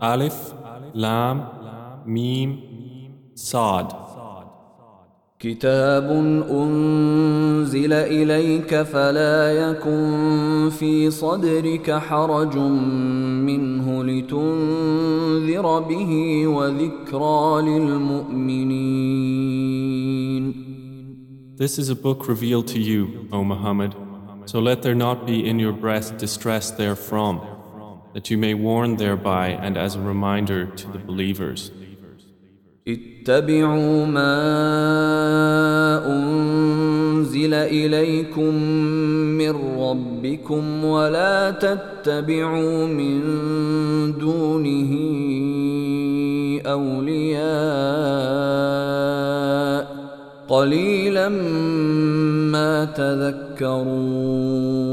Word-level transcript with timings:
Alif, 0.00 0.52
Lam, 0.94 2.02
Mim, 2.06 2.62
Sad. 3.34 3.94
كتاب 5.42 6.06
أنزل 6.50 7.92
إليك 7.92 8.82
فلا 8.82 9.52
يكن 9.52 10.70
في 10.70 11.10
صدرك 11.10 11.90
حرج 11.90 12.56
منه 13.46 14.04
لتنذر 14.04 15.78
به 15.80 16.46
وذكرى 16.46 17.62
للمؤمنين 17.62 19.12
This 21.56 21.78
is 21.78 21.90
a 21.90 21.94
book 21.94 22.28
revealed 22.28 22.66
to 22.68 22.78
you, 22.78 23.28
O 23.32 23.44
Muhammad, 23.44 23.94
so 24.46 24.58
let 24.60 24.82
there 24.82 24.94
not 24.94 25.26
be 25.26 25.46
in 25.48 25.58
your 25.58 25.72
breast 25.72 26.18
distress 26.18 26.70
therefrom, 26.70 27.40
that 28.16 28.30
you 28.30 28.38
may 28.38 28.54
warn 28.54 28.96
thereby 28.96 29.48
and 29.48 29.76
as 29.76 29.96
a 29.96 30.00
reminder 30.00 30.66
to 30.66 30.86
the 30.88 30.98
believers. 30.98 31.70
اتبعوا 32.88 34.06
ما 34.06 34.32
أنزل 36.06 37.54
إليكم 37.54 38.54
من 39.38 39.50
ربكم 39.78 40.84
ولا 40.84 41.50
تتبعوا 41.50 42.86
من 42.86 43.22
دونه 44.18 44.92
أولياء 46.66 47.42
قليلا 50.48 51.28
ما 52.52 52.84
تذكرون 52.84 54.85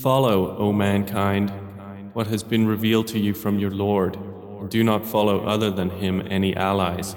Follow, 0.00 0.56
O 0.56 0.72
mankind, 0.72 1.52
what 2.12 2.26
has 2.26 2.42
been 2.42 2.66
revealed 2.66 3.06
to 3.08 3.18
you 3.18 3.34
from 3.34 3.58
your 3.58 3.70
Lord, 3.70 4.16
and 4.60 4.68
do 4.70 4.82
not 4.84 5.06
follow 5.06 5.44
other 5.44 5.70
than 5.70 5.90
him 5.90 6.22
any 6.28 6.54
allies. 6.56 7.16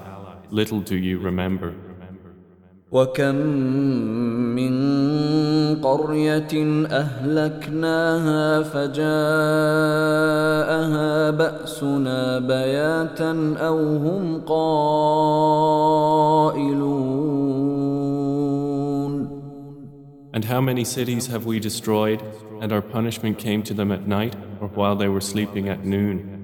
Little 0.50 0.82
do 0.82 0.96
you 0.96 1.20
remember. 1.20 1.74
وكم 2.92 3.36
من 4.56 4.74
قرية 5.82 6.86
أهلكناها 6.88 8.62
فجاءها 8.64 9.02
بأسنا 11.32 12.40
بياتا 12.40 13.56
أو 13.60 13.98
هم 13.98 14.42
قائلون 14.48 14.88
And 20.34 20.46
how 20.46 20.62
many 20.62 20.84
cities 20.84 21.28
have 21.28 21.46
we 21.48 21.60
destroyed, 21.60 22.22
and 22.62 22.72
our 22.72 22.82
punishment 22.82 23.38
came 23.38 23.62
to 23.64 23.74
them 23.74 23.92
at 23.92 24.08
night, 24.08 24.36
or 24.62 24.68
while 24.70 24.96
they 24.96 25.08
were 25.08 25.22
sleeping 25.22 25.70
at 25.70 25.86
noon? 25.86 26.38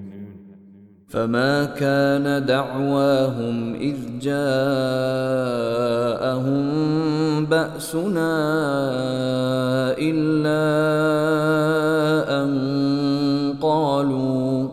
فما 1.08 1.64
كان 1.78 2.46
دعواهم 2.46 3.74
إذ 3.74 4.18
جاءهم 4.18 4.44
بأسنا 7.46 8.34
إلا 9.98 10.64
أن 12.42 12.50
قالوا 13.62 14.68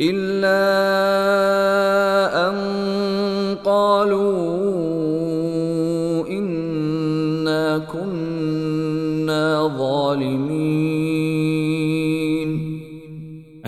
إلا 0.00 1.63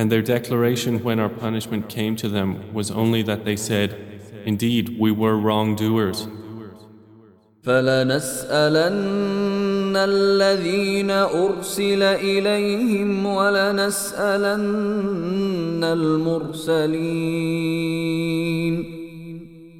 And 0.06 0.10
their 0.10 0.22
declaration 0.22 1.02
when 1.04 1.20
our 1.20 1.28
punishment 1.28 1.88
came 1.88 2.16
to 2.16 2.28
them 2.28 2.72
was 2.72 2.90
only 2.90 3.22
that 3.22 3.44
they 3.44 3.56
said, 3.56 3.96
Indeed, 4.44 4.98
we 4.98 5.12
were 5.12 5.36
wrongdoers. 5.36 6.28
فلنسألن 7.62 9.12
الذين 9.96 11.10
أرسل 11.10 12.02
إليهم 12.02 13.26
ولنسألن 13.26 14.64
المرسلين 15.84 17.42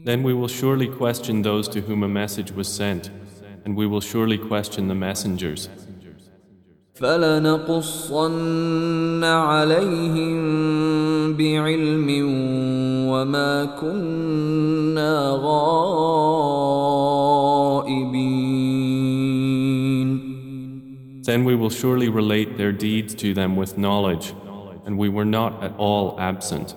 Then 0.04 0.22
we 0.24 0.34
will 0.34 0.48
surely 0.48 0.88
question 0.88 1.42
those 1.42 1.68
to 1.68 1.80
whom 1.80 2.02
a 2.02 2.08
message 2.08 2.50
was 2.52 2.66
sent, 2.68 3.10
and 3.64 3.76
we 3.76 3.86
will 3.86 4.00
surely 4.00 4.36
question 4.38 4.88
the 4.88 4.96
messengers. 4.96 5.68
فلنقصن 6.99 8.43
عليهم 9.23 10.37
بعلم 11.33 12.07
وما 13.09 13.65
كنا 13.65 15.39
غائبين 15.43 15.67
Then 21.23 21.43
we 21.43 21.55
will 21.55 21.69
surely 21.69 22.09
relate 22.09 22.57
their 22.57 22.71
deeds 22.71 23.13
to 23.15 23.33
them 23.33 23.57
with 23.57 23.77
knowledge, 23.77 24.33
and 24.85 24.97
we 24.97 25.09
were 25.09 25.25
not 25.25 25.61
at 25.61 25.73
all 25.77 26.17
absent. 26.19 26.75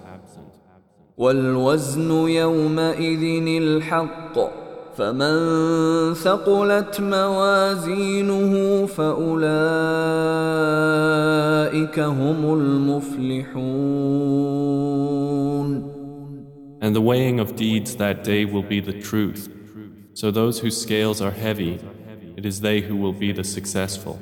والوزن 1.19 2.11
يومئذ 2.29 3.47
الحق 3.63 4.37
فمن 5.01 6.15
ثقلت 6.15 7.01
موازينه 7.01 8.87
فأولئك 8.87 9.41
هم 11.99 12.55
المفلحون 12.55 13.81
And 16.83 16.95
the 16.95 17.01
weighing 17.01 17.41
of 17.41 17.57
deeds 17.57 17.97
that 17.97 18.25
day 18.25 18.45
will 18.45 18.63
be 18.63 18.81
the 18.81 18.93
truth. 19.09 19.49
So 20.13 20.31
those 20.31 20.61
whose 20.61 20.79
scales 20.79 21.23
are 21.23 21.31
heavy, 21.31 21.79
it 22.37 22.45
is 22.45 22.61
they 22.61 22.81
who 22.81 22.97
will 22.97 23.15
be 23.15 23.33
the 23.33 23.45
successful. 23.45 24.19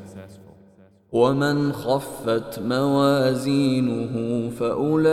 ومن 1.12 1.72
خفت 1.72 2.58
موازينه 2.58 4.50
فأولئك 4.50 5.08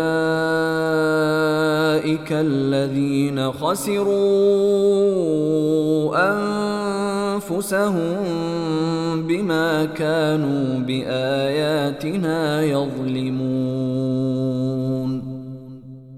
الذين 2.31 3.51
خسروا 3.51 4.15
أنفسهم 7.35 8.17
بما 9.27 9.85
كانوا 9.85 10.79
بآياتنا 10.79 12.63
يظلمون 12.63 13.85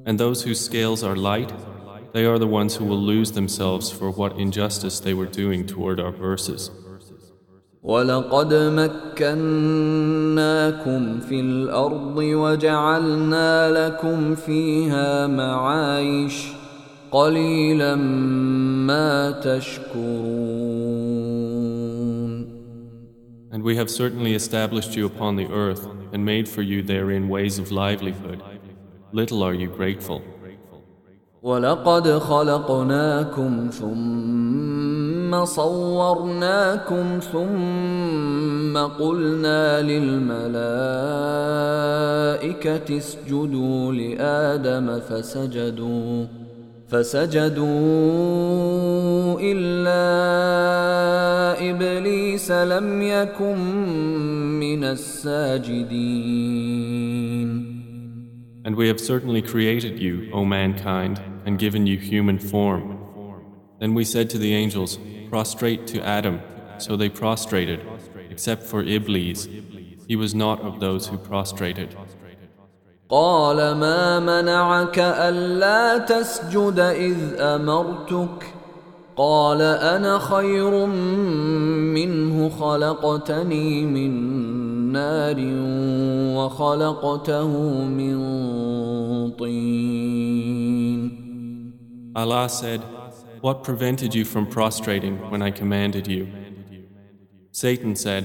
And 0.08 0.18
those 0.18 0.42
whose 0.42 0.60
scales 0.60 1.04
are 1.04 1.18
light, 1.18 1.54
they 2.14 2.26
are 2.26 2.40
the 2.40 2.48
ones 2.48 2.76
who 2.78 2.86
will 2.86 2.98
lose 3.14 3.34
themselves 3.34 3.92
for 3.92 4.10
what 4.10 4.40
injustice 4.40 5.02
they 5.02 5.14
were 5.14 5.26
doing 5.26 5.68
toward 5.68 6.00
our 6.00 6.14
verses. 6.14 6.72
ولقد 7.88 8.54
مكناكم 8.54 9.20
في 11.20 11.40
الأرض 11.40 12.18
وجعلنا 12.18 13.72
لكم 13.72 14.36
فيها 14.36 15.28
معايش 15.28 16.48
قليلا 17.12 17.96
ما 17.96 19.32
تشكرون 19.32 20.68
And 23.50 23.64
we 23.64 23.78
have 23.78 23.90
certainly 23.90 24.34
established 24.36 24.94
you 24.98 25.06
upon 25.06 25.38
the 25.38 25.48
earth 25.64 25.88
and 26.12 26.26
made 26.26 26.48
for 26.50 26.62
you 26.62 26.84
therein 26.84 27.30
ways 27.30 27.58
of 27.58 27.72
livelihood. 27.72 28.44
Little 29.14 29.42
are 29.44 29.54
you 29.54 29.70
grateful. 29.70 30.22
ولقد 31.44 32.08
خلقناكم 32.08 33.70
ثم 33.70 34.97
صورناكم 35.46 37.20
ثم 37.32 38.78
قلنا 38.78 39.82
للملائكة 39.82 40.48
اسجدوا 42.98 43.94
لآدم 43.94 45.00
فسجدوا 45.00 46.26
فسجدوا 46.88 47.68
إلا 49.42 50.04
إبليس 51.70 52.52
لم 52.52 53.02
يكن 53.02 53.58
من 54.60 54.84
الساجدين 54.84 56.38
And 58.66 58.76
we 58.76 58.88
have 58.90 59.00
certainly 59.00 59.42
created 59.42 59.98
you, 59.98 60.30
O 60.34 60.44
mankind, 60.44 61.22
and 61.46 61.58
given 61.58 61.88
you 61.88 61.98
human 61.98 62.38
form. 62.38 62.98
Then 63.80 63.94
we 63.94 64.04
said 64.04 64.30
to 64.32 64.38
the 64.38 64.54
angels, 64.54 65.00
Prostrate 65.31 65.87
to 65.89 66.03
Adam. 66.03 66.41
So 66.79 66.97
they 66.97 67.09
prostrated, 67.09 67.81
except 68.31 68.63
for 68.65 68.83
Iblis. 68.83 69.49
He 70.09 70.17
was 70.17 70.35
not 70.35 70.61
of 70.61 70.81
those 70.81 71.07
who 71.07 71.19
prostrated. 71.19 71.97
قال 73.09 73.57
ما 73.77 74.21
منعك 74.21 74.99
ألا 74.99 75.99
تسجد 75.99 76.79
إذ 76.79 77.41
أمرتك 77.41 78.55
قال 79.17 79.63
أنا 79.63 80.19
خير 80.19 80.87
منه 80.87 82.49
خلقتني 82.49 83.85
من 83.85 84.13
نار 84.93 85.37
وخلقته 86.37 87.49
من 87.85 88.17
طين 89.31 91.23
Allah 92.15 92.47
said, 92.47 92.83
What 93.41 93.65
prevented 93.65 94.15
you 94.15 94.25
from 94.25 94.47
prostrating 94.47 95.19
when 95.31 95.43
I 95.43 95.51
commanded 95.51 96.07
you? 96.07 96.29
Satan 97.51 97.97
said, 97.97 98.25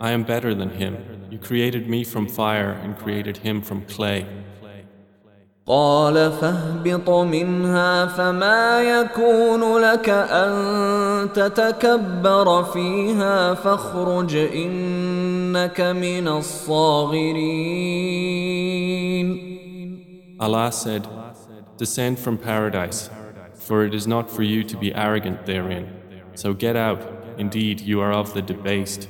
I 0.00 0.10
am 0.10 0.24
better 0.24 0.54
than 0.54 0.70
him. 0.70 0.96
You 1.30 1.38
created 1.38 1.88
me 1.88 2.04
from 2.04 2.26
fire 2.26 2.72
and 2.82 2.98
created 2.98 3.38
him 3.38 3.62
from 3.62 3.82
clay. 3.86 4.26
قال 5.66 6.32
فاهبط 6.32 7.10
منها 7.10 8.06
فما 8.06 8.82
يكون 8.82 9.78
لك 9.78 10.08
ان 10.08 10.52
تتكبر 11.32 12.64
فيها 12.64 13.54
فاخرج 13.54 14.36
انك 14.36 15.80
من 15.80 16.28
الصاغرين 16.28 18.00
Allah 20.40 20.72
said, 20.72 21.06
Descend 21.76 22.18
from 22.18 22.38
paradise, 22.38 23.10
for 23.64 23.84
it 23.84 23.94
is 23.94 24.06
not 24.06 24.30
for 24.30 24.42
you 24.42 24.64
to 24.64 24.76
be 24.76 24.94
arrogant 24.94 25.46
therein. 25.46 25.86
So 26.34 26.54
get 26.54 26.76
out, 26.76 27.00
indeed 27.38 27.80
you 27.80 28.00
are 28.00 28.12
of 28.12 28.34
the 28.34 28.42
debased. 28.42 29.08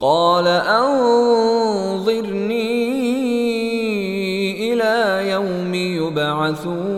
قال 0.00 0.46
انظرني 0.46 1.34
الى 4.72 5.30
يوم 5.30 5.74
يبعثون 5.74 6.94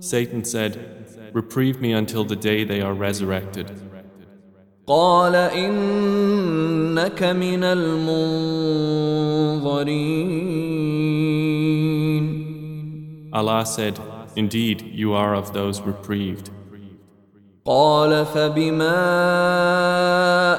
Satan 0.00 0.42
said, 0.44 0.78
Reprieve 1.34 1.80
me 1.82 1.92
until 1.92 2.24
the 2.24 2.36
day 2.36 2.64
they 2.64 2.80
are 2.80 2.94
resurrected. 2.94 3.70
قال 4.86 5.34
انك 5.34 7.22
من 7.22 7.64
المنظرين 7.64 8.18
Allah 13.32 13.66
said, 13.66 13.98
Indeed, 14.36 14.82
you 14.82 15.12
are 15.12 15.34
of 15.34 15.52
those 15.52 15.80
reprieved. 15.80 16.50
قال 17.68 18.26
فبما 18.26 18.94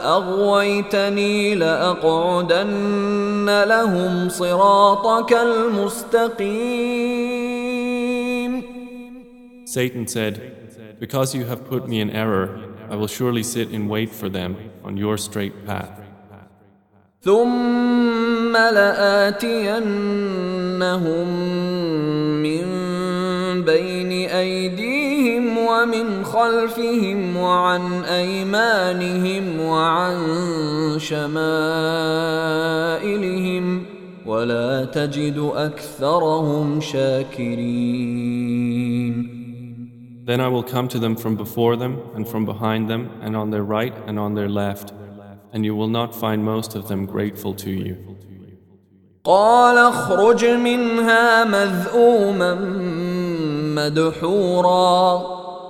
اغويتني 0.06 1.56
لاقعدن 1.56 3.64
لهم 3.64 4.30
صراطك 4.30 5.34
المستقيم 5.34 6.20
Satan 9.66 10.08
said, 10.08 10.98
Because 11.00 11.36
you 11.36 11.46
have 11.46 11.66
put 11.66 11.88
me 11.88 12.02
in 12.02 12.10
error, 12.10 12.60
I 12.90 12.96
will 12.96 13.08
surely 13.08 13.44
sit 13.44 13.70
in 13.72 13.88
wait 13.88 14.10
for 14.10 14.30
them 14.30 14.58
on 14.84 14.98
your 14.98 15.18
straight 15.18 15.66
path. 15.66 16.00
ثم 17.25 18.53
لآتينهم 18.57 19.79
من 22.43 22.65
بين 23.65 24.13
أيديهم 24.29 25.59
ومن 25.59 26.25
خلفهم 26.25 27.37
وعن 27.37 28.05
أيمانهم 28.05 29.61
وعن 29.61 30.17
شمائلهم 30.99 31.35
ولا 34.27 34.85
تجد 34.85 35.51
أكثرهم 35.55 36.81
شاكرين 36.81 38.35
Then 40.27 40.41
I 40.41 40.49
will 40.49 40.63
come 40.63 40.89
to 40.89 40.99
them 40.99 41.17
from 41.17 41.37
before 41.37 41.77
them, 41.77 42.01
and 42.15 42.27
from 42.27 42.47
behind 42.47 42.89
them, 42.89 43.11
and 43.21 43.37
on 43.37 43.51
their 43.51 43.63
right 43.63 43.95
and 44.07 44.19
on 44.19 44.33
their 44.35 44.49
left, 44.49 44.95
and 45.54 45.66
you 45.66 45.76
will 45.76 45.88
not 45.88 46.14
find 46.14 46.44
most 46.44 46.76
of 46.76 46.88
them 46.88 47.06
grateful 47.06 47.54
to 47.56 47.70
you. 47.70 47.98
قال 49.24 49.78
اخرج 49.78 50.46
منها 50.46 51.44
مذءوما 51.46 52.56
مدحورا 53.76 55.22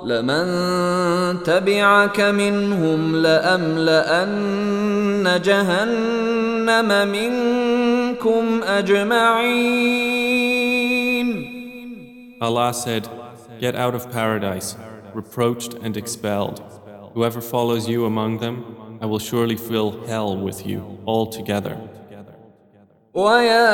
لمن 0.05 1.43
تبعك 1.43 2.19
منهم 2.21 3.15
لأملأن 3.15 4.61
جهنم 5.41 7.07
منكم 7.07 8.63
أجمعين 8.63 9.99
Allah 12.41 12.73
said, 12.73 13.09
Get 13.59 13.75
out 13.75 13.93
of 13.95 14.09
paradise, 14.13 14.77
reproached 15.13 15.73
and 15.73 15.97
expelled. 15.97 16.61
Whoever 17.13 17.41
follows 17.41 17.89
you 17.89 18.05
among 18.05 18.37
them, 18.37 18.63
I 19.01 19.05
will 19.05 19.19
surely 19.19 19.55
fill 19.55 19.91
hell 20.07 20.35
with 20.37 20.65
you 20.65 20.81
altogether. 21.07 21.77
ويا 23.13 23.69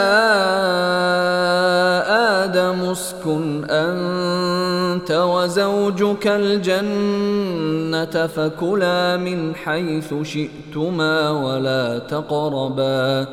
آدم 2.44 2.80
اسكن 2.92 3.66
أنت 3.69 5.12
وزوجك 5.12 6.28
الجنة 6.28 8.28
فكلا 8.28 9.18
من 9.18 9.56
حيث 9.56 10.13
شئتما 10.24 11.31
ولا 11.31 12.00
تقربا 12.00 13.28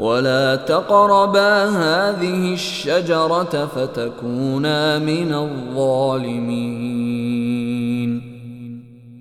ولا 0.00 0.56
تقربا 0.56 1.64
هذه 1.64 2.54
الشجرة 2.54 3.66
فتكونا 3.66 4.98
من 4.98 5.34
الظالمين 5.34 6.78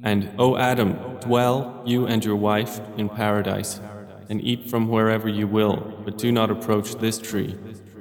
and, 0.03 0.31
O 0.39 0.57
Adam, 0.57 0.95
dwell, 1.21 1.83
you 1.87 2.07
and 2.07 2.25
your 2.25 2.37
wife, 2.37 2.81
in 2.97 3.09
paradise, 3.09 3.81
and 4.29 4.43
eat 4.43 4.69
from 4.69 4.89
wherever 4.89 5.29
you 5.29 5.47
will, 5.47 5.77
but 6.05 6.19
do 6.19 6.33
not 6.33 6.51
approach 6.51 6.97
this 6.97 7.19
tree, 7.19 7.57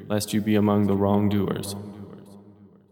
lest 0.08 0.34
you 0.34 0.42
be 0.42 0.56
among 0.56 0.88
the 0.88 0.96
wrongdoers. 0.96 1.76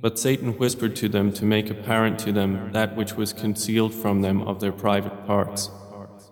But 0.00 0.18
Satan 0.18 0.58
whispered 0.58 0.94
to 0.96 1.08
them 1.08 1.32
to 1.32 1.44
make 1.44 1.70
apparent 1.70 2.18
to 2.20 2.32
them 2.32 2.72
that 2.72 2.94
which 2.96 3.14
was 3.14 3.32
concealed 3.32 3.94
from 3.94 4.20
them 4.20 4.42
of 4.42 4.60
their 4.60 4.72
private 4.72 5.26
parts. 5.26 5.70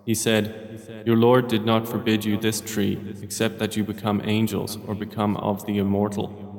He 0.04 0.14
said, 0.14 1.02
Your 1.06 1.16
Lord 1.16 1.48
did 1.48 1.64
not 1.64 1.88
forbid 1.88 2.24
you 2.24 2.36
this 2.36 2.60
tree 2.60 2.98
except 3.22 3.58
that 3.60 3.76
you 3.76 3.84
become 3.84 4.20
angels 4.24 4.78
or 4.86 4.94
become 4.94 5.36
of 5.38 5.64
the 5.66 5.78
immortal. 5.78 6.52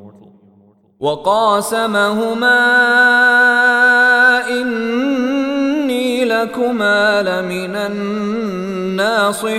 وقاسمهما 1.00 2.60
إني 4.62 6.26
لكما 6.26 7.22
لمن 7.22 7.76
الناصحين 8.96 9.54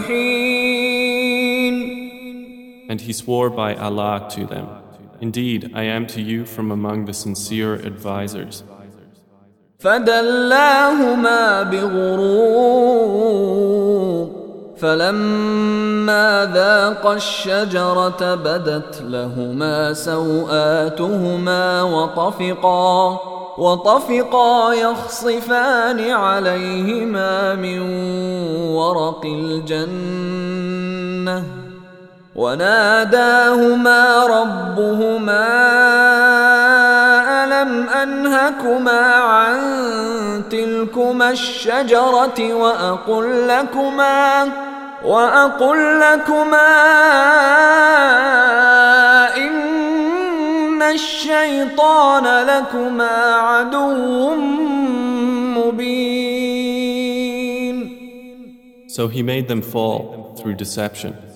And 2.88 3.00
he 3.00 3.12
swore 3.12 3.50
by 3.50 3.74
Allah 3.74 4.28
to 4.30 4.46
them, 4.46 4.68
Indeed, 5.21 5.71
I 5.75 5.83
am 5.83 6.07
to 6.07 6.21
you 6.21 6.45
from 6.45 6.71
among 6.71 7.05
the 7.05 7.13
sincere 7.13 7.75
advisers. 7.75 8.63
فدلاهما 9.79 11.63
بغرور 11.63 13.19
فلما 14.77 16.51
ذاقا 16.53 17.13
الشجرة 17.13 18.35
بدت 18.35 19.01
لهما 19.01 19.93
سوآتهما 19.93 21.83
وطفقا 21.83 23.19
وطفقا 23.57 24.73
يخصفان 24.73 26.09
عليهما 26.09 27.55
من 27.55 27.79
ورق 28.71 29.25
الجنة 29.25 30.49
وناداهما 32.39 34.25
ربهما 34.25 35.47
ألم 37.43 37.89
أنهكما 37.89 39.01
عن 39.15 39.59
تلكما 40.49 41.29
الشجرة 41.31 42.53
وأقل 42.53 43.47
لكما 43.47 44.47
وأقل 45.05 45.99
لكما 45.99 46.69
إن 49.37 50.81
الشيطان 50.81 52.23
لكما 52.45 53.35
عدو 53.35 54.35
مبين 55.57 56.39
So 58.87 59.07
he 59.07 59.21
made 59.23 59.47
them 59.47 59.61
fall 59.61 60.35
through 60.37 60.55
deception. 60.55 61.28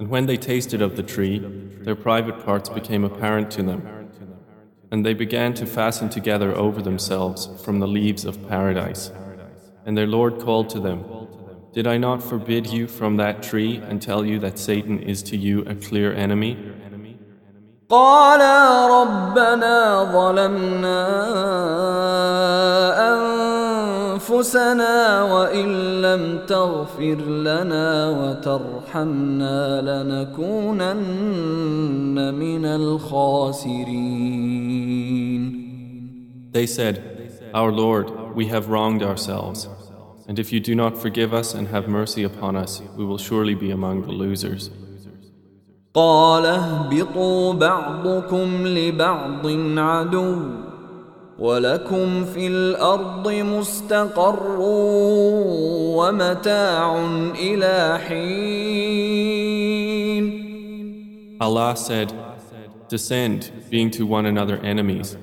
And 0.00 0.08
when 0.08 0.26
they 0.26 0.36
tasted 0.36 0.82
of 0.82 0.96
the 0.96 1.02
tree, 1.02 1.38
their 1.80 1.96
private 1.96 2.44
parts 2.44 2.68
became 2.68 3.04
apparent 3.04 3.50
to 3.52 3.62
them. 3.62 4.10
And 4.90 5.04
they 5.04 5.14
began 5.14 5.54
to 5.54 5.66
fasten 5.66 6.08
together 6.08 6.54
over 6.54 6.82
themselves 6.82 7.48
from 7.64 7.80
the 7.80 7.88
leaves 7.88 8.24
of 8.24 8.46
paradise. 8.48 9.10
And 9.84 9.96
their 9.96 10.06
Lord 10.06 10.38
called 10.38 10.68
to 10.70 10.80
them, 10.80 11.04
Did 11.72 11.86
I 11.86 11.96
not 11.96 12.22
forbid 12.22 12.66
you 12.66 12.86
from 12.86 13.16
that 13.16 13.42
tree 13.42 13.76
and 13.78 14.00
tell 14.00 14.24
you 14.24 14.38
that 14.40 14.58
Satan 14.58 14.98
is 14.98 15.22
to 15.24 15.36
you 15.36 15.62
a 15.62 15.74
clear 15.74 16.12
enemy? 16.12 16.56
قالا 17.88 18.86
ربنا 18.86 20.04
ظلمنا 20.12 20.98
أنفسنا 24.20 25.22
وإن 25.22 25.68
لم 26.02 26.38
تغفر 26.46 27.18
لنا 27.48 28.10
وترحمنا 28.20 29.80
لنكونن 29.88 30.96
من 32.34 32.64
الخاسرين 32.64 34.06
They 36.52 36.66
said, 36.66 36.96
Our 37.52 37.70
Lord, 37.70 38.34
we 38.34 38.46
have 38.46 38.68
wronged 38.68 39.02
ourselves. 39.02 39.68
And 40.28 40.38
if 40.38 40.52
you 40.52 40.60
do 40.60 40.74
not 40.74 40.96
forgive 40.96 41.34
us 41.34 41.54
and 41.54 41.68
have 41.68 41.86
mercy 41.86 42.22
upon 42.22 42.56
us, 42.56 42.80
we 42.96 43.04
will 43.04 43.18
surely 43.18 43.54
be 43.54 43.70
among 43.70 44.02
the 44.02 44.12
losers. 44.12 44.70
قال 45.94 46.46
اهبطوا 46.46 47.52
بعضكم 47.52 48.66
لبعض 48.66 49.46
عدو 49.78 50.36
ولكم 51.41 52.25
في 52.25 52.47
الأرض 52.47 53.31
مستقر 53.31 54.55
ومتاع 55.97 57.05
إلى 57.35 57.99
حين 58.07 59.31
Allah 61.41 61.75
said, 61.75 62.13
Descend, 62.87 63.51
being 63.71 63.89
to 63.89 64.05
one 64.05 64.27
another 64.27 64.57
enemies, 64.57 65.17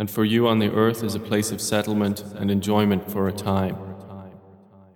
and 0.00 0.10
for 0.10 0.24
you 0.24 0.48
on 0.48 0.58
the 0.58 0.72
earth 0.72 1.04
is 1.04 1.14
a 1.14 1.20
place 1.20 1.52
of 1.52 1.60
settlement 1.60 2.24
and 2.40 2.50
enjoyment 2.50 3.08
for 3.08 3.28
a 3.28 3.32
time. 3.32 3.76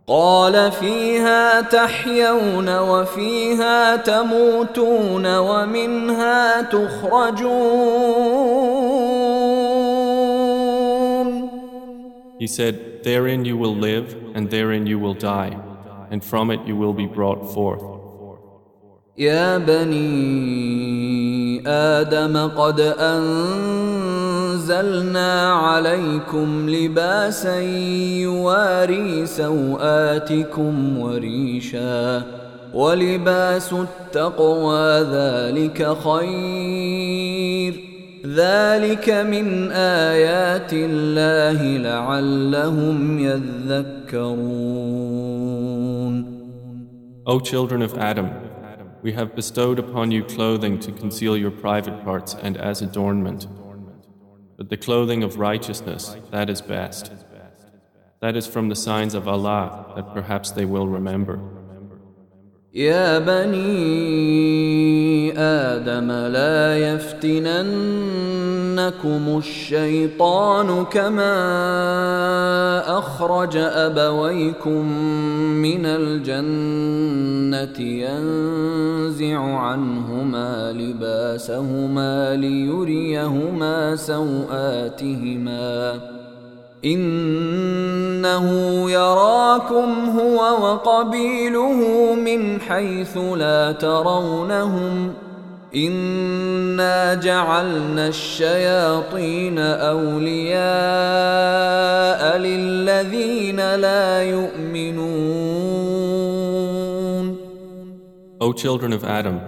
قال 0.09 0.73
فيها 0.73 1.61
تحيون 1.61 2.79
وفيها 2.79 3.97
تموتون 3.97 5.37
ومنها 5.37 6.63
تخرجون 6.63 8.47
He 12.40 12.48
said, 12.48 13.04
Therein 13.04 13.46
you 13.46 13.58
will 13.58 13.76
live, 13.76 14.16
and 14.36 14.50
therein 14.50 14.88
you 14.88 14.98
will 15.00 15.14
die, 15.14 15.58
and 16.10 16.24
from 16.24 16.50
it 16.52 16.62
you 16.66 16.76
will 16.76 16.94
be 16.94 17.06
brought 17.06 17.54
forth. 17.54 17.84
يا 19.18 19.58
بني 19.58 21.02
آدم 21.68 22.48
قد 22.48 22.80
أنزلنا 24.60 25.54
عليكم 25.54 26.70
لباسا 26.70 27.60
يواري 28.22 29.26
سوآتكم 29.26 30.98
وريشا 30.98 32.24
ولباس 32.74 33.74
التقوى 33.74 35.02
ذلك 35.02 35.98
خير 36.04 37.74
ذلك 38.26 39.10
من 39.10 39.72
آيات 39.72 40.74
الله 40.74 41.78
لعلهم 41.78 43.20
يذكرون 43.20 44.82
O 47.28 47.40
children 47.40 47.82
of 47.84 47.98
Adam, 47.98 48.30
we 49.04 49.12
have 49.14 49.36
bestowed 49.36 49.80
upon 49.80 50.12
you 50.12 50.24
clothing 50.24 50.80
to 50.80 50.92
conceal 50.92 51.38
your 51.38 51.52
private 51.52 52.04
parts 52.04 52.36
and 52.42 52.58
as 52.58 52.82
adornment. 52.82 53.48
But 54.58 54.70
the 54.70 54.78
clothing 54.78 55.24
of 55.24 55.38
righteousness, 55.38 56.16
that 56.32 56.50
is 56.50 56.62
best. 56.62 57.12
That 58.22 58.36
is 58.36 58.46
from 58.48 58.70
the 58.70 58.76
signs 58.76 59.14
of 59.16 59.28
Allah 59.28 59.94
that 59.96 60.14
perhaps 60.14 60.52
they 60.52 60.66
will 60.66 60.88
remember. 60.88 61.40
يا 62.74 63.20
بني 63.20 64.85
آدم 65.37 66.13
لا 66.13 66.79
يفتننكم 66.79 67.39
الشيطان 69.39 70.85
كما 70.85 71.39
أخرج 72.99 73.57
أبويكم 73.57 74.93
من 75.63 75.87
الجنة 75.87 77.81
ينزع 77.81 79.41
عنهما 79.41 80.73
لباسهما 80.73 82.37
ليريهما 82.37 83.97
سوآتهما 83.97 85.57
إنه 86.87 88.51
يراكم 88.91 90.19
هو 90.19 90.39
وقبيله 90.39 92.15
من 92.15 92.61
حيث 92.61 93.17
لا 93.17 93.73
ترونهم 93.73 95.13
إنا 95.75 97.15
جعلنا 97.15 98.09
الشياطين 98.09 99.59
أولياء 99.59 100.57
للذين 102.39 103.75
لا 103.75 104.23
يؤمنون 104.23 105.77
O 108.39 108.53
children 108.53 108.93
of 108.93 109.03
Adam, 109.03 109.41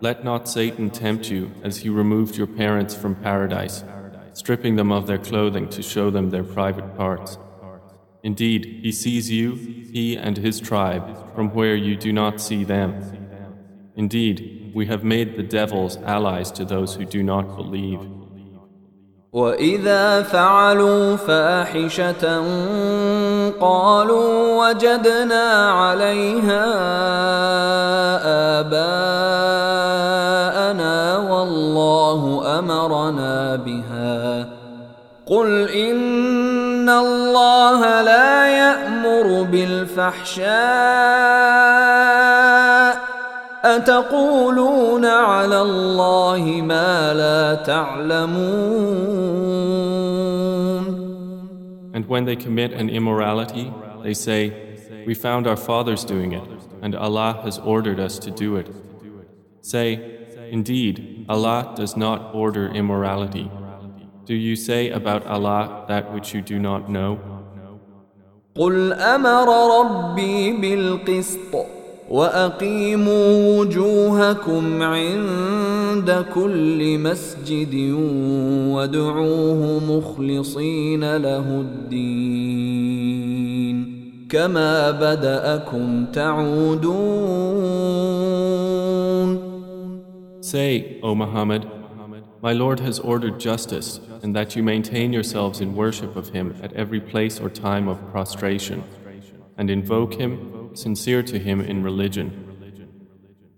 let 0.00 0.24
not 0.24 0.48
Satan 0.48 0.90
tempt 0.90 1.30
you 1.30 1.52
as 1.62 1.78
he 1.78 1.88
removed 1.88 2.36
your 2.36 2.48
parents 2.48 2.92
from 2.94 3.14
paradise, 3.14 3.84
stripping 4.35 4.75
them 4.75 4.91
of 4.91 5.07
their 5.07 5.17
clothing 5.17 5.67
to 5.69 5.81
show 5.81 6.09
them 6.09 6.29
their 6.29 6.43
private 6.43 6.95
parts. 6.95 7.37
Indeed, 8.23 8.79
he 8.83 8.91
sees 8.91 9.31
you, 9.31 9.55
he 9.91 10.15
and 10.15 10.37
his 10.37 10.59
tribe, 10.59 11.33
from 11.35 11.49
where 11.53 11.75
you 11.75 11.95
do 11.95 12.13
not 12.13 12.39
see 12.39 12.63
them. 12.63 12.89
Indeed, 13.95 14.71
we 14.73 14.85
have 14.85 15.03
made 15.03 15.35
the 15.35 15.43
devils 15.43 15.97
allies 15.97 16.51
to 16.51 16.63
those 16.65 16.95
who 16.95 17.05
do 17.05 17.23
not 17.23 17.55
believe. 17.55 17.99
وإذا 19.33 20.21
فعلوا 20.21 21.15
فاحشة 21.15 22.41
قالوا 23.59 24.31
وجدنا 24.59 25.71
عليها 25.71 26.65
آباءنا 28.59 30.11
والله 31.17 32.21
أمرنا 32.59 33.55
بها 33.55 33.84
قل 35.25 35.69
إن 35.69 36.89
الله 36.89 38.01
لا 38.01 38.47
يأمر 38.47 39.43
بالفحشاء 39.43 40.51
أتقولون 43.63 45.05
على 45.05 45.61
الله 45.61 46.61
ما 46.61 47.13
لا 47.13 47.55
تعلمون 47.55 48.71
And 51.93 52.05
when 52.07 52.23
they 52.25 52.35
commit 52.37 52.71
an 52.71 52.89
immorality, 52.89 53.71
they 54.01 54.13
say, 54.13 54.53
We 55.05 55.13
found 55.13 55.45
our 55.45 55.57
fathers 55.57 56.05
doing 56.05 56.31
it, 56.31 56.43
and 56.81 56.95
Allah 56.95 57.41
has 57.43 57.59
ordered 57.59 57.99
us 57.99 58.17
to 58.19 58.31
do 58.31 58.55
it. 58.55 58.67
Say, 59.61 59.99
Indeed, 60.51 61.25
Allah 61.27 61.73
does 61.75 61.95
not 61.97 62.33
order 62.33 62.67
immorality. 62.69 63.51
Do 64.26 64.34
you 64.34 64.56
say 64.56 64.90
about 64.90 65.24
Allah 65.26 65.84
that 65.86 66.12
which 66.12 66.34
you 66.34 66.42
do 66.42 66.58
not 66.58 66.90
know? 66.90 67.18
قل 68.56 68.92
أمر 68.92 69.48
ربي 69.80 70.52
بالقسط 70.52 71.54
واقيموا 72.10 73.58
وجوهكم 73.60 74.82
عند 74.82 76.24
كل 76.34 76.98
مسجد 76.98 77.74
وادعوه 78.74 79.80
مخلصين 79.90 81.16
له 81.16 81.60
الدين 81.60 82.66
كما 84.30 84.90
بداكم 84.90 86.04
تعودون 86.12 87.86
Say, 90.40 91.00
O 91.02 91.14
Muhammad, 91.16 91.66
My 92.41 92.53
Lord 92.53 92.79
has 92.79 92.99
ordered 92.99 93.39
justice, 93.39 93.99
and 94.23 94.35
that 94.35 94.55
you 94.55 94.63
maintain 94.63 95.13
yourselves 95.13 95.61
in 95.61 95.75
worship 95.75 96.15
of 96.15 96.29
Him 96.29 96.55
at 96.61 96.73
every 96.73 96.99
place 96.99 97.39
or 97.39 97.49
time 97.49 97.87
of 97.87 97.97
prostration, 98.11 98.83
and 99.57 99.69
invoke 99.69 100.13
Him 100.15 100.75
sincere 100.75 101.23
to 101.23 101.37
Him 101.39 101.61
in 101.61 101.83
religion. 101.83 102.27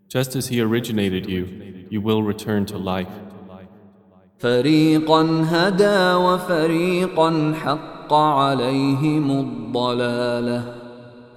Just 0.10 0.36
as 0.36 0.48
He 0.48 0.62
originated 0.62 1.30
you, 1.30 1.88
you 1.90 2.02
will 2.02 2.24
return 2.24 2.66
to 2.68 2.78
life. 2.78 3.13
فريقا 4.40 5.22
هدى 5.50 6.13
وفريقا 6.13 7.54
حق 7.54 8.13
عليهم 8.13 9.32
الضلاله 9.40 10.75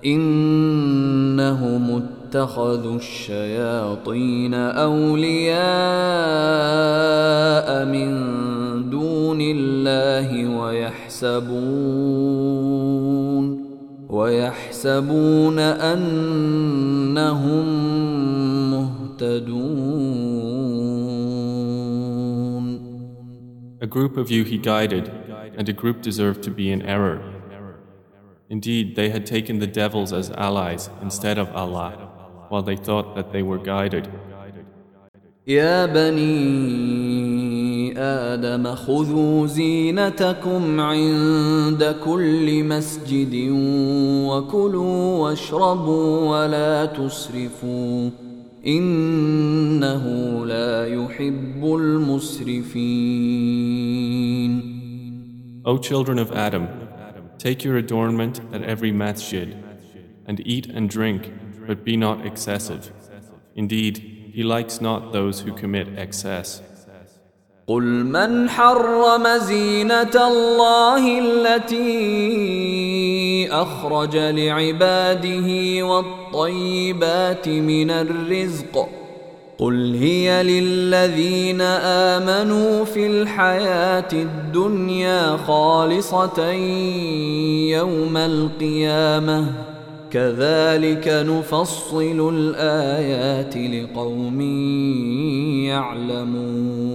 انهم 0.05 1.91
اتخذوا 2.32 2.96
الشياطين 2.96 4.54
اولياء 4.54 5.60
من 7.86 8.10
دون 8.90 9.42
الله 9.42 10.60
ويحسبون 10.60 11.52
ويحسبون 14.10 15.60
انهم 15.60 16.08
مهتدون 18.72 19.82
A 23.82 23.88
group 23.88 24.16
of 24.16 24.32
you 24.32 24.46
he 24.46 24.58
guided, 24.58 25.12
and 25.58 25.68
a 25.68 25.74
group 25.74 26.02
deserved 26.02 26.44
to 26.44 26.52
be 26.52 26.72
in 26.72 26.82
error. 26.84 27.20
Indeed, 28.50 28.96
they 28.96 29.10
had 29.10 29.26
taken 29.26 29.60
the 29.60 29.68
devils 29.68 30.14
as 30.14 30.30
allies 30.32 30.90
instead 31.02 31.38
of 31.38 31.50
Allah, 31.54 32.12
while 32.51 32.63
they 32.63 32.77
thought 32.77 33.15
that 33.17 33.33
they 33.33 33.43
were 33.43 33.59
guided. 33.59 34.09
يا 35.47 35.87
بني 35.87 36.87
آدم 37.99 38.75
خذوا 38.75 39.47
زينتكم 39.47 40.81
عند 40.81 41.95
كل 42.05 42.65
مسجد 42.65 43.51
وكلوا 44.27 45.19
واشربوا 45.19 46.29
ولا 46.31 46.85
تسرفوا 46.85 48.11
إنه 48.67 50.05
لا 50.47 50.87
يحب 50.87 51.65
المسرفين 51.65 53.17
O 55.65 55.79
children 55.79 56.19
of 56.21 56.31
Adam, 56.31 56.69
take 57.39 57.65
your 57.65 57.77
adornment 57.77 58.41
at 58.53 58.63
every 58.63 58.93
masjid, 58.93 59.57
and 60.25 60.41
eat 60.47 60.67
and 60.67 60.89
drink, 60.89 61.33
but 61.68 61.84
be 61.84 61.98
not 61.98 62.26
excessive. 62.26 62.92
Indeed, 63.56 63.98
he 64.34 64.44
likes 64.44 64.82
not 64.82 65.12
those 65.12 65.42
who 65.42 65.54
commit 65.54 65.88
excess. 65.98 66.62
قل 67.68 67.84
من 68.06 68.50
حرم 68.50 69.28
زينة 69.38 70.16
الله 70.16 71.20
التي 71.20 71.82
أخرج 73.52 74.18
لعباده 74.18 75.50
والطيبات 75.86 77.48
من 77.50 77.92
الرزق 77.92 78.90
قل 79.58 79.96
هي 79.96 80.44
للذين 80.44 81.62
آمنوا 82.12 82.86
في 82.86 83.08
الحياة 83.08 84.08
الدنيا 84.14 85.38
خالصة 85.38 86.52
يوم 87.72 88.18
القيامة 88.18 89.71
كذلك 90.11 91.09
نفصل 91.09 92.29
الآيات 92.35 93.57
لقوم 93.57 94.41
يعلمون 95.67 96.87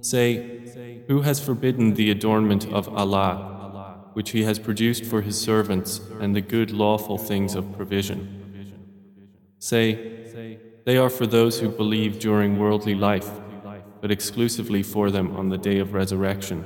Say, 0.00 1.04
Who 1.08 1.22
has 1.22 1.40
forbidden 1.40 1.94
the 1.94 2.10
adornment 2.10 2.66
of 2.66 2.88
Allah, 2.94 4.10
which 4.12 4.30
He 4.32 4.44
has 4.44 4.58
produced 4.58 5.06
for 5.06 5.22
His 5.22 5.40
servants, 5.40 6.00
and 6.20 6.36
the 6.36 6.42
good 6.42 6.70
lawful 6.70 7.16
things 7.16 7.54
of 7.54 7.72
provision? 7.72 8.20
Say, 9.58 9.84
They 10.84 10.98
are 10.98 11.08
for 11.08 11.26
those 11.26 11.60
who 11.60 11.70
believe 11.70 12.18
during 12.18 12.58
worldly 12.58 12.94
life, 12.94 13.30
but 14.02 14.10
exclusively 14.10 14.82
for 14.82 15.10
them 15.10 15.34
on 15.34 15.48
the 15.48 15.56
day 15.56 15.78
of 15.78 15.94
resurrection. 15.94 16.64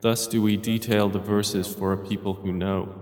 Thus 0.00 0.26
do 0.26 0.40
we 0.40 0.56
detail 0.56 1.08
the 1.10 1.18
verses 1.18 1.66
for 1.74 1.92
a 1.92 1.98
people 1.98 2.32
who 2.32 2.52
know. 2.52 3.01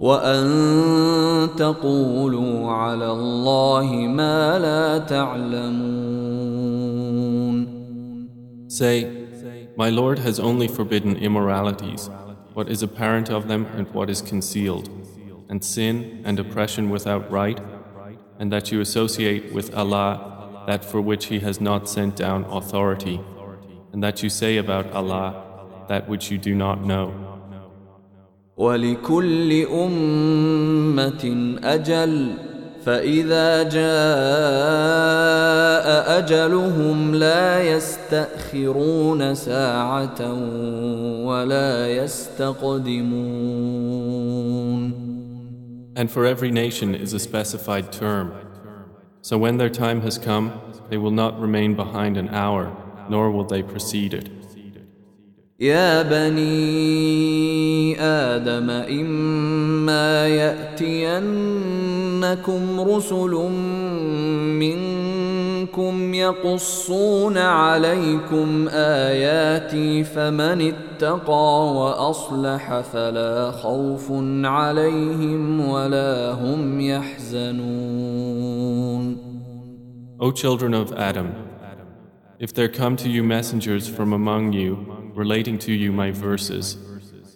وأن 0.00 1.56
تقولوا 1.56 2.70
على 2.70 3.10
الله 3.12 3.92
ما 4.06 4.58
لا 4.58 4.98
تعلمون 4.98 6.56
Say, 8.68 9.06
My 9.76 9.88
Lord 9.88 10.18
has 10.18 10.38
only 10.38 10.68
forbidden 10.68 11.16
immoralities, 11.16 12.10
what 12.52 12.68
is 12.68 12.82
apparent 12.82 13.30
of 13.30 13.48
them 13.48 13.64
and 13.76 13.88
what 13.94 14.10
is 14.10 14.20
concealed, 14.20 14.90
and 15.48 15.64
sin 15.64 16.20
and 16.24 16.38
oppression 16.38 16.90
without 16.90 17.30
right, 17.30 17.58
and 18.38 18.52
that 18.52 18.70
you 18.70 18.80
associate 18.80 19.52
with 19.54 19.74
Allah 19.74 20.64
that 20.66 20.84
for 20.84 21.00
which 21.00 21.26
He 21.26 21.38
has 21.40 21.60
not 21.60 21.88
sent 21.88 22.16
down 22.16 22.44
authority, 22.44 23.20
and 23.92 24.02
that 24.02 24.22
you 24.22 24.28
say 24.28 24.58
about 24.58 24.92
Allah 24.92 25.84
that 25.88 26.08
which 26.08 26.30
you 26.30 26.36
do 26.36 26.54
not 26.54 26.84
know. 26.84 27.29
ولكل 28.57 29.65
أمة 29.65 31.55
أجل 31.63 32.33
فإذا 32.85 33.63
جاء 33.63 33.81
أجلهم 36.19 37.15
لا 37.15 37.63
يستأخرون 37.63 39.35
ساعة 39.35 40.33
ولا 41.25 41.89
يستقدمون 41.89 43.51
And 45.93 46.09
for 46.09 46.25
every 46.25 46.51
nation 46.51 46.95
is 46.95 47.13
a 47.13 47.19
specified 47.19 47.91
term. 47.91 48.33
So 49.21 49.37
when 49.37 49.57
their 49.57 49.69
time 49.69 50.01
has 50.01 50.17
come, 50.17 50.53
they 50.89 50.97
will 50.97 51.11
not 51.11 51.39
remain 51.39 51.75
behind 51.75 52.17
an 52.17 52.29
hour, 52.29 52.75
nor 53.09 53.29
will 53.29 53.43
they 53.43 53.61
precede 53.61 54.13
it. 54.13 54.40
يا 55.61 56.01
بني 56.01 58.01
آدم 58.01 58.69
إما 58.69 60.27
يأتينكم 60.27 61.21
رسل 62.81 63.31
منكم 64.57 66.13
يقصون 66.13 67.37
عليكم 67.37 68.67
آياتي 68.71 70.03
فمن 70.03 70.73
اتقى 70.73 71.73
وأصلح 71.75 72.79
فلا 72.79 73.51
خوف 73.51 74.11
عليهم 74.43 75.69
ولا 75.69 76.31
هم 76.31 76.81
يحزنون. 76.81 77.61
O 80.19 80.31
children 80.31 80.73
of 80.73 80.91
Adam, 80.93 81.35
if 82.39 82.51
there 82.51 82.67
come 82.67 82.95
to 82.95 83.07
you 83.09 83.23
messengers 83.23 83.87
from 83.87 84.11
among 84.13 84.53
you 84.53 85.00
relating 85.25 85.57
to 85.59 85.71
you 85.71 85.89
my 85.91 86.09
verses, 86.27 86.65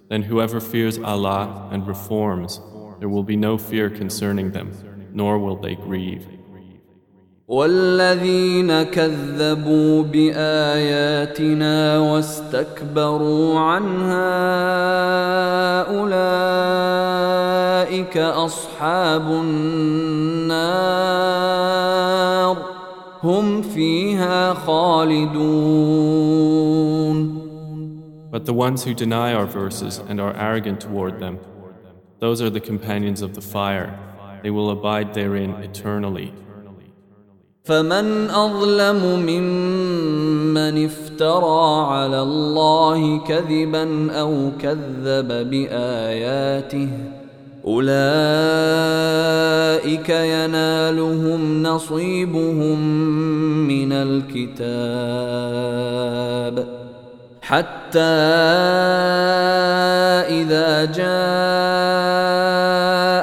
then 0.09 0.21
whoever 0.23 0.59
fears 0.59 0.97
Allah 1.13 1.69
and 1.71 1.81
reforms, 1.87 2.51
there 2.99 3.09
will 3.09 3.27
be 3.33 3.37
no 3.37 3.53
fear 3.69 3.87
concerning 4.01 4.47
them, 4.57 4.67
nor 5.13 5.37
will 5.37 5.57
they 5.65 5.75
grieve. 5.75 6.25
والذين 7.47 8.83
كذبوا 8.83 10.03
بآياتنا 10.03 11.99
واستكبروا 11.99 13.59
عنها 13.59 14.25
أولئك 15.99 17.07
أصحاب 18.17 19.31
النار 19.31 20.65
هم 23.23 23.61
فيها 23.61 24.53
خالدون 24.53 25.35
But 28.35 28.43
the 28.43 28.53
ones 28.53 28.83
who 28.83 28.93
deny 28.93 29.33
our 29.33 29.45
verses 29.45 29.97
and 30.09 30.19
are 30.19 30.35
arrogant 30.35 30.81
toward 30.81 31.21
them, 31.21 31.39
those 32.19 32.41
are 32.41 32.49
the 32.49 32.59
companions 32.59 33.21
of 33.21 33.33
the 33.33 33.39
fire. 33.39 33.97
They 34.43 34.49
will 34.49 34.71
abide 34.71 35.13
therein 35.13 35.51
eternally. 35.63 36.33
فمن 37.63 38.29
أظلم 38.29 39.19
ممن 39.25 40.85
افترى 40.85 41.85
على 41.87 42.21
الله 42.21 43.19
كذبا 43.23 44.11
أو 44.11 44.51
كذب 44.59 45.49
بآياته 45.49 46.89
أولئك 47.65 47.89
ينالهم 50.09 51.63
نصيبهم 51.63 52.79
من 53.67 53.91
الكتاب 53.91 54.75
حتى 57.47 57.99
إذا 60.29 60.85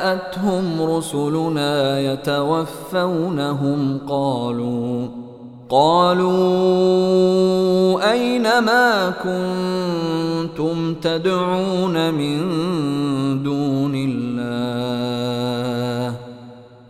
جاءتهم 0.03 0.83
رسلنا 0.83 2.01
يتوفونهم 2.01 3.99
قالوا 4.09 5.09
قالوا 5.71 6.33
أين 8.13 8.43
ما 8.43 9.11
كنتم 9.25 10.95
تدعون 10.95 12.15
من 12.15 12.39
دون 13.43 13.95
الله؟ 13.95 14.32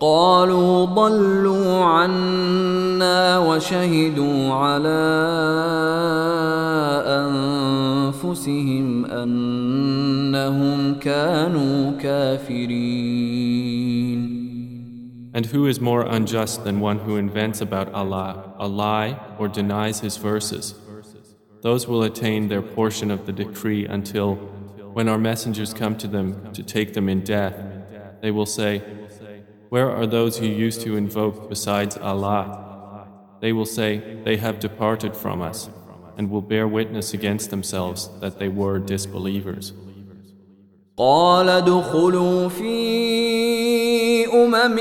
قالوا 0.02 0.86
ضلوا 0.86 1.84
عنا 1.84 3.40
وشهدوا 3.40 4.54
على 4.54 5.04
أنفسهم 8.18 9.06
أنهم 9.06 10.96
كانوا 11.00 11.92
كافرين 11.92 13.18
And 15.34 15.46
who 15.46 15.68
is 15.68 15.80
more 15.80 16.02
unjust 16.02 16.64
than 16.64 16.80
one 16.80 17.00
who 17.00 17.16
invents 17.16 17.62
about 17.62 17.94
Allah 17.94 18.56
a 18.58 18.68
lie 18.68 19.20
or 19.38 19.48
denies 19.48 20.00
His 20.00 20.18
verses? 20.18 20.74
Those 21.62 21.88
will 21.88 22.02
attain 22.02 22.48
their 22.48 22.64
portion 22.64 23.12
of 23.12 23.28
the 23.28 23.34
decree 23.34 23.86
until, 23.86 24.36
when 24.94 25.08
our 25.08 25.20
messengers 25.20 25.76
come 25.76 25.96
to 25.98 26.08
them 26.08 26.52
to 26.54 26.64
take 26.64 26.94
them 26.94 27.08
in 27.08 27.24
death, 27.24 27.56
they 28.22 28.32
will 28.32 28.48
say, 28.48 28.82
Where 29.72 29.92
are 29.92 30.08
those 30.08 30.38
who 30.38 30.46
used 30.46 30.82
to 30.82 30.96
invoke 30.96 31.50
besides 31.50 31.98
Allah? 31.98 33.08
They 33.42 33.52
will 33.54 33.66
say, 33.66 34.22
They 34.24 34.38
have 34.38 34.60
departed 34.60 35.16
from 35.16 35.42
us, 35.42 35.70
and 36.18 36.32
will 36.32 36.42
bear 36.42 36.68
witness 36.68 37.14
against 37.14 37.50
themselves 37.50 38.10
that 38.22 38.40
they 38.40 38.48
were 38.48 38.80
disbelievers. 38.80 39.74
قال 40.98 41.50
ادخلوا 41.50 42.50
في 42.50 44.26
أمم 44.34 44.78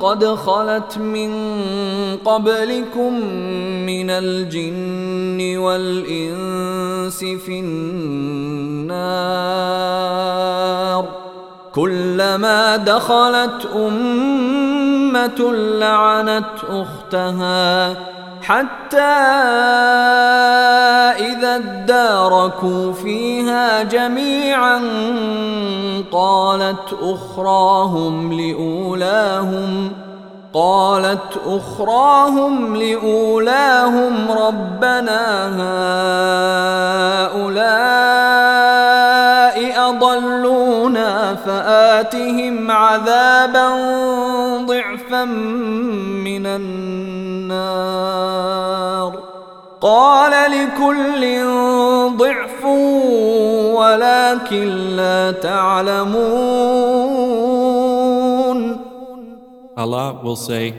قد 0.00 0.24
خلت 0.24 0.98
من 0.98 1.30
قبلكم 2.24 3.14
من 3.86 4.10
الجن 4.10 5.56
والإنس 5.56 7.24
في 7.24 7.60
النار 7.60 9.04
كلما 11.75 12.77
دخلت 12.77 13.67
أمة 13.75 15.53
لعنت 15.53 16.55
أختها 16.69 17.95
حتى 18.41 18.97
إذا 21.19 21.55
اداركوا 21.55 22.93
فيها 22.93 23.83
جميعا 23.83 24.81
قالت 26.11 26.95
أخراهم 27.01 28.33
لأولاهم 28.33 29.91
قالت 30.53 31.39
أخراهم 31.47 32.75
لأولاهم 32.75 34.31
ربنا 34.31 35.47
هؤلاء 37.35 38.09
أضلونا 39.88 41.34
فآتهم 41.34 42.70
عذابا 42.70 43.68
ضعفا 44.66 45.24
من 46.24 46.46
النار 46.46 48.14
قال 49.80 50.32
لكل 50.50 51.44
ضعف 52.16 52.64
ولكن 53.74 54.96
لا 54.96 55.32
تعلمون 55.32 56.84
Allah 59.76 60.20
will 60.22 60.36
say, 60.36 60.72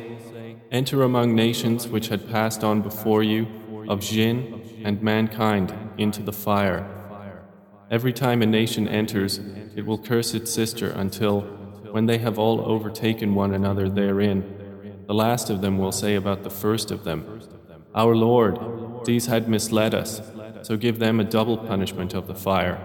Enter 0.71 1.03
among 1.03 1.35
nations 1.35 1.87
which 1.87 2.07
had 2.07 2.29
passed 2.31 2.63
on 2.63 2.81
before 2.81 3.21
you, 3.23 3.45
of 3.89 3.99
jinn 3.99 4.61
and 4.85 5.01
mankind, 5.01 5.73
into 5.97 6.21
the 6.21 6.31
fire. 6.31 6.87
Every 7.90 8.12
time 8.12 8.40
a 8.40 8.46
nation 8.46 8.86
enters, 8.86 9.40
it 9.74 9.84
will 9.84 9.98
curse 9.98 10.32
its 10.32 10.52
sister 10.52 10.90
until, 10.90 11.40
when 11.90 12.06
they 12.06 12.18
have 12.18 12.38
all 12.38 12.60
overtaken 12.60 13.34
one 13.34 13.52
another 13.52 13.88
therein, 13.88 15.02
the 15.08 15.14
last 15.14 15.50
of 15.50 15.60
them 15.60 15.76
will 15.76 15.90
say 15.90 16.14
about 16.14 16.44
the 16.44 16.50
first 16.50 16.92
of 16.92 17.02
them, 17.02 17.40
Our 17.92 18.14
Lord, 18.14 19.04
these 19.06 19.26
had 19.26 19.48
misled 19.48 19.92
us, 19.92 20.22
so 20.62 20.76
give 20.76 21.00
them 21.00 21.18
a 21.18 21.24
double 21.24 21.58
punishment 21.58 22.14
of 22.14 22.28
the 22.28 22.34
fire. 22.36 22.78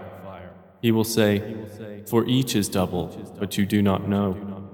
He 0.82 0.92
will 0.92 1.04
say, 1.04 2.04
For 2.08 2.26
each 2.26 2.56
is 2.56 2.68
double, 2.68 3.36
but 3.40 3.60
you 3.60 3.68
do 3.68 3.84
not 3.84 4.08
know. 4.08 4.65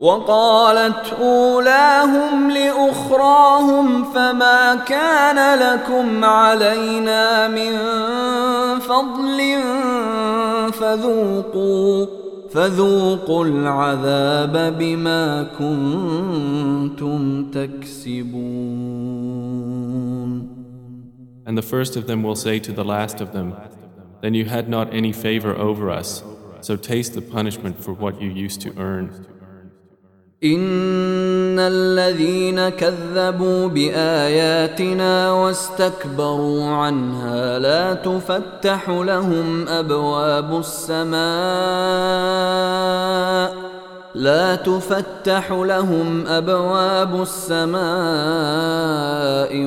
وقالت 0.00 1.12
أولاهم 1.20 2.50
لأخراهم 2.50 4.04
فما 4.04 4.74
كان 4.74 5.58
لكم 5.58 6.24
علينا 6.24 7.48
من 7.48 7.76
فضل 8.80 9.62
فذوقوا 10.72 12.06
فذوقوا 12.50 13.44
العذاب 13.44 14.78
بما 14.78 15.42
كنتم 15.58 17.50
تكسبون 17.50 18.96
And 21.46 21.56
the 21.56 21.62
first 21.62 21.96
of 21.96 22.06
them 22.08 22.22
will 22.24 22.34
say 22.34 22.58
to 22.58 22.72
the 22.72 22.84
last 22.84 23.20
of 23.20 23.32
them, 23.32 23.54
Then 24.20 24.34
you 24.34 24.46
had 24.46 24.68
not 24.68 24.92
any 24.92 25.12
favor 25.12 25.54
over 25.56 25.90
us, 25.90 26.24
so 26.60 26.76
taste 26.76 27.14
the 27.14 27.22
punishment 27.22 27.82
for 27.84 27.92
what 27.92 28.20
you 28.20 28.30
used 28.30 28.60
to 28.62 28.74
earn. 28.76 29.35
إن 30.44 31.58
الذين 31.58 32.68
كذبوا 32.68 33.68
بآياتنا 33.68 35.32
واستكبروا 35.32 36.64
عنها 36.64 37.58
لا 37.58 37.94
تفتح 37.94 38.88
لهم 38.90 39.68
أبواب 39.68 40.58
السماء 40.58 41.16
لا 44.14 44.54
تفتح 44.54 45.52
لهم 45.52 46.26
أبواب 46.26 47.22
السماء 47.22 47.76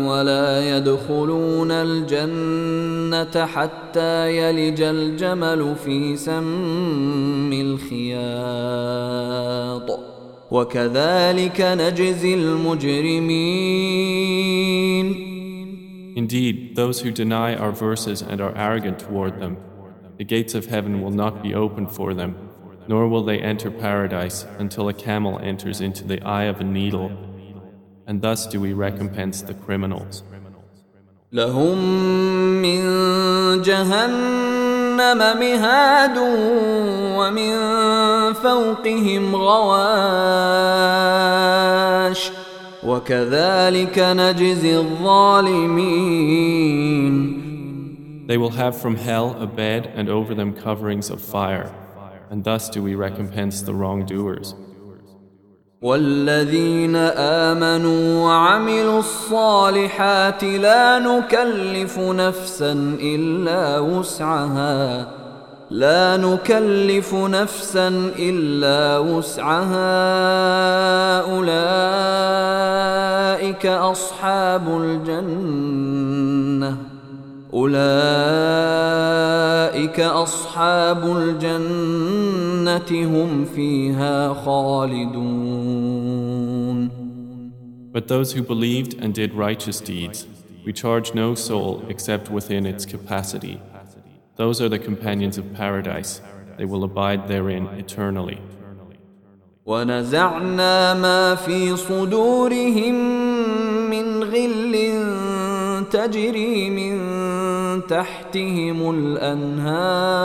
ولا 0.09 0.77
يدخلون 0.77 1.71
الجنة 1.71 3.45
حتى 3.45 4.37
يلج 4.37 4.81
الجمل 4.81 5.75
في 5.85 6.15
سم 6.17 7.49
الخياط 7.53 8.69
وكذلك 10.50 11.60
نجزي 11.60 12.34
المجرمين 12.34 13.74
Indeed, 16.16 16.76
those 16.76 17.00
who 17.00 17.10
deny 17.10 17.56
our 17.56 17.72
verses 17.72 18.22
and 18.22 18.40
are 18.40 18.56
arrogant 18.56 19.00
toward 19.00 19.40
them, 19.40 19.56
the 20.16 20.24
gates 20.24 20.54
of 20.54 20.66
heaven 20.66 21.02
will 21.02 21.10
not 21.10 21.42
be 21.42 21.54
opened 21.54 21.90
for 21.90 22.14
them, 22.14 22.50
nor 22.86 23.08
will 23.08 23.24
they 23.24 23.40
enter 23.40 23.68
paradise 23.68 24.46
until 24.58 24.88
a 24.88 24.94
camel 24.94 25.40
enters 25.40 25.80
into 25.80 26.04
the 26.04 26.22
eye 26.22 26.44
of 26.44 26.60
a 26.60 26.64
needle, 26.64 27.10
and 28.06 28.22
thus 28.22 28.46
do 28.46 28.60
we 28.60 28.72
recompense 28.72 29.42
the 29.42 29.54
criminals. 29.54 30.22
لهم 31.32 31.78
من 32.62 32.82
جهنم 33.62 34.57
مهاد 35.34 36.18
ومن 37.18 37.54
فوقهم 38.32 39.36
غواش 39.36 39.84
وكذلك 42.86 43.98
نجزي 43.98 44.78
الظالمين 44.78 46.14
They 48.26 48.38
will 48.38 48.52
have 48.52 48.74
from 48.74 48.96
hell 48.96 49.36
a 49.38 49.46
bed 49.46 49.92
and 49.94 50.08
over 50.08 50.34
them 50.34 50.54
coverings 50.54 51.10
of 51.10 51.20
fire, 51.20 51.70
and 52.30 52.42
thus 52.42 52.70
do 52.70 52.82
we 52.82 52.94
recompense 52.94 53.60
the 53.60 53.74
wrongdoers. 53.74 54.54
والذين 55.81 56.95
آمنوا 57.15 58.25
وعملوا 58.25 58.99
الصالحات 58.99 60.43
لا 60.43 60.99
نكلف 60.99 61.99
نفسا 61.99 62.97
إلا 63.01 63.79
وسعها. 63.79 65.07
لا 65.71 66.17
نكلف 66.17 67.13
نفسا 67.13 68.11
إلا 68.19 68.97
وسعها. 68.97 70.01
أولئك 71.21 72.05
أصحاب 73.65 74.81
الجنة. 74.83 76.77
اولئك 77.54 77.80
اصحاب 80.00 81.16
الجنه 81.16 82.90
هم 82.90 83.44
فيها 83.44 84.34
خالدون 84.34 85.74
But 87.92 88.08
those 88.08 88.32
who 88.32 88.42
believed 88.42 88.94
and 89.02 89.14
did 89.14 89.34
righteous 89.34 89.80
deeds, 89.80 90.26
we 90.66 90.72
charge 90.72 91.14
no 91.14 91.36
soul 91.36 91.84
except 91.88 92.28
within 92.28 92.66
its 92.66 92.84
capacity. 92.84 93.60
Those 94.36 94.60
are 94.60 94.68
the 94.68 94.80
companions 94.80 95.38
of 95.38 95.54
paradise. 95.54 96.20
They 96.58 96.64
will 96.64 96.82
abide 96.82 97.28
therein 97.28 97.68
eternally. 97.78 98.38
ونزعنا 99.66 100.94
ما 100.94 101.34
في 101.34 101.76
صدورهم 101.76 102.94
من 103.90 104.24
غل 104.24 104.87
تجري 105.89 106.69
من 106.69 106.97
تحتهم 107.87 108.89
الأنهار 108.89 110.19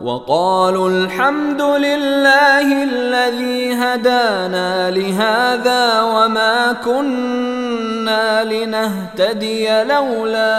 وقالوا 0.00 0.90
الحمد 0.90 1.62
لله 1.62 2.84
الذي 2.84 3.74
هدانا 3.74 4.90
لهذا 4.90 6.02
وما 6.02 6.72
كنا 6.84 8.44
لنهتدي 8.44 9.84
لولا 9.84 10.58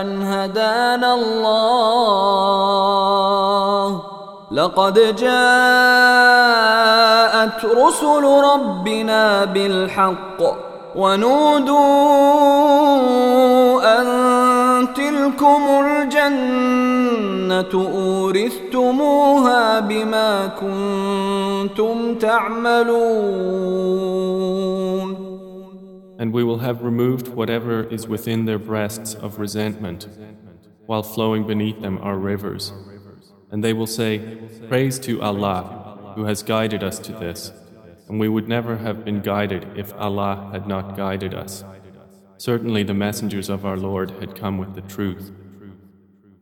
أن 0.00 0.22
هدانا 0.22 1.14
الله. 1.14 2.64
لقد 4.50 4.94
جاءت 5.16 5.24
رسل 7.64 8.24
ربنا 8.24 9.44
بالحق 9.44 10.73
ونودوا 10.95 11.79
أن 14.01 14.07
تلكم 14.93 15.61
الجنة 15.85 17.69
أورثتموها 17.73 19.79
بما 19.79 20.47
كنتم 20.47 22.15
تعملون 22.15 23.69
And 26.19 26.33
we 26.33 26.43
will 26.43 26.57
have 26.57 26.83
removed 26.83 27.29
whatever 27.29 27.83
is 27.83 28.05
within 28.05 28.43
their 28.43 28.59
breasts 28.59 29.13
of 29.13 29.39
resentment, 29.39 30.09
while 30.85 31.01
flowing 31.01 31.47
beneath 31.47 31.79
them 31.79 31.97
are 31.99 32.17
rivers. 32.17 32.73
And 33.49 33.63
they 33.63 33.71
will 33.71 33.87
say, 33.87 34.19
Praise 34.67 34.99
to 34.99 35.21
Allah, 35.21 36.11
who 36.15 36.25
has 36.25 36.43
guided 36.43 36.83
us 36.83 36.99
to 36.99 37.13
this. 37.13 37.53
and 38.07 38.19
we 38.19 38.27
would 38.27 38.47
never 38.47 38.77
have 38.77 39.05
been 39.05 39.21
guided 39.21 39.67
if 39.77 39.93
Allah 39.93 40.49
had 40.51 40.67
not 40.67 40.97
guided 40.97 41.33
us. 41.33 41.63
Certainly 42.37 42.83
the 42.83 42.93
messengers 42.93 43.49
of 43.49 43.65
our 43.65 43.77
Lord 43.77 44.11
had 44.19 44.35
come 44.35 44.57
with 44.57 44.73
the 44.73 44.81
truth. 44.81 45.31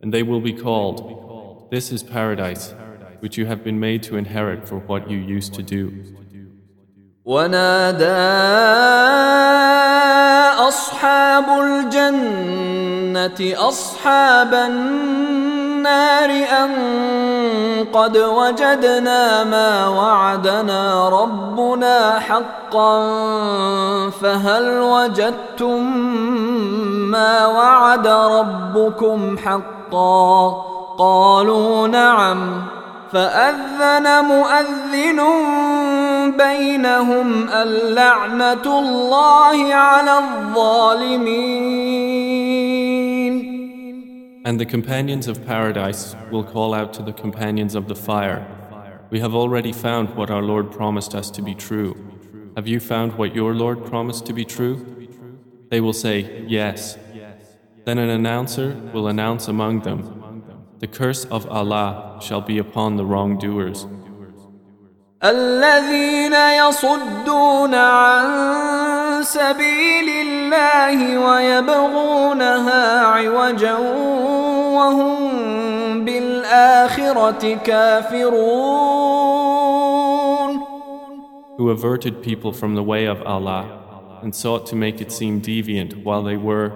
And 0.01 0.13
they 0.13 0.23
will 0.23 0.41
be 0.41 0.53
called, 0.53 1.67
This 1.71 1.91
is 1.91 2.03
paradise, 2.03 2.73
which 3.19 3.37
you 3.37 3.47
have 3.47 3.63
been 3.63 3.79
made 3.79 4.03
to 4.03 4.15
inherit 4.15 4.67
for 4.67 4.77
what 4.77 5.09
you 5.09 5.17
used 5.17 5.53
to 5.55 5.63
do. 5.63 6.13
ونادى 7.25 8.05
أصحاب 10.67 11.47
الجنة 11.59 13.39
أصحاب 13.69 14.53
النار 14.53 16.29
أن 16.29 17.20
قد 17.92 18.16
وجدنا 18.16 19.44
ما 19.44 19.88
وعدنا 19.88 21.08
ربنا 21.08 22.18
حقا 22.18 23.00
فهل 24.10 24.80
وجدتم 24.80 25.96
ما 27.10 27.46
وعد 27.46 28.06
ربكم 28.06 29.38
حقا؟ 29.38 30.64
قالوا 30.98 31.88
نعم. 31.88 32.62
فأذن 33.12 34.24
مؤذن 34.24 35.20
بينهم 36.38 37.48
اللعنة 37.48 38.78
الله 38.78 39.74
على 39.74 40.18
الظالمين. 40.18 41.62
And 44.44 44.58
the 44.58 44.66
companions 44.66 45.28
of 45.28 45.46
paradise 45.46 46.16
will 46.30 46.42
call 46.42 46.74
out 46.74 46.92
to 46.94 47.02
the 47.02 47.12
companions 47.12 47.74
of 47.76 47.86
the 47.86 47.94
fire, 47.94 48.46
We 49.10 49.20
have 49.20 49.34
already 49.34 49.72
found 49.72 50.16
what 50.16 50.30
our 50.30 50.42
Lord 50.42 50.72
promised 50.72 51.14
us 51.14 51.30
to 51.32 51.42
be 51.42 51.54
true. 51.54 51.94
Have 52.56 52.66
you 52.66 52.80
found 52.80 53.12
what 53.12 53.34
your 53.34 53.54
Lord 53.54 53.84
promised 53.84 54.26
to 54.26 54.32
be 54.32 54.44
true? 54.44 55.08
They 55.70 55.80
will 55.80 55.92
say, 55.92 56.44
Yes. 56.48 56.98
Then 57.84 57.98
an 57.98 58.10
announcer 58.10 58.74
will 58.92 59.06
announce 59.06 59.48
among 59.48 59.80
them, 59.80 60.44
The 60.80 60.86
curse 60.86 61.24
of 61.26 61.46
Allah 61.46 62.18
shall 62.20 62.40
be 62.40 62.58
upon 62.58 62.96
the 62.96 63.04
wrongdoers. 63.04 63.86
الذين 65.24 66.34
يصدون 66.34 67.74
عن 67.74 69.22
سبيل 69.22 70.08
الله 70.08 71.18
ويبغونها 71.18 73.00
عوجا 73.00 73.78
وهم 74.74 76.04
بالآخرة 76.04 77.54
كافرون 77.54 78.92
Who 81.58 81.70
averted 81.70 82.22
people 82.22 82.52
from 82.52 82.74
the 82.74 82.82
way 82.82 83.06
of 83.06 83.22
Allah 83.22 84.18
and 84.22 84.34
sought 84.34 84.66
to 84.66 84.74
make 84.74 85.00
it 85.00 85.12
seem 85.12 85.40
deviant 85.40 86.02
while 86.02 86.24
they 86.24 86.36
were, 86.36 86.72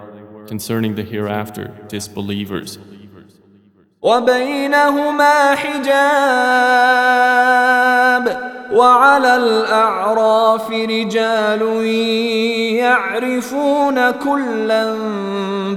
concerning 0.47 0.95
the 0.95 1.03
hereafter, 1.03 1.73
disbelievers. 1.89 2.79
وبينهما 4.01 5.55
حجاب 5.55 6.77
وعلى 8.71 9.35
الأعراف 9.35 10.71
رجال 10.71 11.61
يعرفون 12.75 14.11
كلا 14.11 14.95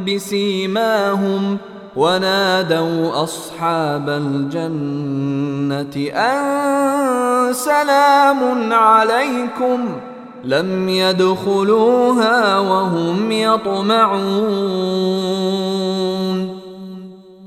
بسيماهم 0.07 1.59
ونادوا 1.97 3.23
أصحاب 3.23 4.09
الجنة 4.09 5.97
أن 6.15 7.53
سلام 7.53 8.73
عليكم 8.73 9.89
لم 10.45 10.89
يدخلوها 10.89 12.59
وهم 12.59 13.33
يطمعون. 13.33 15.01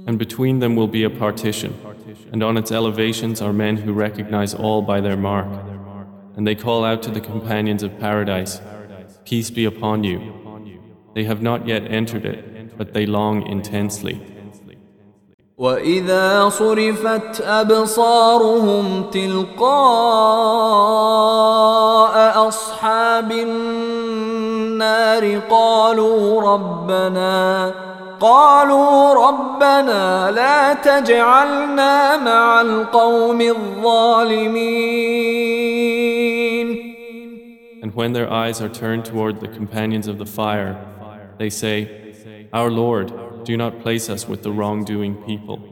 And 0.05 0.17
between 0.19 0.59
them 0.59 0.75
will 0.75 0.87
be 0.87 1.03
a 1.05 1.09
partition, 1.09 1.73
and 2.32 2.42
on 2.42 2.56
its 2.56 2.72
elevations 2.72 3.40
are 3.40 3.52
men 3.52 3.76
who 3.76 3.92
recognize 3.92 4.54
all 4.54 4.82
by 4.82 5.00
their 5.00 5.16
mark. 5.16 5.48
And 6.36 6.46
they 6.46 6.54
call 6.54 6.84
out 6.84 7.02
to 7.02 7.10
the 7.10 7.20
companions 7.20 7.82
of 7.82 7.98
paradise, 7.98 8.60
Peace 9.24 9.50
be 9.50 9.64
upon 9.64 10.04
you. 10.04 10.20
They 11.14 11.24
have 11.24 11.42
not 11.42 11.66
yet 11.66 11.90
entered 11.90 12.24
it, 12.24 12.78
but 12.78 12.94
they 12.94 13.06
long 13.06 13.46
intensely. 13.46 14.20
وإذا 15.58 16.48
صرفت 16.48 17.40
أبصارهم 17.40 19.10
تلقاء 19.10 19.68
أصحاب 22.48 23.32
النار 23.32 25.38
قالوا 25.50 26.42
ربنا 26.42 27.74
قالوا 28.22 29.28
ربنا 29.28 30.30
لا 30.30 30.74
تجعلنا 30.74 32.16
مع 32.16 32.60
القوم 32.60 33.40
الظالمين 33.40 34.98
And 37.80 37.94
when 37.94 38.12
their 38.12 38.30
eyes 38.30 38.60
are 38.60 38.68
turned 38.68 39.04
toward 39.04 39.40
the 39.40 39.48
companions 39.48 40.08
of 40.08 40.18
the 40.18 40.26
fire, 40.26 40.76
they 41.38 41.48
say, 41.48 42.48
Our 42.52 42.70
Lord, 42.70 43.12
do 43.44 43.56
not 43.56 43.80
place 43.80 44.10
us 44.10 44.26
with 44.28 44.42
the 44.42 44.50
wrongdoing 44.50 45.14
people. 45.22 45.71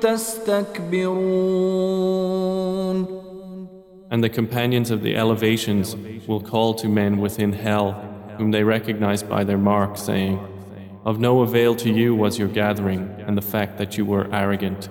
تستكبرون 0.00 1.22
And 4.10 4.22
the 4.22 4.28
companions 4.28 4.90
of 4.90 5.02
the 5.02 5.16
elevations 5.16 5.96
will 6.28 6.40
call 6.40 6.74
to 6.74 6.86
men 6.86 7.16
within 7.16 7.54
hell, 7.54 7.92
whom 8.36 8.50
they 8.50 8.62
recognize 8.62 9.22
by 9.22 9.42
their 9.42 9.56
mark, 9.56 9.96
saying, 9.96 10.38
Of 11.04 11.18
no 11.18 11.40
avail 11.40 11.74
to 11.76 11.90
you 11.90 12.14
was 12.14 12.38
your 12.38 12.48
gathering 12.48 13.02
and 13.26 13.38
the 13.38 13.42
fact 13.54 13.78
that 13.78 13.96
you 13.96 14.04
were 14.04 14.28
arrogant. 14.32 14.90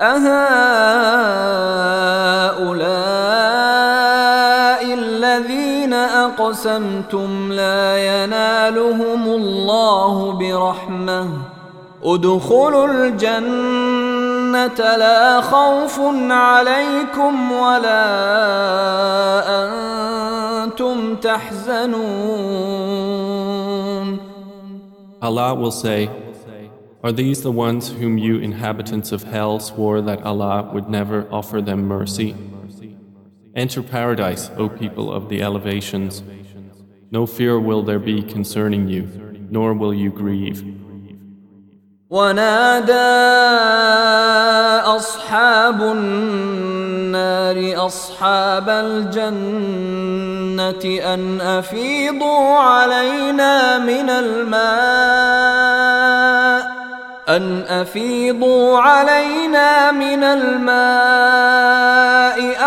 أهؤلاء 0.00 0.36
الذين 4.94 5.92
أقسمتم 5.94 7.52
لا 7.52 7.96
ينالهم 7.96 9.24
الله 9.24 10.32
برحمة 10.32 11.49
ادخلوا 12.02 12.86
الجنة 12.86 14.78
لا 14.96 15.40
خوف 15.40 16.00
عليكم 16.30 17.52
ولا 17.52 18.04
أنتم 20.64 21.16
تحزنون 21.16 22.66
Allah 25.22 25.54
will 25.54 25.72
say, 25.72 26.10
Are 27.02 27.10
these 27.10 27.42
the 27.42 27.50
ones 27.50 27.88
whom 27.90 28.18
you 28.18 28.38
inhabitants 28.38 29.10
of 29.12 29.24
hell 29.24 29.58
swore 29.58 30.00
that 30.02 30.22
Allah 30.22 30.70
would 30.72 30.88
never 30.88 31.26
offer 31.32 31.60
them 31.62 31.88
mercy? 31.88 32.34
Enter 33.54 33.82
paradise, 33.82 34.50
O 34.58 34.68
people 34.68 35.10
of 35.10 35.28
the 35.30 35.42
elevations. 35.42 36.22
No 37.10 37.24
fear 37.26 37.58
will 37.58 37.82
there 37.82 37.98
be 37.98 38.22
concerning 38.22 38.88
you, 38.88 39.08
nor 39.50 39.72
will 39.72 39.94
you 39.94 40.10
grieve. 40.10 40.79
ونادى 42.11 42.91
أصحاب 44.83 45.81
النار 45.81 47.57
أصحاب 47.85 48.69
الجنة 48.69 49.63
أن 51.13 51.41
أفيضوا 51.41 52.57
علينا 52.57 53.77
من 53.79 54.09
الماء 54.09 54.61
أن 57.29 57.63
أفيضوا 57.67 58.79
علينا 58.79 59.91
من 59.91 60.23
الماء 60.23 60.81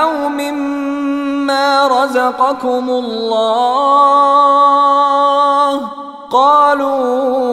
أو 0.00 0.28
مما 0.28 1.88
رزقكم 1.88 2.90
الله. 2.90 4.14
قالوا 6.32 7.44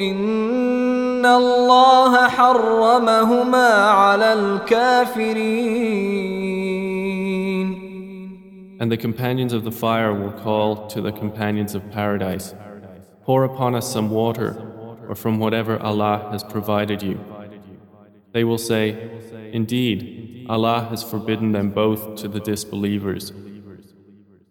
إن 0.00 0.45
الله 1.25 2.27
حرمهما 2.27 3.69
على 3.89 4.33
الكافرين 4.33 6.01
And 8.79 8.91
the 8.91 8.97
companions 8.97 9.53
of 9.53 9.63
the 9.63 9.71
fire 9.71 10.11
will 10.11 10.31
call 10.31 10.87
to 10.87 11.01
the 11.01 11.11
companions 11.11 11.75
of 11.75 11.91
paradise, 11.91 12.55
Pour 13.23 13.43
upon 13.43 13.75
us 13.75 13.87
some 13.91 14.09
water, 14.09 14.57
or 15.07 15.13
from 15.13 15.37
whatever 15.37 15.79
Allah 15.79 16.29
has 16.31 16.43
provided 16.43 17.03
you. 17.03 17.19
They 18.31 18.43
will 18.43 18.57
say, 18.57 19.11
Indeed, 19.53 20.47
Allah 20.49 20.87
has 20.89 21.03
forbidden 21.03 21.51
them 21.51 21.69
both 21.69 22.15
to 22.21 22.27
the 22.27 22.39
disbelievers. 22.39 23.31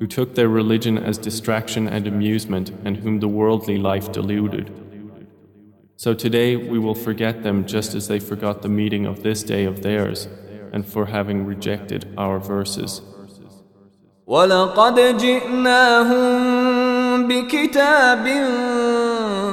who 0.00 0.06
took 0.06 0.34
their 0.34 0.48
religion 0.48 0.98
as 0.98 1.16
distraction 1.18 1.88
and 1.88 2.06
amusement, 2.06 2.70
and 2.84 2.98
whom 2.98 3.20
the 3.20 3.28
worldly 3.28 3.78
life 3.78 4.12
deluded. 4.12 4.70
So 5.96 6.12
today 6.12 6.56
we 6.56 6.78
will 6.78 6.94
forget 6.94 7.42
them 7.42 7.64
just 7.66 7.94
as 7.94 8.06
they 8.08 8.20
forgot 8.20 8.60
the 8.60 8.68
meeting 8.68 9.06
of 9.06 9.22
this 9.22 9.42
day 9.42 9.64
of 9.64 9.82
theirs, 9.82 10.28
and 10.72 10.84
for 10.84 11.06
having 11.06 11.46
rejected 11.46 12.12
our 12.18 12.38
verses. 12.38 13.00
ولقد 14.26 15.16
جئناهم 15.16 16.26
بكتاب 17.28 18.26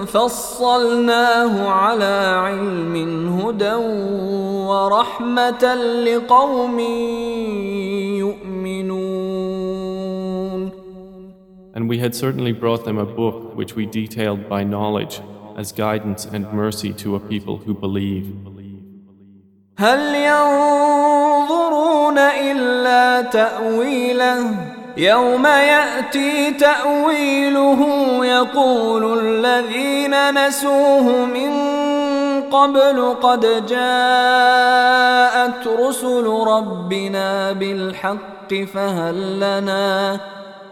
فصلناه 0.06 1.70
على 1.70 2.14
علم 2.44 2.96
هدى 3.40 3.74
ورحمة 4.68 5.76
لقوم 6.06 6.80
يؤمنون 8.20 9.17
And 11.78 11.90
we 11.90 12.00
had 12.00 12.14
certainly 12.14 12.52
brought 12.52 12.86
them 12.86 12.98
a 12.98 13.06
book 13.06 13.56
which 13.56 13.76
we 13.76 13.86
detailed 13.86 14.48
by 14.48 14.64
knowledge 14.64 15.22
as 15.58 15.72
guidance 15.72 16.26
and 16.26 16.52
mercy 16.54 16.94
to 16.94 17.16
a 17.16 17.20
people 17.20 17.58
who 17.58 17.74
believe. 17.74 18.36
هل 19.78 20.16
ينظرون 20.16 22.18
إلا 22.18 23.22
تأويله 23.22 24.56
يوم 24.98 25.46
يأتي 25.46 26.52
تأويله 26.52 27.80
يقول 28.26 29.20
الذين 29.20 30.46
نسوه 30.48 31.26
من 31.26 31.52
قبل 32.42 33.16
قد 33.22 33.66
جاءت 33.66 35.68
رسل 35.68 36.26
ربنا 36.48 37.52
بالحق 37.52 38.54
فهل 38.74 39.40
لنا 39.40 40.20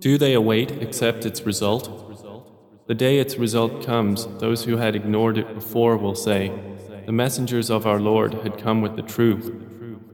Do 0.00 0.16
they 0.16 0.32
await 0.32 0.70
except 0.70 1.26
its 1.26 1.42
result? 1.42 2.86
The 2.86 2.94
day 2.94 3.18
its 3.18 3.36
result 3.36 3.84
comes, 3.84 4.26
those 4.38 4.64
who 4.64 4.78
had 4.78 4.96
ignored 4.96 5.36
it 5.36 5.54
before 5.54 5.98
will 5.98 6.14
say, 6.14 6.50
The 7.04 7.12
messengers 7.12 7.68
of 7.68 7.86
our 7.86 8.00
Lord 8.00 8.32
had 8.42 8.56
come 8.56 8.80
with 8.80 8.96
the 8.96 9.02
truth. 9.02 9.52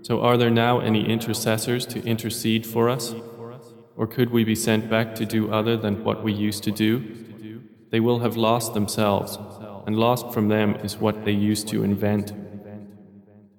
So 0.03 0.22
are 0.22 0.37
there 0.37 0.51
now 0.51 0.81
any 0.81 1.09
intercessors 1.09 1.87
to 1.87 2.05
intercede 2.05 2.66
for 2.66 2.88
us? 2.88 3.14
Or 3.96 4.09
could 4.09 4.31
we 4.31 4.42
be 4.42 4.57
sent 4.57 4.90
back 4.90 5.14
to 5.14 5.25
do 5.25 5.53
other 5.53 5.77
than 5.77 6.03
what 6.03 6.25
we 6.25 6.33
used 6.33 6.64
to 6.64 6.72
do? 6.72 7.05
They 7.90 8.01
will 8.01 8.18
have 8.18 8.37
lost 8.37 8.75
themselves, 8.75 9.38
and 9.87 9.96
lost 9.96 10.33
from 10.33 10.49
them 10.49 10.75
is 10.83 10.96
what 10.96 11.25
they 11.25 11.31
used 11.31 11.68
to 11.68 11.85
invent. 11.85 12.33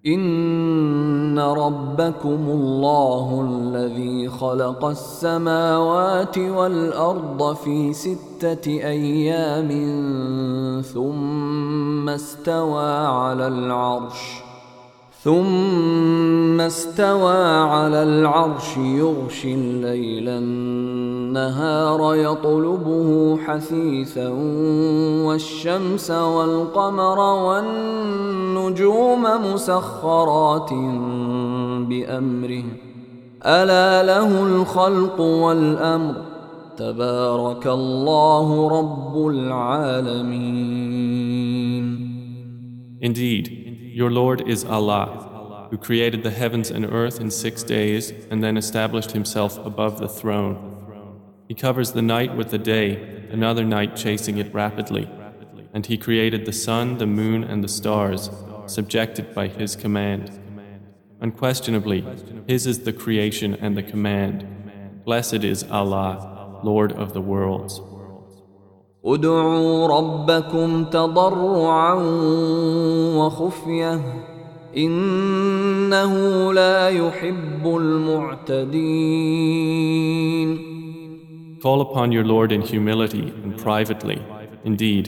إن 0.06 1.40
ربكم 1.40 2.46
الله 2.48 3.48
الذي 3.50 4.30
خلق 4.30 4.86
السماوات 4.86 6.38
والأرض 6.38 7.56
في 7.56 7.94
ستة 7.94 8.68
أيام 8.68 9.70
ثم 10.82 12.10
استوى 12.10 12.90
على 13.08 13.48
العرش 13.48 14.47
ثم 15.24 16.62
استوى 16.62 17.46
على 17.46 18.04
العرش 18.04 18.78
يغشي 18.78 19.54
الليل 19.54 20.30
النهار 20.30 22.16
يطلبه 22.16 23.38
حثيثا 23.38 24.30
والشمس 25.26 26.12
والقمر 26.12 27.20
والنجوم 27.20 29.24
مسخرات 29.54 30.74
بأمره. 31.90 32.64
ألا 33.46 34.04
له 34.04 34.44
الخلق 34.44 35.20
والأمر. 35.20 36.16
تبارك 36.78 37.68
الله 37.68 38.80
رب 38.80 39.28
العالمين. 39.28 40.88
Indeed, 43.02 43.67
your 43.98 44.12
Lord 44.12 44.48
is 44.48 44.64
Allah, 44.64 45.70
who 45.72 45.78
created 45.80 46.22
the 46.22 46.30
heavens 46.30 46.70
and 46.70 46.86
earth 46.86 47.20
in 47.20 47.32
six 47.32 47.64
days 47.64 48.12
and 48.30 48.44
then 48.44 48.56
established 48.56 49.14
himself 49.14 49.58
above 49.66 49.98
the 49.98 50.08
throne. 50.08 51.26
He 51.48 51.56
covers 51.56 51.94
the 51.94 52.04
night 52.04 52.36
with 52.36 52.52
the 52.52 52.60
day, 52.60 53.28
another 53.32 53.64
night 53.64 53.96
chasing 53.96 54.38
it 54.38 54.54
rapidly. 54.54 55.10
And 55.74 55.84
he 55.84 55.98
created 55.98 56.46
the 56.46 56.54
sun, 56.54 57.00
the 57.00 57.08
moon, 57.08 57.44
and 57.44 57.64
the 57.64 57.68
stars, 57.68 58.30
subjected 58.68 59.34
by 59.34 59.48
his 59.48 59.76
command. 59.76 60.30
Unquestionably, 61.20 62.06
his 62.48 62.68
is 62.68 62.82
the 62.82 62.94
creation 62.94 63.56
and 63.56 63.76
the 63.76 63.82
command. 63.82 65.04
Blessed 65.06 65.44
is 65.44 65.64
Allah, 65.72 66.60
Lord 66.64 66.92
of 66.92 67.14
the 67.14 67.22
worlds. 67.22 67.82
ادعوا 69.08 69.88
ربكم 69.88 70.86
تضرعا 70.86 71.94
وخفية 73.18 74.02
إنه 74.78 76.14
لا 76.54 76.90
يحب 76.90 77.68
المعتدين 77.78 79.18
Call 81.64 81.82
upon 81.82 82.12
your 82.12 82.24
Lord 82.24 82.52
in 82.52 82.62
humility 82.62 83.34
and 83.44 83.58
privately. 83.58 84.22
Indeed, 84.64 85.06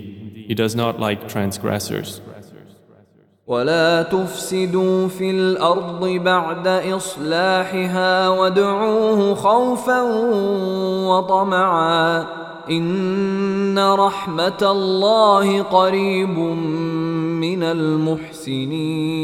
He 0.47 0.55
does 0.55 0.75
not 0.75 0.99
like 0.99 1.29
transgressors. 1.29 2.21
ولا 3.47 4.03
تفسدوا 4.03 5.07
في 5.07 5.31
الأرض 5.31 6.05
بعد 6.07 6.67
اصلاحها 6.67 8.29
وادعوه 8.29 9.35
خوفا 9.35 10.01
وطمعا 11.07 12.38
ان 12.70 13.78
رحمه 13.78 14.58
الله 14.62 15.62
قريب 15.62 16.38
من 17.40 17.62
المحسنين 17.62 19.14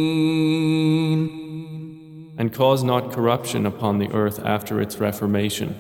And 2.38 2.54
cause 2.54 2.82
not 2.82 3.12
corruption 3.12 3.66
upon 3.66 3.98
the 3.98 4.10
earth 4.14 4.38
after 4.44 4.80
its 4.80 4.98
reformation, 4.98 5.74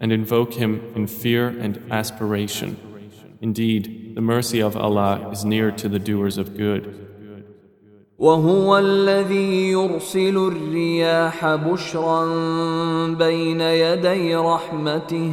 and 0.00 0.12
invoke 0.12 0.54
Him 0.54 0.80
in 0.94 1.08
fear 1.08 1.48
and 1.48 1.82
aspiration. 1.90 2.76
Indeed, 3.40 4.14
the 4.14 4.20
mercy 4.20 4.60
of 4.60 4.76
Allah 4.76 5.28
is 5.32 5.44
near 5.44 5.72
to 5.72 5.88
the 5.88 5.98
doers 5.98 6.38
of 6.38 6.56
good. 6.56 7.08
وهو 8.18 8.78
الذي 8.78 9.70
يرسل 9.70 10.36
الرياح 10.36 11.54
بشرا 11.54 12.24
بين 13.14 13.60
يدي 13.60 14.36
رحمته 14.36 15.32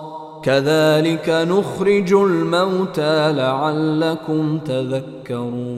كذلك 0.42 1.28
نخرج 1.28 2.12
الموتى 2.12 3.32
لعلكم 3.32 4.58
تذكرون 4.58 5.76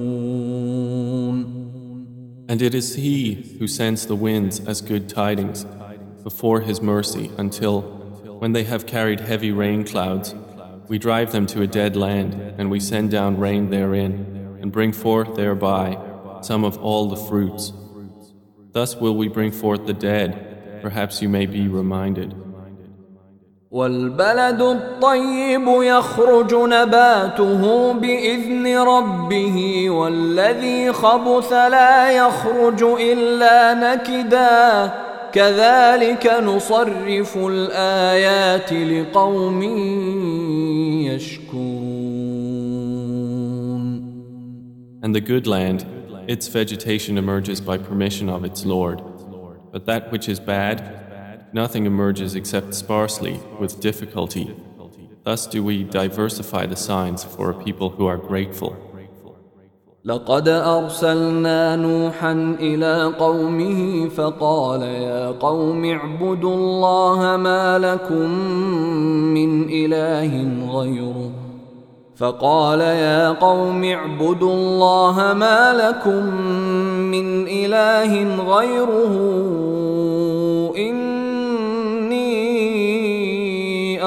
And 2.51 2.63
it 2.63 2.75
is 2.75 2.95
He 2.95 3.57
who 3.59 3.67
sends 3.67 4.07
the 4.07 4.17
winds 4.17 4.61
as 4.61 4.81
good 4.81 5.09
tidings 5.09 5.67
before 6.25 6.61
His 6.63 6.81
mercy 6.81 7.31
until, 7.37 7.83
when 8.41 8.53
they 8.53 8.65
have 8.65 8.87
carried 8.87 9.21
heavy 9.21 9.53
rain 9.53 9.85
clouds, 9.85 10.35
we 10.89 10.99
drive 10.99 11.33
them 11.33 11.47
to 11.49 11.61
a 11.61 11.67
dead 11.67 11.95
land 11.95 12.35
and 12.59 12.71
we 12.71 12.81
send 12.81 13.11
down 13.11 13.39
rain 13.39 13.69
therein 13.69 14.59
and 14.63 14.73
bring 14.73 14.93
forth 14.93 15.37
thereby 15.37 15.99
some 16.41 16.65
of 16.65 16.79
all 16.79 17.09
the 17.09 17.17
fruits. 17.17 17.73
Thus 18.73 18.97
will 18.97 19.15
we 19.15 19.29
bring 19.29 19.53
forth 19.53 19.87
the 19.87 19.93
dead, 19.93 20.81
perhaps 20.83 21.21
you 21.21 21.29
may 21.29 21.47
be 21.47 21.69
reminded. 21.69 22.35
والبلد 23.74 24.62
الطيب 24.62 25.68
يخرج 25.68 26.56
نباته 26.56 27.94
بإذن 27.94 28.78
ربه 28.78 29.90
والذي 29.90 30.94
خبث 30.94 31.54
لا 31.54 32.12
يخرج 32.12 32.84
إلا 32.84 33.74
نكدا 33.74 34.92
كذلك 35.32 36.34
نصرف 36.44 37.38
الآيات 37.38 38.74
لقوم 38.74 39.64
يشكرون 41.10 42.14
And 45.02 45.14
the 45.14 45.20
good 45.20 45.48
land, 45.48 45.86
its 46.28 46.48
vegetation 46.48 47.18
emerges 47.18 47.60
by 47.60 47.78
permission 47.78 48.30
of 48.30 48.46
its 48.46 48.66
Lord. 48.66 49.02
But 49.74 49.86
that 49.88 50.12
which 50.14 50.30
is 50.30 50.40
bad, 50.40 51.03
nothing 51.53 51.87
emerges 51.87 52.35
except 52.35 52.75
sparsely, 52.75 53.41
with 53.61 53.81
difficulty. 53.81 54.55
Thus 55.25 55.47
do 55.47 55.63
we 55.63 55.85
diversify 55.85 56.67
the 56.67 56.77
signs 56.77 57.25
for 57.25 57.51
a 57.51 57.55
people 57.55 57.91
who 57.91 58.07
are 58.07 58.17
grateful. 58.17 58.77
لقد 60.05 60.49
أرسلنا 60.49 61.77
نوحا 61.77 62.33
إلى 62.61 63.05
قومه 63.19 64.09
فقال 64.09 64.83
يا 64.83 65.31
قوم 65.31 65.85
اعبدوا 65.85 66.55
الله 66.55 67.37
ما 67.37 67.79
لكم 67.79 68.31
من 69.35 69.69
إله 69.69 70.33
غيره 70.79 71.31
فقال 72.17 72.81
يا 72.81 73.29
قوم 73.33 73.85
اعبدوا 73.85 74.53
الله 74.53 75.33
ما 75.33 75.73
لكم 75.73 76.25
من 77.11 77.49
إله 77.49 78.13
غيره 78.55 79.15
إني 80.77 81.22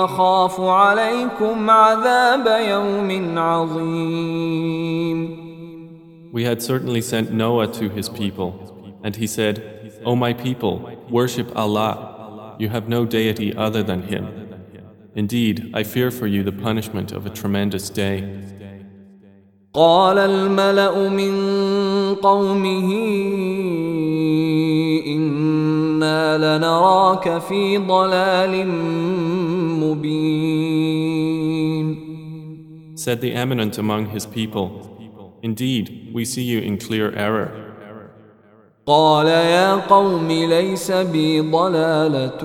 أخاف 0.05 0.59
عليكم 0.59 1.69
عذاب 1.69 2.47
يوم 2.69 3.37
عظيم 3.37 4.71
We 6.33 6.43
had 6.45 6.61
certainly 6.61 7.01
sent 7.01 7.33
Noah 7.33 7.67
to 7.73 7.89
his 7.89 8.07
people, 8.07 8.49
and 9.03 9.17
he 9.17 9.27
said, 9.27 9.81
O 10.05 10.15
my 10.15 10.33
people, 10.33 10.75
worship 11.09 11.51
Allah. 11.55 12.55
You 12.57 12.69
have 12.69 12.87
no 12.87 13.05
deity 13.05 13.55
other 13.55 13.83
than 13.83 14.03
Him. 14.03 14.25
Indeed, 15.15 15.71
I 15.73 15.83
fear 15.83 16.09
for 16.11 16.27
you 16.27 16.43
the 16.43 16.51
punishment 16.51 17.11
of 17.11 17.25
a 17.25 17.29
tremendous 17.29 17.89
day. 17.89 18.17
قال 19.76 20.18
الملأ 20.18 21.08
من 21.08 21.34
قومه 22.14 22.88
إنا 25.06 26.58
لنراك 26.58 27.38
في 27.38 27.78
ضلال 27.78 28.68
مبين 29.84 30.96
Said 32.96 33.20
the 33.20 33.34
eminent 33.34 33.76
among 33.78 34.06
his 34.06 34.24
people, 34.24 34.70
Indeed, 35.42 36.10
we 36.14 36.24
see 36.24 36.42
you 36.42 36.60
in 36.60 36.78
clear 36.78 37.12
error. 37.14 37.50
قال 38.86 39.26
يا 39.26 39.74
قوم 39.74 40.28
ليس 40.28 40.90
بي 40.90 41.40
ضلالة 41.40 42.44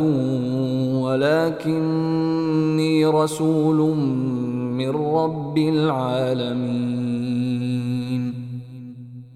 ولكني 1.02 3.06
رسول 3.06 3.78
من 4.81 4.91
رب 4.91 5.59
العالمين 5.59 7.27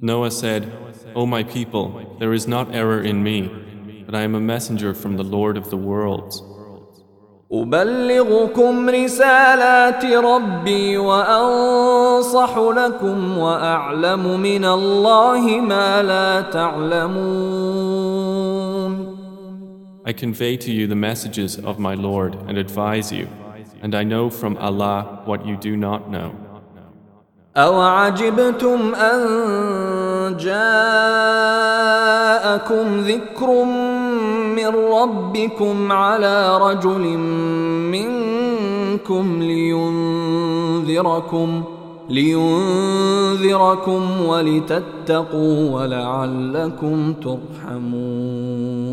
Noah 0.02 0.30
said, 0.30 0.72
O 1.14 1.26
my 1.26 1.42
people, 1.42 2.16
there 2.18 2.32
is 2.32 2.48
not 2.48 2.74
error 2.74 3.02
in 3.02 3.22
me, 3.22 3.50
but 4.06 4.14
I 4.14 4.22
am 4.22 4.34
a 4.34 4.40
messenger 4.40 4.94
from 4.94 5.18
the 5.18 5.24
Lord 5.24 5.58
of 5.58 5.68
the 5.68 5.76
worlds. 5.76 6.42
أبلغكم 7.52 8.88
رسالات 8.88 10.04
ربي 10.04 10.98
وأنصح 10.98 12.58
لكم 12.58 13.38
وأعلم 13.38 14.40
من 14.40 14.64
الله 14.64 15.60
ما 15.60 16.02
لا 16.02 16.40
تعلمون 16.40 18.00
I 20.06 20.12
convey 20.12 20.56
to 20.56 20.72
you 20.72 20.86
the 20.86 20.94
messages 20.96 21.58
of 21.58 21.78
my 21.78 21.94
Lord 21.94 22.34
and 22.48 22.56
advise 22.56 23.12
you, 23.12 23.28
and 23.82 23.94
I 23.94 24.04
know 24.04 24.30
from 24.30 24.56
Allah 24.56 25.22
what 25.24 25.44
you 25.46 25.56
do 25.56 25.76
not 25.76 26.10
know. 26.10 26.32
أوعجبتم 27.56 28.94
أن 28.94 29.20
جاءكم 30.36 30.60
ذكر 33.00 33.64
من 34.54 34.66
ربكم 34.92 35.92
على 35.92 36.58
رجل 36.58 37.18
منكم 37.90 39.42
لينذركم 39.42 41.62
لينذركم 42.10 44.02
ولتتقوا 44.26 45.70
ولعلكم 45.70 47.12
ترحمون 47.12 48.83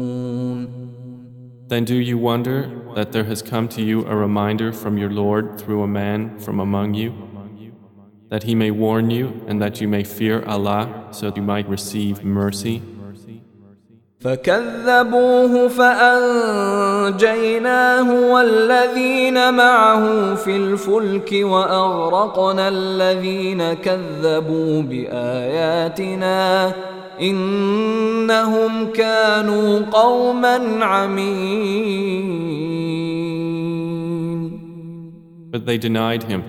Then 1.72 1.84
do 1.84 1.96
you 1.96 2.18
wonder 2.18 2.72
that 2.96 3.12
there 3.12 3.26
has 3.26 3.42
come 3.42 3.68
to 3.70 3.82
you 3.82 4.06
a 4.06 4.16
reminder 4.16 4.72
from 4.72 4.98
your 4.98 5.10
Lord 5.10 5.60
through 5.60 5.84
a 5.84 5.88
man 5.88 6.40
from 6.40 6.60
among 6.62 6.94
you, 6.94 7.14
that 8.30 8.44
he 8.44 8.56
may 8.56 8.72
warn 8.72 9.10
you 9.12 9.44
and 9.48 9.62
that 9.62 9.82
you 9.82 9.88
may 9.88 10.04
fear 10.04 10.44
Allah 10.46 11.10
so 11.12 11.26
that 11.26 11.36
you 11.36 11.44
might 11.44 11.68
receive 11.68 12.24
mercy? 12.24 12.82
فكذبوه 14.20 15.68
فأنجيناه 15.68 17.12
والذين 18.32 19.54
معه 19.54 20.36
في 20.36 20.56
الفلك 20.56 21.30
وأغرقنا 21.34 22.68
الذين 22.68 23.74
كذبوا 23.74 24.82
بآياتنا 24.82 26.38
إنهم 27.22 28.92
كانوا 28.94 29.80
قوما 29.80 30.86
عمين 30.86 32.38
But 35.50 35.66
they 35.66 35.78
denied 35.78 36.24
him. 36.24 36.44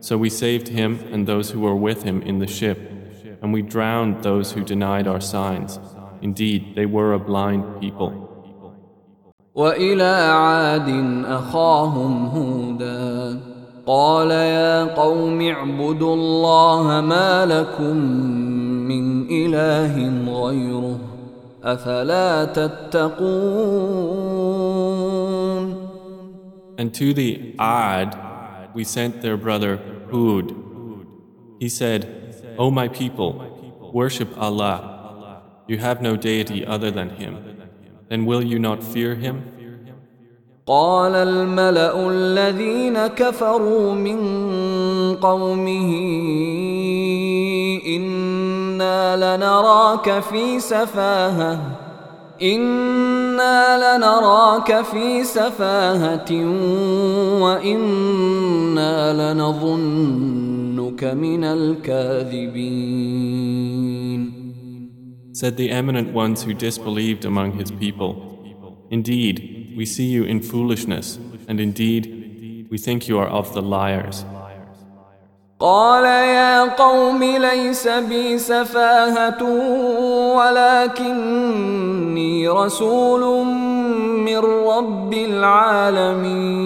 So 0.00 0.16
we 0.18 0.30
saved 0.30 0.68
him 0.68 0.98
and 1.12 1.26
those 1.28 1.50
who 1.50 1.60
were 1.60 1.76
with 1.76 2.02
him 2.02 2.22
in 2.22 2.38
the 2.38 2.46
ship, 2.46 2.78
and 3.40 3.52
we 3.52 3.62
drowned 3.62 4.22
those 4.22 4.52
who 4.52 4.64
denied 4.64 5.06
our 5.06 5.20
signs. 5.20 5.78
Indeed, 6.22 6.74
they 6.74 6.86
were 6.86 7.12
a 7.12 7.18
blind 7.18 7.64
people. 7.80 8.12
وإلى 9.54 10.32
عاد 10.32 10.88
أخاهم 11.26 12.26
هودا 12.26 13.40
قال 13.86 14.30
يا 14.30 14.84
قوم 14.84 15.40
اعبدوا 15.40 16.14
الله 16.14 17.00
ما 17.00 17.46
لكم 17.46 17.96
من 17.96 18.65
إله 19.30 19.94
غيره 20.42 20.98
أفلا 21.64 22.44
تتقون 22.44 24.02
And 26.78 26.94
to 26.94 27.12
the 27.12 27.54
Ad, 27.58 28.16
we 28.74 28.82
sent 28.82 29.22
their 29.22 29.36
brother 29.36 29.78
Hud. 30.10 30.54
He 31.60 31.68
said, 31.68 32.00
O 32.58 32.70
my 32.70 32.88
people, 32.88 33.32
worship 33.92 34.30
Allah. 34.36 34.78
You 35.68 35.78
have 35.78 36.02
no 36.02 36.16
deity 36.16 36.64
other 36.66 36.90
than 36.90 37.10
Him. 37.10 37.38
Then 38.08 38.24
will 38.26 38.42
you 38.42 38.58
not 38.58 38.82
fear 38.82 39.14
Him? 39.14 39.44
قال 40.66 41.14
الملأ 41.14 42.08
الذين 42.08 43.06
كفروا 43.06 43.94
من 43.94 44.18
قومه 45.16 45.90
إنا 48.76 49.16
لنراك 49.16 50.20
في 50.20 50.60
سفاهة 50.60 51.78
إنا 52.42 53.58
لنراك 53.84 54.82
في 54.84 55.24
سفاهة 55.24 56.30
وإنا 57.42 58.94
لنظنك 59.32 61.04
من 61.04 61.44
الكاذبين 61.44 62.82
Said 65.34 65.56
the 65.56 65.70
eminent 65.70 66.12
ones 66.12 66.42
who 66.44 66.52
disbelieved 66.52 67.24
among 67.24 67.52
his 67.52 67.70
people, 67.70 68.12
Indeed, 68.90 69.74
we 69.76 69.86
see 69.86 70.04
you 70.04 70.24
in 70.24 70.42
foolishness, 70.42 71.18
and 71.48 71.58
indeed, 71.58 72.68
we 72.70 72.76
think 72.76 73.08
you 73.08 73.18
are 73.18 73.26
of 73.28 73.54
the 73.54 73.62
liars. 73.62 74.26
قال 75.59 76.05
يا 76.05 76.63
قوم 76.75 77.23
ليس 77.23 77.87
بي 77.87 78.37
سفاهة 78.37 79.43
ولكني 80.37 82.49
رسول 82.49 83.45
من 84.25 84.37
رب 84.37 85.13
العالمين 85.13 86.57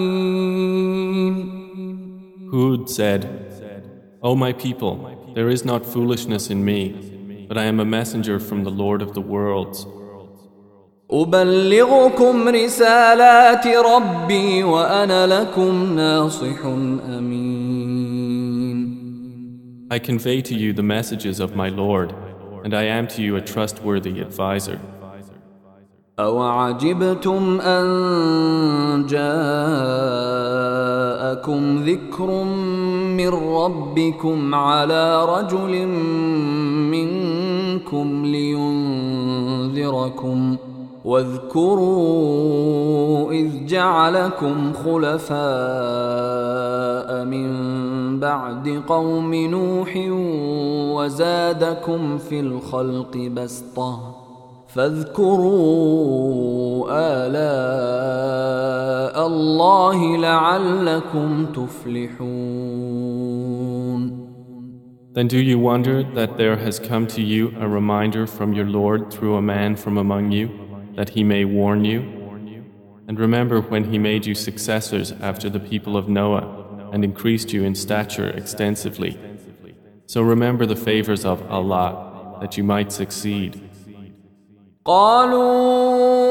Hud 2.52 2.90
said, 2.90 3.22
O 4.22 4.34
my 4.36 4.52
people, 4.52 4.98
there 5.34 5.48
is 5.48 5.64
not 5.64 5.86
foolishness 5.86 6.50
in 6.50 6.62
me, 6.62 7.46
but 7.48 7.56
I 7.56 7.64
am 7.64 7.80
a 7.80 7.84
messenger 7.86 8.38
from 8.38 8.62
the 8.62 8.70
Lord 8.70 9.00
of 9.00 9.14
the 9.14 9.22
worlds. 9.22 9.86
أبلغكم 11.10 12.48
رسالات 12.48 13.66
ربي 13.66 14.64
وأنا 14.64 15.26
لكم 15.26 15.96
ناصح 15.96 16.64
أمين 17.18 17.51
I 19.91 19.99
convey 19.99 20.41
to 20.41 20.53
you 20.53 20.73
the 20.73 20.83
messages 20.83 21.39
of 21.39 21.55
my 21.55 21.69
Lord, 21.69 22.13
and 22.63 22.73
I 22.73 22.83
am 22.83 23.07
to 23.07 23.21
you 23.21 23.35
a 23.37 23.41
trustworthy 23.41 24.19
advisor. 24.19 24.79
أوعجبتم 26.19 27.61
أن 27.61 27.85
جاءكم 29.05 29.37
ذكر 31.83 32.43
من 33.17 33.29
ربكم 33.29 34.55
على 34.55 35.25
رجل 35.25 35.87
منكم 36.91 38.25
لينذركم 38.25 39.77
واذكروا 41.04 42.52
إذ 43.32 43.66
جعلكم 43.66 44.72
خلفاء 44.72 45.34
من 47.24 47.50
بعد 48.20 48.82
قوم 48.88 49.34
نوح 49.34 49.96
وزادكم 50.96 52.18
في 52.18 52.40
الخلق 52.40 53.16
بسطة 53.16 54.22
فاذكروا 54.68 56.02
آلاء 57.26 57.52
الله 59.26 60.16
لعلكم 60.16 61.46
تفلحون 61.46 63.02
Then 65.14 65.28
do 65.28 65.36
you 65.36 65.58
wonder 65.58 66.02
that 66.02 66.38
there 66.38 66.56
has 66.56 66.78
come 66.78 67.06
to 67.08 67.20
you 67.20 67.52
a 67.60 67.68
reminder 67.68 68.26
from 68.26 68.54
your 68.54 68.64
Lord 68.64 69.12
through 69.12 69.36
a 69.36 69.42
man 69.42 69.76
from 69.76 69.98
among 69.98 70.32
you, 70.32 70.48
that 70.95 71.09
he 71.09 71.23
may 71.23 71.45
warn 71.45 71.85
you? 71.85 72.01
And 73.07 73.19
remember 73.19 73.61
when 73.61 73.85
he 73.91 73.97
made 73.97 74.25
you 74.25 74.35
successors 74.35 75.13
after 75.21 75.49
the 75.49 75.59
people 75.59 75.95
of 75.95 76.09
Noah 76.09 76.89
and 76.91 77.03
increased 77.03 77.53
you 77.53 77.63
in 77.63 77.75
stature 77.75 78.29
extensively. 78.29 79.17
So 80.07 80.21
remember 80.21 80.65
the 80.65 80.75
favors 80.75 81.25
of 81.25 81.49
Allah, 81.51 82.37
that 82.41 82.57
you 82.57 82.63
might 82.63 82.91
succeed. 82.91 83.61
قالوا 84.85 86.27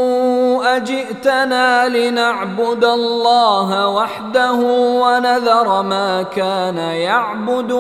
أجئتنا 0.77 1.89
لنعبد 1.89 2.85
الله 2.85 3.89
وحده 3.89 4.55
ونذر 5.03 5.83
ما 5.83 6.23
كان 6.23 6.79
يعبد 6.79 7.73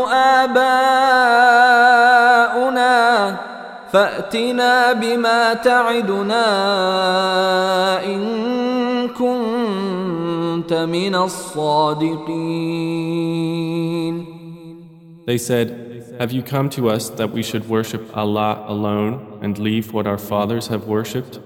آباؤنا 0.43 0.87
فأتنا 3.93 4.93
بما 4.93 5.55
تعدنا 5.55 6.45
إن 8.05 9.09
كنت 9.09 10.73
من 10.73 11.15
الصادقين 11.15 12.57
They 15.27 15.39
said, 15.39 15.69
Have 16.21 16.33
you 16.33 16.43
come 16.43 16.71
to 16.71 16.89
us 16.89 17.11
that 17.11 17.33
we 17.33 17.43
should 17.43 17.69
worship 17.69 18.17
Allah 18.17 18.65
alone 18.69 19.41
and 19.43 19.59
leave 19.59 19.93
what 19.93 20.07
our 20.07 20.19
fathers 20.19 20.69
have 20.69 20.87
worshipped? 20.87 21.41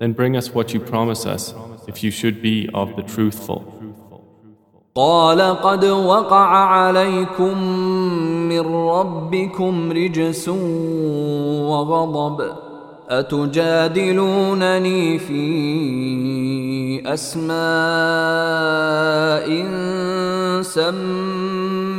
Then 0.00 0.12
bring 0.12 0.36
us 0.36 0.52
what 0.52 0.74
you 0.74 0.80
promise 0.80 1.24
us, 1.24 1.54
if 1.86 2.02
you 2.02 2.10
should 2.10 2.42
be 2.42 2.68
of 2.74 2.96
the 2.96 3.02
truthful. 3.02 3.72
قال 4.96 5.40
قد 5.40 5.84
وقع 5.84 6.56
عليكم 6.56 7.56
من 8.61 8.75
ربكم 8.89 9.91
رجس 9.91 10.49
وغضب 11.69 12.41
أتجادلونني 13.09 14.39
في 15.19 15.41
أسماء 17.13 17.51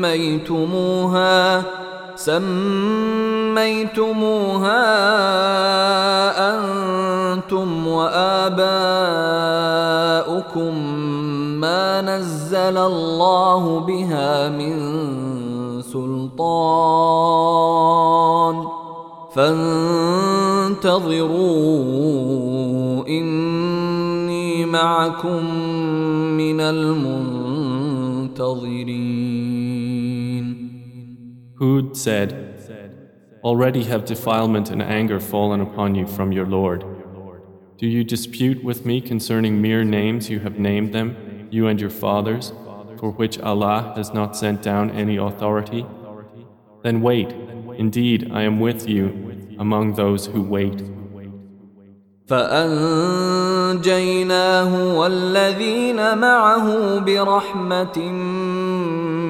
سميتموها 0.03 1.63
سميتموها 2.17 2.53
أنتم 6.55 7.87
وآباؤكم 7.87 8.73
ما 11.61 12.01
نزل 12.01 12.77
الله 12.79 13.81
بها 13.81 14.49
من 14.49 15.32
سلطان 15.93 16.53
فانتظروا 19.35 20.79
اني 23.09 24.67
معكم 24.67 25.45
من 26.37 26.61
المنتظرين 26.61 27.33
Hud 31.61 31.97
said, 31.97 32.31
Already 33.45 33.85
have 33.85 34.05
defilement 34.05 34.71
and 34.71 34.83
anger 34.83 35.21
fallen 35.21 35.61
upon 35.61 35.95
you 35.95 36.07
from 36.07 36.33
your 36.33 36.47
Lord. 36.47 36.85
Do 37.79 37.87
you 37.87 38.03
dispute 38.05 38.65
with 38.65 38.85
me 38.85 39.01
concerning 39.01 39.63
mere 39.63 39.85
names 39.85 40.29
you 40.31 40.41
have 40.41 40.59
named 40.59 40.93
them, 40.93 41.09
you 41.51 41.69
and 41.69 41.81
your 41.81 41.91
fathers? 41.91 42.53
for 43.02 43.12
which 43.12 43.40
Allah 43.40 43.94
has 43.96 44.14
not 44.14 44.36
sent 44.36 44.62
down 44.62 44.92
any 44.92 45.18
authority? 45.18 45.86
Then 46.84 47.02
wait, 47.02 47.34
indeed 47.78 48.32
I 48.32 48.44
am 48.44 48.60
with 48.60 48.88
you 48.88 49.56
among 49.60 49.94
those 49.94 50.28
who 50.28 50.42
wait. 50.42 50.84
فأنجيناه 52.28 53.88
والذين 55.00 56.18
معه 56.18 57.00
برحمة 57.00 58.00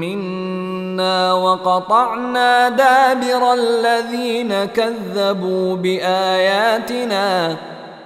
منا 0.01 1.33
وقطعنا 1.33 2.69
دابر 2.69 3.53
الذين 3.53 4.65
كذبوا 4.65 5.75
بآياتنا 5.75 7.57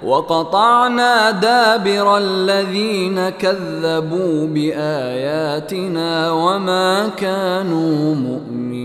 وقطعنا 0.02 1.30
دابر 1.30 2.18
الذين 2.18 3.28
كذبوا 3.28 4.46
باياتنا 4.46 6.30
وما 6.32 7.08
كانوا 7.08 8.14
مؤمنين 8.14 8.76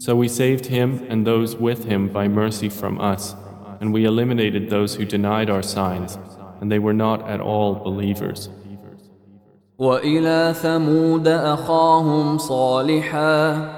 So 0.00 0.16
we 0.16 0.28
saved 0.28 0.66
him 0.66 1.04
and 1.10 1.26
those 1.26 1.56
with 1.56 1.84
him 1.84 2.08
by 2.08 2.28
mercy 2.28 2.70
from 2.70 2.98
us, 2.98 3.34
and 3.78 3.92
we 3.92 4.06
eliminated 4.06 4.70
those 4.70 4.94
who 4.94 5.04
denied 5.04 5.50
our 5.50 5.62
signs, 5.62 6.16
and 6.60 6.72
they 6.72 6.78
were 6.78 6.94
not 6.94 7.28
at 7.28 7.40
all 7.40 7.74
believers. 7.74 8.48
وإلى 9.78 10.54
ثمود 10.62 11.28
أخاهم 11.28 12.38
صالحاً 12.38 13.77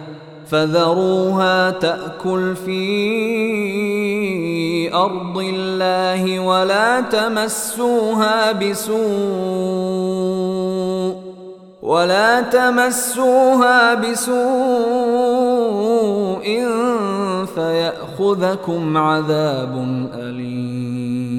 فذروها 0.51 1.71
تأكل 1.71 2.55
في 2.55 2.83
أرض 4.93 5.37
الله 5.37 6.39
ولا 6.39 7.01
تمسوها 7.01 8.51
بسوء 8.51 9.01
ولا 11.81 12.41
تمسوها 12.41 13.93
بسوء 13.93 14.41
فيأخذكم 17.55 18.97
عذاب 18.97 19.73
أليم 20.13 21.31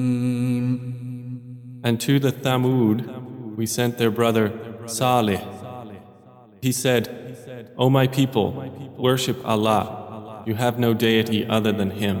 And 1.85 1.99
to 1.99 2.17
the 2.17 2.31
Thamud 2.31 3.05
we 3.57 3.65
sent 3.67 3.97
their 3.99 4.09
brother 4.09 4.53
Salih. 4.87 5.41
He 6.61 6.71
said, 6.71 7.22
O 7.76 7.88
my 7.90 8.06
people, 8.06 8.52
worship 8.96 9.38
Allah. 9.44 10.42
You 10.46 10.54
have 10.54 10.78
no 10.78 10.94
deity 10.94 11.46
other 11.46 11.72
than 11.72 11.90
Him. 11.90 12.16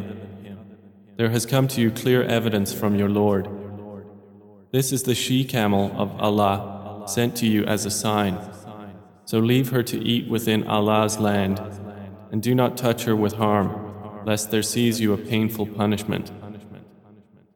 There 1.16 1.30
has 1.30 1.46
come 1.46 1.66
to 1.68 1.80
you 1.80 1.90
clear 1.90 2.22
evidence 2.22 2.72
from 2.72 2.94
your 2.94 3.08
Lord. 3.08 3.48
This 4.70 4.92
is 4.92 5.02
the 5.02 5.14
she 5.14 5.44
camel 5.44 5.90
of 5.96 6.10
Allah 6.20 7.04
sent 7.06 7.34
to 7.36 7.46
you 7.46 7.64
as 7.64 7.86
a 7.86 7.90
sign. 7.90 8.38
So 9.24 9.38
leave 9.38 9.70
her 9.70 9.82
to 9.82 9.98
eat 9.98 10.28
within 10.28 10.66
Allah's 10.66 11.18
land 11.18 11.60
and 12.30 12.42
do 12.42 12.54
not 12.54 12.76
touch 12.76 13.04
her 13.04 13.16
with 13.16 13.34
harm, 13.34 14.24
lest 14.24 14.50
there 14.50 14.62
seize 14.62 15.00
you 15.00 15.12
a 15.12 15.18
painful 15.18 15.66
punishment. 15.66 16.30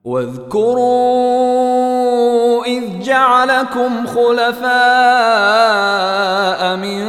واذكروا 0.04 1.22
إذ 2.64 3.02
جعلكم 3.02 4.06
خلفاء 4.06 4.72
من 6.76 7.02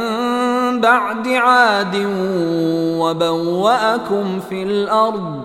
بعد 0.77 1.27
عاد 1.27 1.95
وبوأكم 2.99 4.39
في 4.49 4.63
الأرض 4.63 5.41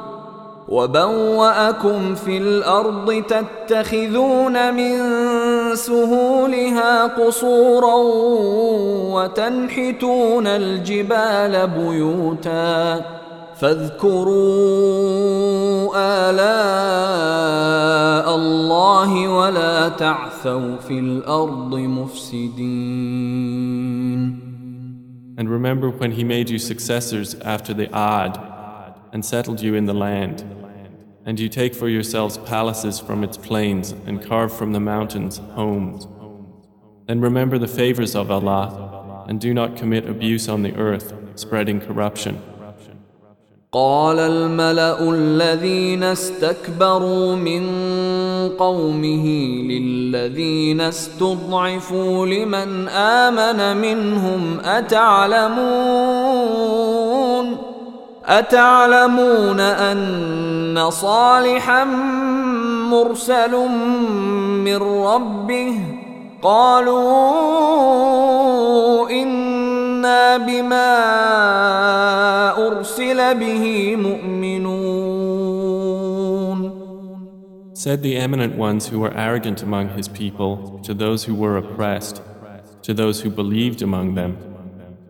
وبوأكم 0.69 2.15
في 2.15 2.39
الأرض 2.39 3.23
تتخذون 3.29 4.75
من 4.75 4.97
سهولها 5.77 7.07
قصورا 7.07 7.95
وتنحتون 9.15 10.47
الجبال 10.47 11.67
بيوتا 11.67 13.03
فاذكروا 13.61 14.35
آلاء 15.97 17.15
الله 18.35 19.29
ولا 19.29 19.89
تعثوا 19.89 20.77
في 20.89 20.99
الأرض 20.99 21.75
مفسدين. 21.75 23.15
And 25.37 25.51
remember 25.51 25.91
when 25.91 26.13
he 26.13 26.23
made 26.23 26.49
you 26.49 26.59
successors 26.59 27.35
after 27.37 27.75
the 27.75 27.93
Ad 27.95 28.39
and 29.13 29.25
settled 29.25 29.61
you 29.61 29.75
in 29.75 29.87
the 29.87 29.95
land. 29.95 30.45
And 31.27 31.41
you 31.41 31.49
take 31.49 31.75
for 31.75 31.89
yourselves 31.89 32.39
palaces 32.39 33.01
from 33.01 33.25
its 33.25 33.37
plains 33.37 33.93
and 33.93 34.25
carve 34.25 34.57
from 34.57 34.73
the 34.73 34.81
mountains 34.81 35.39
homes. 35.39 36.07
Then 37.07 37.21
remember 37.21 37.59
the 37.59 37.69
favors 37.69 38.15
of 38.15 38.31
Allah 38.31 39.25
and 39.29 39.41
do 39.41 39.53
not 39.53 39.77
commit 39.77 40.09
abuse 40.09 40.49
on 40.49 40.63
the 40.63 40.75
earth, 40.77 41.13
spreading 41.35 41.81
corruption. 41.81 42.41
قال 43.75 44.19
الملأ 44.19 45.11
الذين 45.11 46.03
استكبروا 46.03 47.37
من 47.37 47.67
قومه 48.59 49.27
للذين 49.69 50.81
استضعفوا 50.81 52.27
لمن 52.27 52.89
آمن 52.89 53.77
منهم 53.77 54.61
أتعلمون؟ 54.65 55.65
أتعلمون 58.27 59.61
أن 59.61 60.91
صالحا 60.91 61.85
مرسل 62.91 63.69
من 64.65 64.77
ربه؟ 64.77 65.75
قالوا 66.43 67.15
انا 70.04 70.38
بما 70.38 70.90
ارسل 72.58 73.34
به 73.40 73.96
مؤمنون 73.96 74.80
Said 77.74 78.04
the 78.04 78.18
eminent 78.18 78.56
ones 78.58 78.88
who 78.90 79.00
were 79.00 79.14
arrogant 79.16 79.64
among 79.64 79.88
his 79.98 80.10
people 80.10 80.82
to 80.84 80.94
those 80.94 81.24
who 81.24 81.34
were 81.34 81.56
oppressed, 81.56 82.22
to 82.82 82.94
those 82.94 83.22
who 83.22 83.30
believed 83.30 83.82
among 83.82 84.16
them, 84.16 84.32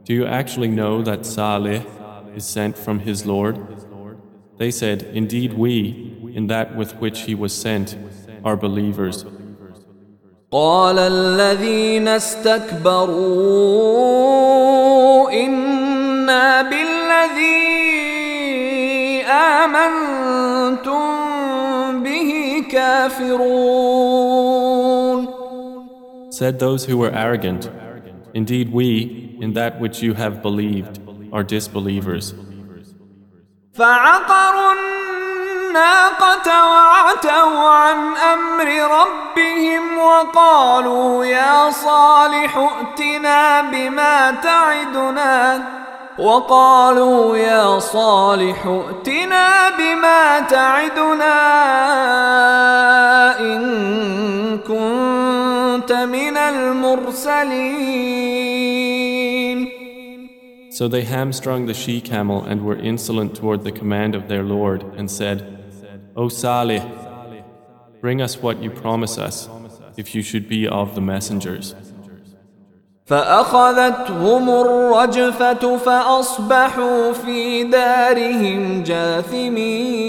Do 0.06 0.14
you 0.14 0.26
actually 0.28 0.68
know 0.68 1.02
that 1.02 1.26
Saleh 1.26 1.82
is 2.36 2.46
sent 2.46 2.78
from 2.78 3.00
his 3.00 3.26
Lord? 3.26 3.56
They 4.62 4.70
said, 4.70 5.02
Indeed, 5.22 5.54
we, 5.54 5.76
in 6.38 6.46
that 6.54 6.76
with 6.76 6.92
which 6.98 7.22
he 7.22 7.34
was 7.34 7.54
sent, 7.66 7.98
are 8.44 8.56
believers. 8.56 9.26
قال 10.55 10.99
الذين 10.99 12.09
استكبروا 12.09 13.11
إنا 15.31 16.63
بالذي 16.63 17.75
آمنتم 19.27 21.03
به 22.03 22.31
كافرون 22.71 24.15
Said 26.31 26.59
those 26.61 26.85
who 26.85 26.99
were 26.99 27.11
arrogant, 27.11 27.69
Indeed, 28.35 28.73
we, 28.73 29.37
in 29.41 29.55
that 29.55 29.81
which 29.81 30.03
you 30.03 30.15
have 30.15 30.41
believed, 30.41 31.01
are 31.33 31.43
disbelievers. 31.43 32.35
فعقروا 33.73 34.73
الناقة 35.75 36.49
وعتوا 36.71 37.69
عن 37.69 38.17
أمر 38.17 38.69
ربهم 39.01 39.99
وقالوا 39.99 41.25
يا 41.25 41.71
صالح 41.71 42.57
ائتنا 42.57 43.61
بما 43.61 44.31
تعدنا 44.31 45.63
وقالوا 46.19 47.37
يا 47.37 47.79
صالح 47.79 48.67
ائتنا 48.67 49.71
بما 49.79 50.41
تعدنا 50.41 51.41
إن 53.41 54.59
كنت 54.59 55.93
من 55.93 56.37
المرسلين. 56.37 57.65
So 60.71 60.89
they 60.89 61.03
hamstrung 61.03 61.67
the 61.67 61.75
she 61.75 62.01
camel 62.01 62.45
and 62.45 62.65
were 62.65 62.77
insolent 62.77 63.35
toward 63.35 63.65
the 63.65 63.73
command 63.73 64.15
of 64.15 64.29
their 64.29 64.45
Lord 64.45 64.85
and 64.97 65.11
said, 65.11 65.64
O 66.16 66.30
Salih, 66.30 66.82
Bring 68.02 68.22
us 68.22 68.42
what 68.42 68.64
you 68.64 68.70
promise 68.70 69.18
us, 69.18 69.50
if 69.98 70.16
you 70.16 70.22
should 70.22 70.48
be 70.48 70.66
of 70.68 70.96
the 70.96 71.02
messengers. 71.02 71.76
فأخذتهم 73.06 74.50
الرجفة 74.50 75.78
فأصبحوا 75.78 77.14
في 77.14 77.64
دارهم 77.64 78.84
جاثمين 78.84 80.00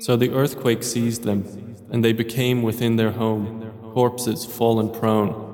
So 0.00 0.16
the 0.16 0.30
earthquake 0.30 0.82
seized 0.82 1.22
them, 1.24 1.44
and 1.90 2.04
they 2.04 2.12
became 2.12 2.62
within 2.62 2.96
their 2.96 3.12
home, 3.12 3.70
corpses 3.92 4.44
fallen 4.44 4.88
prone. 4.90 5.49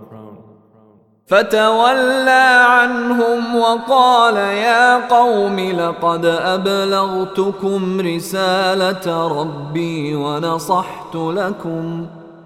فتولى 1.27 2.65
عنهم 2.67 3.55
وقال 3.55 4.35
يا 4.35 5.07
قوم 5.07 5.59
لقد 5.59 6.25
أبلغتكم 6.25 8.01
رسالة 8.01 9.27
ربي 9.27 10.15
ونصحت 10.15 11.15
لكم 11.15 12.05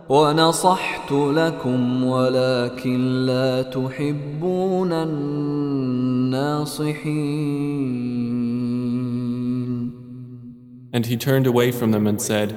ونصحت 0.10 1.12
لكم 1.12 2.04
ولكن 2.04 3.26
لا 3.26 3.62
تحبون 3.62 4.94
الناصحين 4.94 6.42
And 10.94 11.06
he 11.06 11.16
turned 11.16 11.48
away 11.48 11.72
from 11.72 11.92
them 11.92 12.06
and 12.06 12.22
said, 12.22 12.50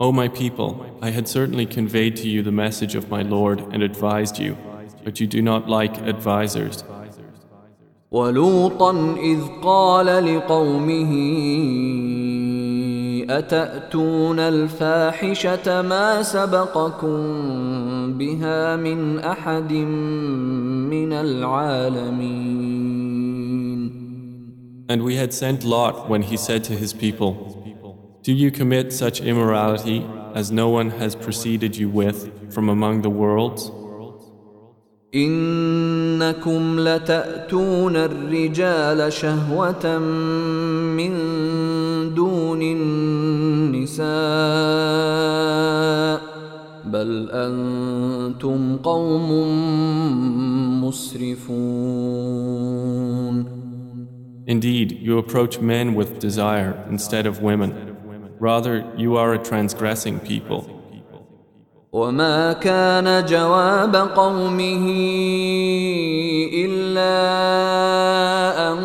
O 0.00 0.10
my 0.12 0.28
people, 0.28 0.86
I 1.02 1.10
had 1.10 1.28
certainly 1.28 1.66
conveyed 1.66 2.16
to 2.16 2.28
you 2.28 2.42
the 2.42 2.52
message 2.52 2.94
of 2.94 3.10
my 3.10 3.20
Lord 3.20 3.60
and 3.72 3.82
advised 3.82 4.38
you, 4.38 4.56
but 5.07 5.19
you 5.19 5.27
do 5.27 5.41
not 5.41 5.69
like 5.69 5.97
advisers. 5.99 6.83
ولوطا 8.11 9.15
إذ 9.17 9.39
قال 9.63 10.05
لقومه 10.05 11.13
أتأتون 13.29 14.39
الفاحشة 14.39 15.81
ما 15.81 16.21
سبقكم 16.21 17.17
بها 18.17 18.75
من 18.75 19.19
أحد 19.19 19.73
من 20.93 21.13
العالمين 21.13 22.63
And 24.89 25.01
we 25.01 25.15
had 25.15 25.33
sent 25.33 25.63
Lot 25.63 26.09
when 26.09 26.21
he 26.21 26.37
said 26.37 26.63
to 26.65 26.73
his 26.73 26.93
people, 26.93 27.31
Do 28.21 28.31
you 28.31 28.51
commit 28.51 28.93
such 28.93 29.21
immorality 29.21 30.05
as 30.35 30.51
no 30.51 30.69
one 30.69 30.89
has 30.91 31.15
preceded 31.15 31.75
you 31.77 31.89
with 31.89 32.53
from 32.53 32.69
among 32.69 33.01
the 33.01 33.09
worlds? 33.09 33.71
إنكم 35.14 36.80
لتأتون 36.80 37.96
الرجال 37.96 39.12
شهوة 39.12 39.98
من 39.98 41.14
دون 42.14 42.62
النساء 42.62 44.08
بل 46.84 47.30
أنتم 47.30 48.76
قوم 48.76 49.30
مسرفون 50.84 52.28
Indeed, 54.46 54.92
you 55.02 55.18
approach 55.18 55.60
men 55.60 55.94
with 55.94 56.18
desire 56.18 56.82
instead 56.88 57.26
of 57.26 57.42
women. 57.42 57.96
Rather, 58.40 58.90
you 58.96 59.16
are 59.18 59.34
a 59.34 59.38
transgressing 59.38 60.20
people. 60.20 60.77
وما 61.98 62.52
كان 62.52 63.24
جواب 63.24 63.96
قومه 63.96 64.86
إلا 66.54 67.18
أن 68.70 68.78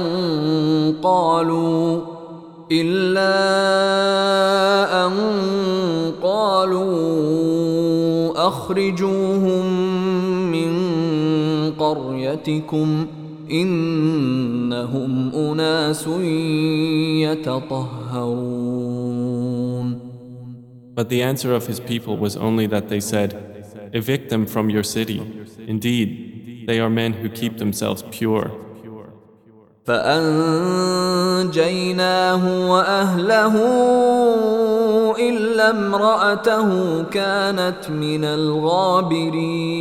قالوا 1.03 1.99
إلا 2.71 3.35
أن 5.05 5.13
قالوا 6.23 6.93
أخرجوهم 8.47 9.65
من 10.51 10.71
قريتكم 11.71 13.05
إنهم 13.51 15.31
أناس 15.35 16.07
يتطهرون 17.27 18.62
But 20.94 21.08
the 21.08 21.22
answer 21.22 21.54
of 21.54 21.66
his 21.66 21.80
people 21.80 22.16
was 22.16 22.36
only 22.36 22.66
that 22.66 22.88
they 22.88 23.00
said, 23.00 23.28
Evict 23.92 24.30
them 24.30 24.46
from 24.46 24.68
your 24.70 24.82
city. 24.82 25.20
Indeed, 25.66 26.66
they 26.66 26.80
are 26.80 26.90
men 26.90 27.12
who 27.14 27.28
keep 27.28 27.58
themselves 27.58 28.02
pure. 28.10 28.50
فأنجيناه 29.88 31.50
وأهله 32.70 33.54
إلا 35.16 35.70
امرأته 35.70 37.02
كانت 37.02 37.90
من 37.90 38.24
الغابرين 38.24 39.78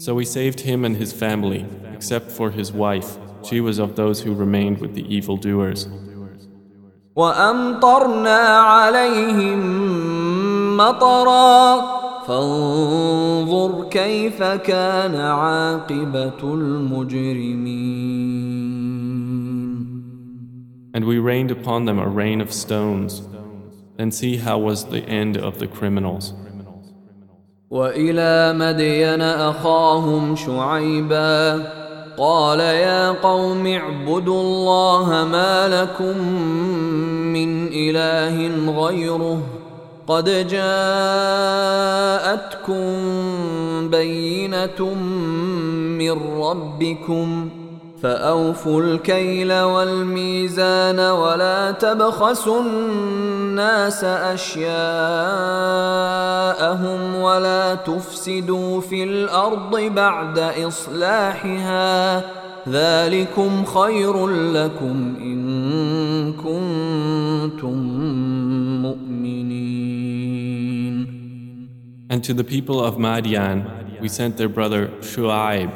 So 0.00 0.14
we 0.14 0.24
saved 0.24 0.60
him 0.60 0.86
and 0.86 0.96
his 0.96 1.12
family, 1.12 1.66
except 1.92 2.30
for 2.30 2.50
his 2.50 2.72
wife. 2.72 3.18
She 3.42 3.60
was 3.60 3.78
of 3.78 3.96
those 3.96 4.22
who 4.22 4.34
remained 4.34 4.78
with 4.78 4.94
the 4.94 5.04
evildoers. 5.14 5.86
وأمطرنا 7.15 8.39
عليهم 8.59 9.59
مطرا 10.77 11.81
فانظر 12.27 13.87
كيف 13.89 14.43
كان 14.43 15.15
عاقبة 15.15 16.43
المجرمين 16.43 18.05
And 20.93 21.03
we 21.03 21.19
rained 21.19 21.51
upon 21.51 21.83
them 21.83 21.99
a 21.99 22.07
rain 22.07 22.39
of 22.39 22.53
stones. 22.53 23.21
Then 23.97 24.11
see 24.11 24.37
how 24.37 24.57
was 24.59 24.85
the 24.85 25.03
end 25.03 25.35
of 25.37 25.59
the 25.59 25.67
criminals. 25.67 26.33
وإلى 27.69 28.53
مدين 28.53 29.21
أخاهم 29.21 30.35
شعيبا 30.35 31.84
قال 32.17 32.59
يا 32.59 33.11
قوم 33.11 33.67
اعبدوا 33.67 34.41
الله 34.41 35.27
ما 35.31 35.67
لكم 35.67 36.17
من 37.33 37.67
إله 37.67 38.35
غيره 38.85 39.41
قد 40.07 40.47
جاءتكم 40.47 40.75
بينة 43.89 44.93
من 45.99 46.41
ربكم 46.41 47.49
فأوفوا 48.05 48.81
الكيل 48.81 49.53
والميزان 49.53 50.99
ولا 50.99 51.71
تبخسوا 51.71 52.61
الناس 52.61 54.03
أشياءهم 54.03 54.75
ولا 57.15 57.75
تفسدوا 57.75 58.81
في 58.81 59.03
الأرض 59.03 59.81
بعد 59.81 60.39
إصلاحها 60.39 62.21
ذلكم 62.69 63.65
خير 63.65 64.27
لكم 64.27 65.15
إن 65.21 66.33
كنتم 66.33 67.77
مؤمنين 68.81 69.65
And 72.11 72.23
to 72.23 72.35
the 72.35 72.43
people 72.43 72.79
of 72.79 72.97
Madian, 72.97 73.99
we 73.99 74.09
sent 74.09 74.37
their 74.37 74.47
brother 74.47 74.89
Shu'aib. 75.01 75.71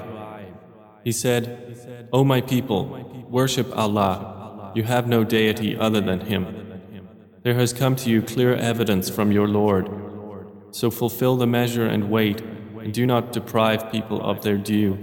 He 1.03 1.11
said, 1.11 1.68
O 2.11 2.23
my 2.23 2.41
people, 2.41 3.25
worship 3.29 3.75
Allah. 3.77 4.71
You 4.73 4.83
have 4.83 5.07
no 5.07 5.23
deity 5.23 5.77
other 5.77 6.01
than 6.01 6.21
Him. 6.21 6.45
There 7.43 7.53
has 7.53 7.71
come 7.71 7.95
to 7.97 8.09
you 8.09 8.21
clear 8.21 8.55
evidence 8.55 9.09
from 9.09 9.31
your 9.31 9.47
Lord. 9.47 9.89
So 10.71 10.89
fulfill 10.89 11.35
the 11.35 11.47
measure 11.47 11.85
and 11.85 12.09
weight, 12.09 12.41
and 12.41 12.93
do 12.93 13.05
not 13.05 13.31
deprive 13.31 13.91
people 13.91 14.21
of 14.21 14.41
their 14.41 14.57
due, 14.57 14.93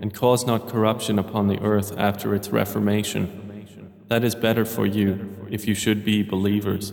and 0.00 0.14
cause 0.14 0.46
not 0.46 0.68
corruption 0.68 1.18
upon 1.18 1.48
the 1.48 1.60
earth 1.60 1.96
after 1.98 2.34
its 2.34 2.48
reformation. 2.50 3.66
That 4.08 4.24
is 4.24 4.34
better 4.34 4.64
for 4.64 4.86
you 4.86 5.46
if 5.50 5.66
you 5.66 5.74
should 5.74 6.04
be 6.04 6.22
believers. 6.22 6.92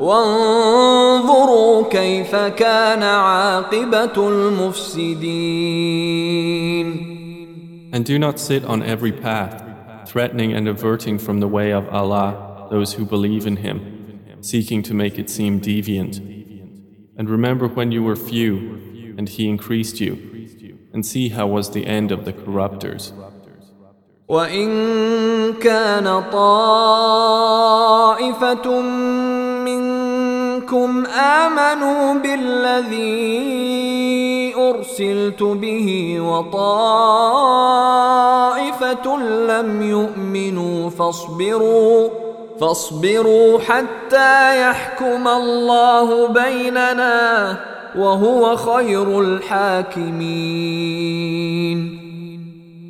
وانظروا 0.00 1.88
كيف 1.90 2.36
كان 2.36 3.02
عاقبة 3.02 4.28
المفسدين 4.28 5.58
And 7.90 8.04
do 8.04 8.18
not 8.18 8.38
sit 8.38 8.64
on 8.66 8.82
every 8.82 9.12
path, 9.12 9.64
threatening 10.06 10.52
and 10.52 10.68
averting 10.68 11.18
from 11.18 11.40
the 11.40 11.48
way 11.48 11.72
of 11.72 11.88
Allah 11.88 12.68
those 12.70 12.92
who 12.94 13.06
believe 13.06 13.46
in 13.46 13.56
Him, 13.56 13.80
seeking 14.42 14.82
to 14.82 14.92
make 14.94 15.18
it 15.18 15.30
seem 15.30 15.58
deviant. 15.60 16.18
And 17.16 17.30
remember 17.30 17.66
when 17.66 17.90
you 17.90 18.02
were 18.02 18.14
few, 18.14 19.14
and 19.16 19.26
He 19.28 19.48
increased 19.48 20.00
you. 20.00 20.18
And 20.92 21.04
see 21.04 21.30
how 21.30 21.46
was 21.46 21.70
the 21.70 21.86
end 21.86 22.12
of 22.12 22.24
the 22.24 22.32
corruptors. 22.32 23.12
وإن 24.28 25.54
كان 25.54 26.22
طائفة 26.32 27.18
منكم 30.73 31.05
آمنوا 31.05 32.13
بالذي 32.13 33.33
أرسلت 34.55 35.43
به 35.43 36.17
وطائفة 36.21 37.57
لم 39.47 39.81
يؤمنوا 39.81 40.89
فاصبروا 40.89 42.09
فاصبروا 42.59 43.59
حتى 43.59 44.61
يحكم 44.61 45.27
الله 45.27 46.27
بيننا 46.27 47.57
وهو 47.95 48.55
خير 48.55 49.19
الحاكمين 49.21 50.73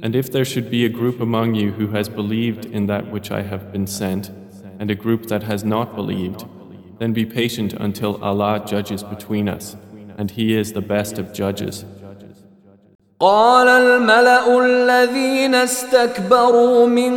And 0.04 0.16
if 0.16 0.32
there 0.34 0.46
should 0.46 0.70
be 0.70 0.86
a 0.86 0.90
group 0.90 1.22
among 1.22 1.56
you 1.56 1.72
who 1.72 1.88
has 1.88 2.10
believed 2.10 2.66
in 2.66 2.88
that 2.88 3.10
which 3.10 3.32
I 3.32 3.42
have 3.42 3.72
been 3.72 3.88
sent, 3.88 4.32
and 4.78 4.92
a 4.92 4.96
group 4.96 5.28
that 5.28 5.44
has 5.44 5.64
not 5.64 5.96
believed, 5.96 6.44
then 6.99 7.13
be 7.13 7.25
patient 7.25 7.73
until 7.75 8.23
Allah 8.23 8.63
judges 8.67 9.03
between 9.03 9.49
us, 9.49 9.77
and 10.17 10.31
He 10.31 10.55
is 10.55 10.73
the 10.73 10.81
best 10.81 11.19
of 11.19 11.33
judges. 11.33 11.85
قال 13.21 13.69
الملا 13.69 14.59
الذين 14.65 15.55
استكبروا 15.55 16.87
من 16.87 17.15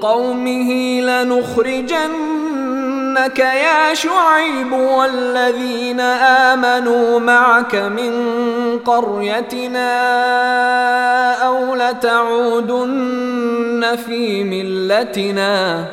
قومه 0.00 1.00
لنخرجنك 1.00 2.18
يا 3.38 3.94
شعيب 3.94 4.72
والذين 4.72 6.00
امنوا 6.00 7.18
معك 7.20 7.74
من 7.74 8.12
قريتنا 8.78 9.92
او 11.46 11.74
لتعودن 11.74 13.16
في 14.06 14.44
ملتنا 14.44 15.86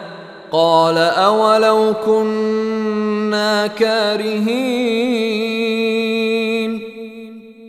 قال 0.52 0.98
اولو 0.98 1.94
كنا 2.06 3.68
كارهين 3.68 5.24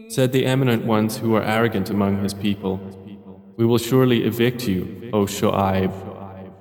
Said 0.08 0.30
the 0.30 0.46
eminent 0.46 0.84
ones 0.84 1.16
who 1.16 1.30
were 1.30 1.42
arrogant 1.42 1.90
among 1.90 2.22
his 2.22 2.34
people, 2.34 2.78
We 3.56 3.64
will 3.66 3.78
surely 3.78 4.22
evict 4.24 4.68
you, 4.68 5.10
O 5.12 5.26
Shu'aib, 5.26 5.92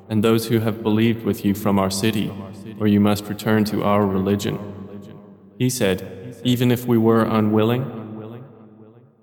and 0.10 0.24
those 0.24 0.48
who 0.48 0.60
have 0.60 0.82
believed 0.82 1.24
with 1.24 1.46
you 1.46 1.54
from 1.54 1.78
our 1.78 1.92
city, 1.92 2.32
or 2.80 2.88
you 2.88 3.00
must 3.00 3.30
return 3.30 3.64
to 3.66 3.84
our 3.84 4.06
religion. 4.08 4.58
He 5.60 5.70
said, 5.70 6.42
Even 6.44 6.72
if 6.72 6.88
we 6.88 6.98
were 6.98 7.24
unwilling, 7.24 7.97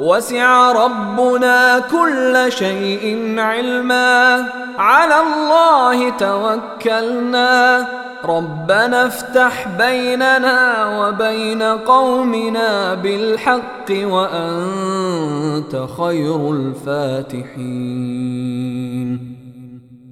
وسع 0.00 0.72
ربنا 0.72 1.78
كل 1.90 2.52
شيء 2.52 3.34
علما 3.38 4.46
على 4.78 5.14
الله 5.20 6.10
توكلنا 6.10 7.88
ربنا 8.24 9.06
افتح 9.06 9.68
بيننا 9.78 10.86
وبين 10.98 11.62
قومنا 11.62 12.94
بالحق 12.94 13.90
وانت 13.90 15.86
خير 15.98 16.50
الفاتحين 16.52 17.98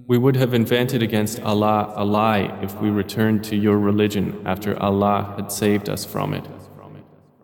We 0.09 0.19
would 0.19 0.37
have 0.37 0.55
invented 0.55 1.03
against 1.03 1.43
Allah 1.43 1.93
a 1.97 2.05
lie 2.05 2.57
if 2.63 2.81
we 2.81 2.91
returned 2.91 3.43
to 3.51 3.57
your 3.57 3.77
religion 3.77 4.41
after 4.47 4.81
Allah 4.81 5.35
had 5.37 5.51
saved 5.51 5.89
us 5.89 6.05
from 6.05 6.33
it. 6.33 6.47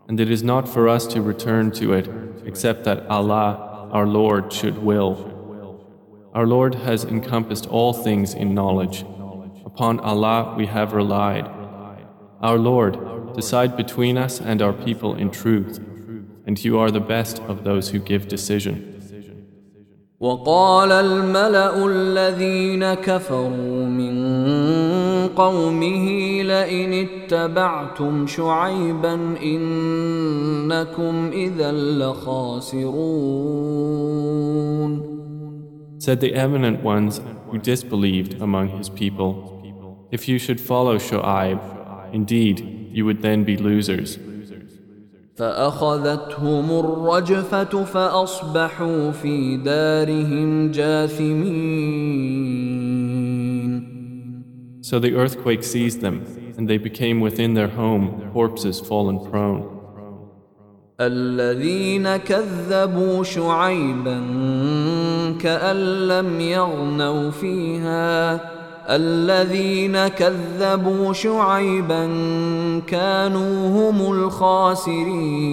And 0.09 0.21
it 0.21 0.31
is 0.31 0.45
not 0.45 0.69
for 0.69 0.89
us 0.89 1.05
to 1.09 1.21
return 1.21 1.73
to 1.73 1.93
it 1.93 2.09
except 2.46 2.84
that 2.84 3.08
Allah, 3.08 3.90
our 3.92 4.08
Lord, 4.08 4.52
should 4.52 4.78
will. 4.78 5.34
Our 6.34 6.46
Lord 6.46 6.76
has 6.76 7.04
encompassed 7.04 7.66
all 7.68 7.94
things 7.94 8.34
in 8.34 8.54
knowledge. 8.54 9.06
Upon 9.66 10.00
Allah 10.00 10.56
we 10.58 10.66
have 10.68 10.94
relied. 10.94 11.48
Our 12.42 12.58
Lord, 12.58 13.34
decide 13.34 13.76
between 13.76 14.18
us 14.18 14.40
and 14.40 14.62
our 14.62 14.74
people 14.74 15.16
in 15.16 15.32
truth, 15.32 15.80
and 16.46 16.64
you 16.64 16.78
are 16.80 16.92
the 16.92 17.08
best 17.16 17.40
of 17.52 17.64
those 17.64 17.90
who 17.90 18.00
give 18.00 18.28
decision. 18.28 18.94
وقال 20.20 20.92
الملا 20.92 21.86
الذين 21.86 22.94
كفروا 22.94 23.86
من 23.86 24.18
قومه 25.36 26.08
لئن 26.44 26.94
اتبعتم 26.94 28.28
شعيبا 28.28 29.14
انكم 29.44 31.30
اذا 31.34 31.72
لخاسرون 31.72 32.98
Said 36.00 36.22
the 36.22 36.36
eminent 36.36 36.84
ones 36.84 37.20
who 37.50 37.58
disbelieved 37.58 38.40
among 38.42 38.70
his 38.78 38.88
people, 38.88 39.58
If 40.10 40.30
you 40.30 40.40
should 40.40 40.62
follow 40.62 40.98
Shu'aib, 40.98 41.60
indeed, 42.14 42.90
you 42.94 43.04
would 43.06 43.22
then 43.22 43.44
be 43.44 43.58
losers. 43.58 44.18
فأخذتهم 45.38 46.80
الرجفة 46.80 47.84
فأصبحوا 47.84 49.12
في 49.12 49.58
دارهم 49.58 50.72
جاثمين 50.72 52.71
So 54.92 55.00
the 55.00 55.16
earthquake 55.16 55.64
seized 55.64 56.02
them, 56.02 56.26
and 56.58 56.70
they 56.70 56.78
became 56.78 57.20
within 57.20 57.54
their 57.54 57.68
home 57.68 58.32
corpses 58.34 58.80
fallen 58.80 59.20
prone. 59.30 59.78
الذين 61.00 62.18
كذبوا 62.18 63.24
شعيبا 63.24 64.20
كأن 65.42 66.08
لم 66.08 66.42
يغنوا 66.42 67.32
فيها 67.32 68.42
الذين 68.96 70.08
كذبوا 70.08 71.14
شعيبا 71.14 72.10
كانوا 72.88 73.70
هم 73.70 74.12
الخاسرين 74.12 75.48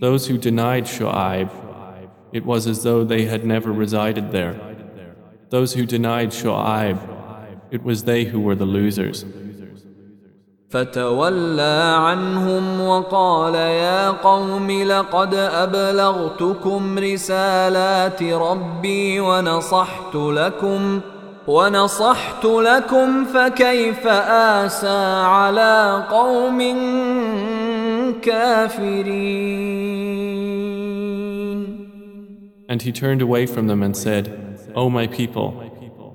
Those 0.00 0.28
who 0.28 0.38
denied 0.38 0.84
Shu'aib, 0.84 1.50
it 2.32 2.46
was 2.46 2.66
as 2.66 2.82
though 2.84 3.04
they 3.04 3.26
had 3.26 3.44
never 3.44 3.70
resided 3.70 4.32
there. 4.32 4.54
Those 5.50 5.74
who 5.74 5.84
denied 5.84 6.30
Shu'aib, 6.30 6.98
it 7.70 7.82
was 7.82 8.04
they 8.04 8.24
who 8.24 8.40
were 8.40 8.54
the 8.54 8.66
losers. 8.66 9.24
فتولى 10.70 11.96
عنهم 11.98 12.80
وقال 12.80 13.54
يا 13.54 14.10
قوم 14.10 14.70
لقد 14.70 15.34
ابلغتكم 15.34 16.98
رسالات 16.98 18.22
ربي 18.22 19.20
ونصحت 19.20 20.14
لكم 20.14 21.00
ونصحت 21.46 22.44
لكم 22.44 23.24
فكيف 23.24 24.06
اسى 24.06 25.22
على 25.24 26.04
قوم 26.10 26.58
كافرين 28.22 29.90
And 32.68 32.82
he 32.82 32.92
turned 32.92 33.20
away 33.20 33.46
from 33.46 33.66
them 33.66 33.82
and 33.82 33.96
said, 33.96 34.43
O 34.74 34.90
my 34.90 35.06
people, 35.06 35.48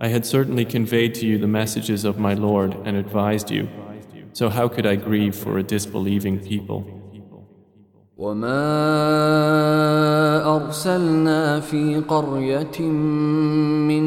I 0.01 0.07
had 0.07 0.25
certainly 0.25 0.65
conveyed 0.65 1.15
to 1.15 1.25
you 1.25 1.37
the 1.37 1.47
messages 1.47 2.03
of 2.05 2.19
my 2.19 2.33
Lord 2.33 2.75
and 2.85 2.97
advised 2.97 3.49
you. 3.51 3.69
So 4.33 4.49
how 4.49 4.67
could 4.67 4.85
I 4.85 4.95
grieve 4.95 5.35
for 5.35 5.57
a 5.57 5.63
disbelieving 5.63 6.39
people? 6.39 6.85
وما 8.17 8.65
أرسلنا 10.55 11.59
في 11.59 11.99
قرية 11.99 12.81
من 12.81 14.05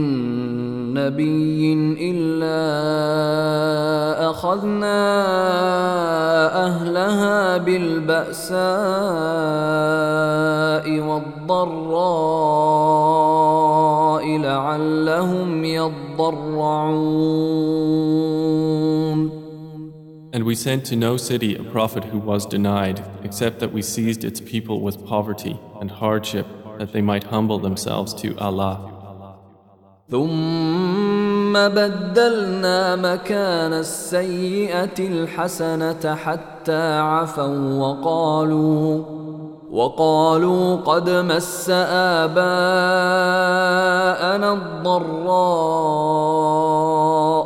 نبي 0.95 1.73
إلا 2.01 2.61
أخذنا 4.31 5.01
أهلها 6.67 7.57
بالبأساء 7.57 8.59
والضراء 11.01 12.59
لعلهم 14.24 15.66
يضرعون 15.66 17.24
And 20.36 20.44
we 20.46 20.56
sent 20.56 20.84
to 20.86 20.96
no 20.96 21.16
city 21.16 21.56
a 21.56 21.64
prophet 21.64 22.06
who 22.06 22.18
was 22.18 22.48
denied, 22.48 23.06
except 23.24 23.60
that 23.60 23.72
we 23.72 23.84
seized 23.84 24.24
its 24.24 24.42
people 24.42 24.82
with 24.82 25.06
poverty 25.06 25.60
and 25.80 25.92
hardship, 25.92 26.48
that 26.80 26.92
they 26.92 27.04
might 27.04 27.26
humble 27.26 27.60
themselves 27.60 28.16
to 28.16 28.36
Allah. 28.40 28.90
ثم 30.10 31.54
بدلنا 31.54 32.96
مكان 32.96 33.74
السيئة 33.74 35.00
الحسنة 35.00 36.16
حتى 36.16 36.98
عفوا 37.00 37.74
وقالوا 37.74 39.23
وقالوا 39.74 40.76
قد 40.76 41.10
مس 41.10 41.70
آباءنا 41.70 42.44
الضراء 44.54 45.04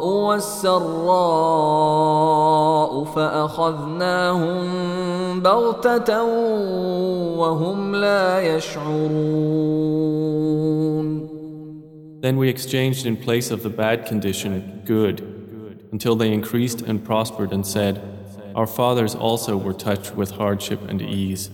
والسراء 0.08 1.44
فأخذناهم 3.04 4.60
بغتة 5.40 6.24
وهم 7.38 7.96
لا 7.96 8.56
يشعرون 8.56 9.68
Then 12.20 12.36
we 12.36 12.50
exchanged 12.50 13.06
in 13.06 13.16
place 13.16 13.52
of 13.52 13.64
the 13.64 13.70
bad 13.70 14.06
condition 14.06 14.82
good, 14.86 15.22
until 15.94 16.16
they 16.18 16.34
increased 16.34 16.82
and 16.82 17.06
prospered 17.06 17.54
and 17.54 17.66
said, 17.66 18.02
Our 18.54 18.68
fathers 18.68 19.16
also 19.16 19.56
were 19.56 19.72
touched 19.72 20.16
with 20.18 20.32
hardship 20.32 20.82
and 20.90 21.02
ease. 21.02 21.52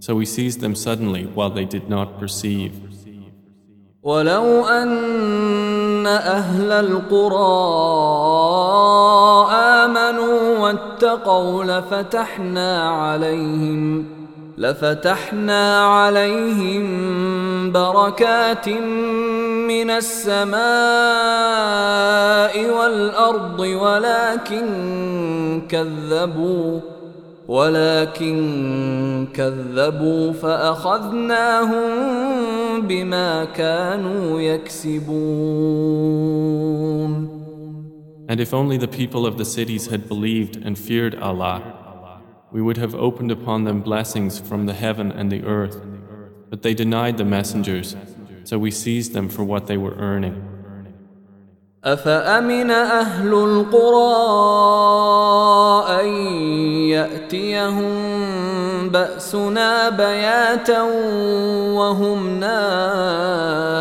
So 0.00 0.14
we 0.14 0.24
seized 0.26 0.60
them 0.60 0.74
suddenly 0.74 1.24
while 1.26 1.50
they 1.50 1.64
did 1.64 1.88
not 1.88 2.18
perceive. 2.18 2.72
ولو 4.02 4.66
أن 4.66 6.06
أهل 6.06 6.72
القرى 6.72 7.38
آمنوا 9.52 10.58
واتقوا 10.58 11.64
لفتحنا 11.64 12.90
عليهم 12.90 14.06
لفتحنا 14.58 15.84
عليهم 15.84 16.86
بركات 17.72 18.68
من 19.68 19.90
السماء 19.90 20.58
والأرض 22.70 23.60
ولكن 23.60 24.66
كذبوا 25.68 26.80
ولكن 27.47 29.27
كذبوا 29.33 30.31
فأخذناهم 30.33 31.83
بما 32.87 33.45
كانوا 33.45 34.41
يكسبون 34.41 36.03
And 38.29 38.39
if 38.39 38.53
only 38.53 38.77
the 38.77 38.87
people 38.87 39.25
of 39.25 39.37
the 39.37 39.43
cities 39.43 39.87
had 39.87 40.07
believed 40.07 40.55
and 40.55 40.79
feared 40.79 41.15
Allah, 41.15 41.61
we 42.53 42.61
would 42.61 42.77
have 42.77 42.95
opened 42.95 43.31
upon 43.31 43.65
them 43.65 43.81
blessings 43.81 44.39
from 44.39 44.65
the 44.65 44.73
heaven 44.73 45.11
and 45.11 45.29
the 45.29 45.43
earth. 45.43 45.81
But 46.49 46.61
they 46.61 46.73
denied 46.73 47.17
the 47.17 47.25
messengers, 47.25 47.97
so 48.45 48.57
we 48.57 48.71
seized 48.71 49.11
them 49.13 49.27
for 49.27 49.43
what 49.43 49.67
they 49.67 49.77
were 49.77 49.95
earning. 49.95 50.41
أفأمن 51.92 52.70
أهل 52.70 53.34
القرى 53.34 54.14
أن 56.00 56.08
يأتيهم 56.92 57.92
بأسنا 58.88 59.88
بياتا 59.88 60.82
وهم 61.72 62.40
نائمون 62.40 63.78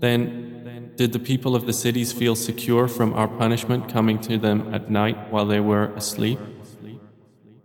Then 0.00 0.20
did 0.94 1.12
the 1.12 1.18
people 1.18 1.56
of 1.56 1.66
the 1.66 1.72
cities 1.72 2.12
feel 2.12 2.36
secure 2.36 2.86
from 2.86 3.12
our 3.14 3.26
punishment 3.26 3.88
coming 3.92 4.20
to 4.20 4.38
them 4.38 4.72
at 4.72 4.88
night 4.90 5.16
while 5.32 5.44
they 5.44 5.58
were 5.58 5.86
asleep? 5.96 6.38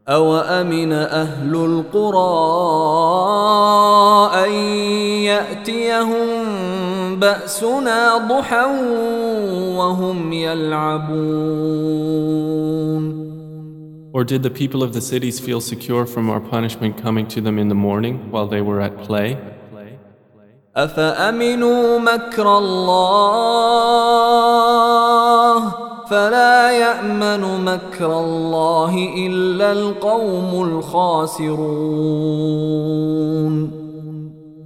أوأمن 0.08 0.92
أهل 0.92 1.54
القرى 1.54 2.38
أن 4.44 4.52
يأتيهم 5.28 6.26
بأسنا 7.20 8.18
ضحى 8.28 8.66
وهم 9.76 10.32
يلعبون 10.32 11.68
Or 14.14 14.24
did 14.24 14.42
the 14.42 14.50
people 14.50 14.82
of 14.82 14.94
the 14.94 15.02
cities 15.02 15.38
feel 15.38 15.60
secure 15.60 16.06
from 16.06 16.30
our 16.30 16.40
punishment 16.40 16.96
coming 16.96 17.28
to 17.28 17.40
them 17.42 17.58
in 17.58 17.68
the 17.68 17.74
morning 17.74 18.30
while 18.30 18.46
they 18.46 18.62
were 18.62 18.80
at 18.80 18.96
play? 19.04 19.36
أفأمنوا 20.76 21.98
مكر 21.98 22.58
الله 22.58 23.58
فلا 26.10 26.70
يأمن 26.70 27.64
مكر 27.64 28.20
الله 28.20 28.94
إلا 29.26 29.72
القوم 29.72 30.62
الخاسرون 30.64 31.68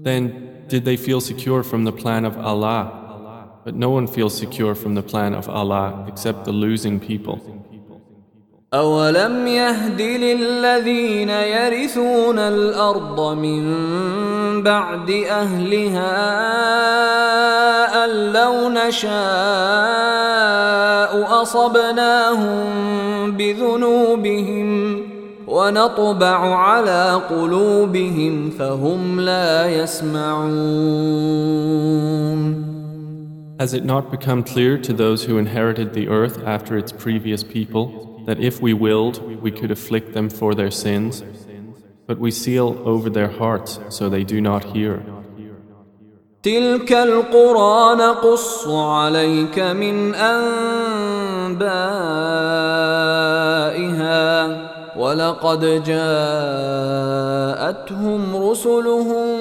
Then 0.02 0.22
did 0.68 0.84
they 0.84 0.96
feel 0.96 1.20
secure 1.20 1.62
from 1.62 1.84
the 1.84 1.92
plan 1.92 2.24
of 2.24 2.36
Allah? 2.38 3.02
But 3.64 3.76
no 3.76 3.90
one 3.90 4.06
feels 4.08 4.36
secure 4.36 4.74
from 4.74 4.94
the 4.94 5.02
plan 5.02 5.34
of 5.34 5.48
Allah 5.48 6.04
except 6.08 6.44
the 6.44 6.52
losing 6.52 6.98
people. 6.98 7.55
أولم 8.73 9.47
يهد 9.47 10.01
للذين 10.01 11.29
يرثون 11.29 12.39
الأرض 12.39 13.37
من 13.37 13.63
بعد 14.63 15.09
أهلها 15.11 16.15
أن 18.05 18.33
لو 18.33 18.69
نشاء 18.69 19.11
أصبناهم 21.41 22.57
بذنوبهم 23.31 25.01
ونطبع 25.47 26.55
على 26.55 27.21
قلوبهم 27.29 28.49
فهم 28.49 29.19
لا 29.19 29.67
يسمعون 29.67 31.07
Has 33.59 33.73
it 33.73 33.85
not 33.85 34.11
become 34.11 34.43
clear 34.43 34.77
to 34.77 34.93
those 34.93 35.23
who 35.23 35.37
inherited 35.39 35.93
the 35.93 36.09
earth 36.09 36.43
after 36.45 36.77
its 36.77 36.91
previous 36.91 37.43
people? 37.43 38.16
that 38.26 38.38
if 38.40 38.60
we 38.60 38.72
willed, 38.72 39.42
we 39.42 39.50
could 39.50 39.70
afflict 39.70 40.12
them 40.14 40.28
for 40.30 40.54
their 40.54 40.70
sins? 40.70 41.22
But 42.06 42.18
we 42.18 42.30
seal 42.30 42.80
over 42.84 43.08
their 43.10 43.28
hearts 43.28 43.80
so 43.88 44.08
they 44.08 44.24
do 44.24 44.40
not 44.40 44.64
hear. 44.76 45.02
تلك 46.42 46.92
القرى 46.92 47.94
نقص 47.94 48.68
عليك 48.68 49.58
من 49.58 50.14
أنبائها 50.14 50.62
ولقد 54.96 55.84
جاءتهم 55.84 56.76
رسلهم 58.36 59.38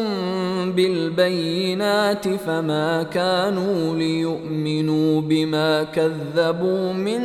بالبينات 0.75 2.27
فما 2.27 3.03
كانوا 3.03 3.95
ليؤمنوا 3.95 5.21
بما 5.21 5.83
كذبوا 5.83 6.93
من 6.93 7.21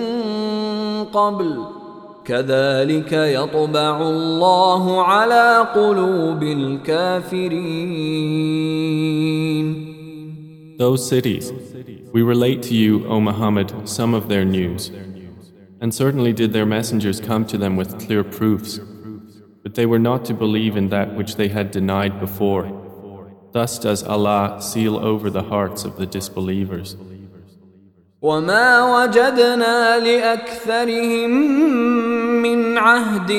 قبل 1.04 1.64
كذلك 2.24 3.12
يطبع 3.12 4.08
الله 4.08 5.02
على 5.02 5.66
قلوب 5.74 6.42
الكافرين 6.42 7.66
Those 10.78 11.08
cities, 11.08 11.52
we 12.12 12.20
relate 12.22 12.62
to 12.64 12.74
you, 12.74 13.06
O 13.06 13.18
Muhammad, 13.18 13.88
some 13.88 14.12
of 14.12 14.28
their 14.28 14.44
news. 14.44 14.90
And 15.80 15.94
certainly 15.94 16.34
did 16.34 16.52
their 16.52 16.66
messengers 16.66 17.18
come 17.18 17.46
to 17.46 17.56
them 17.56 17.76
with 17.76 17.98
clear 17.98 18.22
proofs, 18.22 18.78
but 19.62 19.74
they 19.74 19.86
were 19.86 19.98
not 19.98 20.26
to 20.26 20.34
believe 20.34 20.76
in 20.76 20.90
that 20.90 21.14
which 21.14 21.36
they 21.36 21.48
had 21.48 21.70
denied 21.70 22.20
before. 22.20 22.79
Thus 23.52 23.78
does 23.78 24.02
Allah 24.02 24.58
seal 24.60 24.96
over 24.96 25.30
the 25.30 25.44
hearts 25.44 25.84
of 25.84 25.96
the 25.96 26.06
disbelievers. 26.06 26.96
وما 28.22 28.82
وجدنا 28.82 29.98
لأكثرهم 29.98 31.30
من 32.42 32.78
عهد 32.78 33.32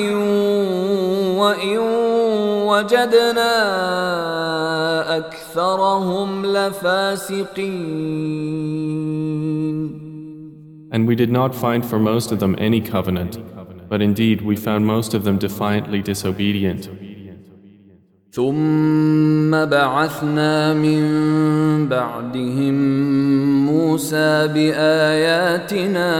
وإن 1.36 1.78
وجدنا 2.66 3.52
أكثرهم 5.16 6.46
لفاسقين 6.46 8.08
And 10.90 11.06
we 11.06 11.14
did 11.14 11.30
not 11.30 11.54
find 11.54 11.84
for 11.84 11.98
most 11.98 12.32
of 12.32 12.40
them 12.40 12.56
any 12.58 12.80
covenant, 12.80 13.38
but 13.90 14.00
indeed 14.00 14.40
we 14.40 14.56
found 14.56 14.86
most 14.86 15.12
of 15.12 15.22
them 15.22 15.36
defiantly 15.36 16.00
disobedient. 16.00 16.88
ثم 18.33 19.51
بعثنا 19.65 20.73
من 20.73 21.03
بعدهم 21.87 22.73
موسى 23.65 24.47
باياتنا 24.47 26.11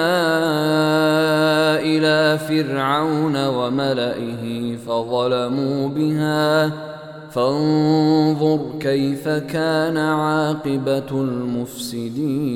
إلى 1.79 2.37
فرعون 2.37 3.47
وملئه 3.47 4.75
فظلموا 4.75 5.89
بها 5.89 6.71
فانظر 7.31 8.59
كيف 8.79 9.29
كان 9.29 9.97
عاقبة 9.97 11.11
المفسدين 11.11 12.53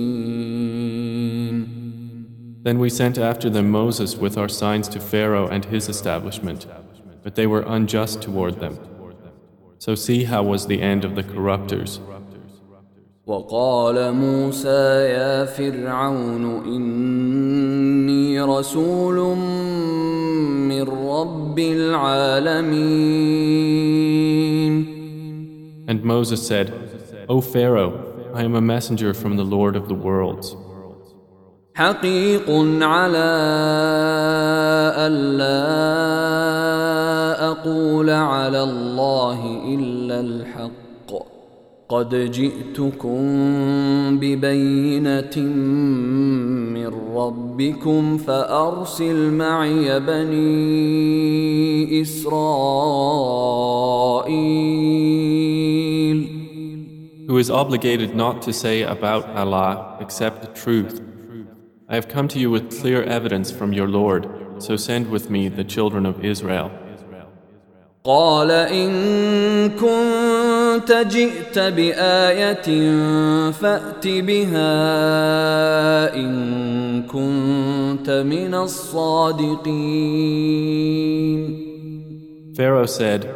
Then 2.63 2.77
we 2.79 2.89
sent 2.89 3.17
after 3.17 3.49
them 3.49 3.71
Moses 3.71 4.17
with 4.17 4.37
our 4.37 4.49
signs 4.49 4.87
to 4.89 4.99
Pharaoh 4.99 5.47
and 5.47 5.65
his 5.65 5.89
establishment, 5.89 6.67
but 7.23 7.33
they 7.35 7.47
were 7.47 7.63
unjust 7.65 8.21
toward 8.21 8.59
them. 8.59 8.77
So 9.78 9.94
see 9.94 10.24
how 10.24 10.42
was 10.42 10.66
the 10.66 10.80
end 10.80 11.04
of 11.04 11.14
the 11.14 11.22
corruptors. 11.22 12.00
وقال 13.26 14.12
موسى 14.12 15.10
يا 15.10 15.44
فرعون 15.44 16.64
إني 16.64 18.40
رسول 18.40 19.36
من 20.68 20.82
رب 20.82 21.58
العالمين 21.58 23.02
And 25.88 26.04
Moses 26.04 26.46
said, 26.46 26.72
O 27.28 27.40
Pharaoh, 27.40 27.94
I 28.34 28.42
am 28.44 28.54
a 28.54 28.60
messenger 28.60 29.12
from 29.14 29.36
the 29.36 29.44
Lord 29.44 29.76
of 29.76 29.88
the 29.88 29.94
worlds. 29.94 30.56
حقيق 31.74 32.50
على 32.82 33.32
ألا 34.96 35.82
أقول 37.37 38.09
على 38.09 38.63
الله 38.63 39.63
إلا 39.73 40.19
الحق 40.19 40.87
قد 41.89 42.31
جئتكم 42.31 43.19
ببينة 44.19 45.37
من 46.73 46.91
ربكم 47.15 48.17
فأرسل 48.17 49.31
معي 49.31 49.99
بني 49.99 50.41
إسرائيل 52.01 52.37
Who 57.27 57.37
is 57.37 57.49
obligated 57.51 58.15
not 58.15 58.41
to 58.43 58.53
say 58.53 58.83
about 58.83 59.25
Allah 59.35 59.97
except 59.99 60.41
the 60.41 60.47
truth 60.47 61.01
I 61.89 61.95
have 61.95 62.09
come 62.09 62.27
to 62.29 62.39
you 62.39 62.51
with 62.51 62.77
clear 62.81 63.01
evidence 63.03 63.49
from 63.49 63.71
your 63.71 63.87
Lord, 63.87 64.27
so 64.59 64.75
send 64.75 65.09
with 65.09 65.29
me 65.29 65.47
the 65.47 65.63
children 65.63 66.05
of 66.05 66.25
Israel. 66.25 66.69
قال 68.07 68.51
إن 68.51 69.69
كنت 69.69 70.91
جئت 71.11 71.59
بآية 71.59 72.91
فأت 73.51 74.07
بها 74.07 74.75
إن 76.15 77.03
كنت 77.03 78.09
من 78.09 78.53
الصادقين 78.55 79.67
Pharaoh 82.55 82.85
said, 82.85 83.29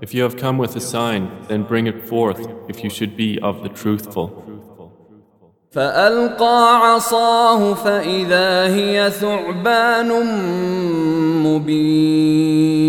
If 0.00 0.14
you 0.14 0.22
have 0.22 0.36
come 0.38 0.56
with 0.58 0.74
a 0.74 0.80
sign, 0.80 1.28
then 1.48 1.62
bring 1.64 1.86
it 1.86 2.08
forth 2.08 2.48
if 2.66 2.82
you 2.82 2.90
should 2.90 3.14
be 3.14 3.38
of 3.40 3.62
the 3.62 3.68
truthful. 3.68 4.44
فألقى 5.70 6.76
عصاه 6.76 7.74
فإذا 7.74 8.74
هي 8.74 9.10
ثعبان 9.10 10.08
مبين 11.44 12.88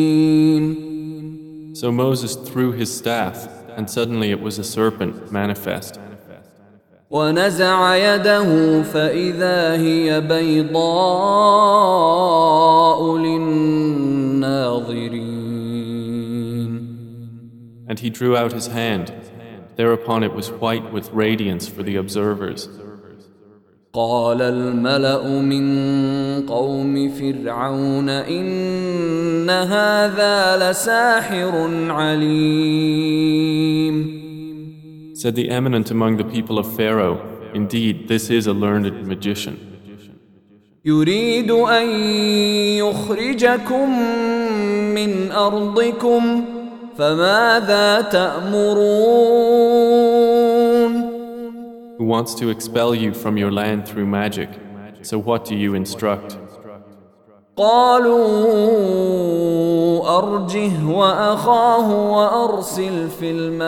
So 1.79 1.91
Moses 1.91 2.37
threw 2.37 2.73
his 2.73 2.97
staff, 2.97 3.49
and 3.77 3.91
suddenly 3.91 4.31
it 4.31 4.41
was 4.41 4.59
a 4.59 4.65
serpent 4.65 5.33
manifest. 5.33 5.99
ونزع 7.11 7.97
يده 7.97 8.83
فإذا 8.83 9.77
هي 9.77 10.21
بيضاء 10.21 10.79
للناظرين 13.19 14.55
And 17.87 17.99
he 18.01 18.11
drew 18.11 18.37
out 18.37 18.53
his 18.53 18.67
hand, 18.69 19.13
Thereupon 19.77 20.23
it 20.23 20.35
was 20.35 20.51
white 20.51 20.93
with 20.93 21.11
radiance 21.13 21.69
for 21.69 21.83
the 21.83 21.97
observers. 21.97 22.69
قال 23.94 24.42
الملأ 24.42 25.28
من 25.42 25.66
قوم 26.46 27.10
فرعون 27.10 28.10
إن 28.10 29.50
هذا 29.50 30.70
لساحر 30.72 31.70
عليم 31.90 33.40
Said 35.16 35.36
the 35.36 35.50
eminent 35.50 35.92
among 35.92 36.16
the 36.18 36.24
people 36.24 36.58
of 36.60 36.68
Pharaoh, 36.78 37.20
Indeed, 37.54 38.08
this 38.08 38.30
is 38.30 38.48
a 38.48 38.54
learned 38.54 39.08
magician. 39.08 39.58
يريد 40.86 41.52
أن 41.52 41.90
يخرجكم 42.78 43.90
من 44.96 45.32
أرضكم 45.32 46.46
فماذا 46.98 48.02
تأمرون 48.02 49.80
Who 51.99 52.05
wants 52.05 52.35
to 52.37 52.51
expel 52.51 52.95
you 52.95 53.15
from 53.15 53.37
your 53.37 53.53
land 53.53 53.87
through 53.89 54.07
magic. 54.07 54.51
So 55.03 55.19
what 55.19 55.45
do 55.45 55.55
you 55.55 55.75
instruct? 55.75 56.39
قالوا 57.57 58.19
أرجه 60.19 60.87
وأخاه 60.87 62.11
وأرسل 62.11 63.09
في 63.09 63.31
المدائن 63.31 63.63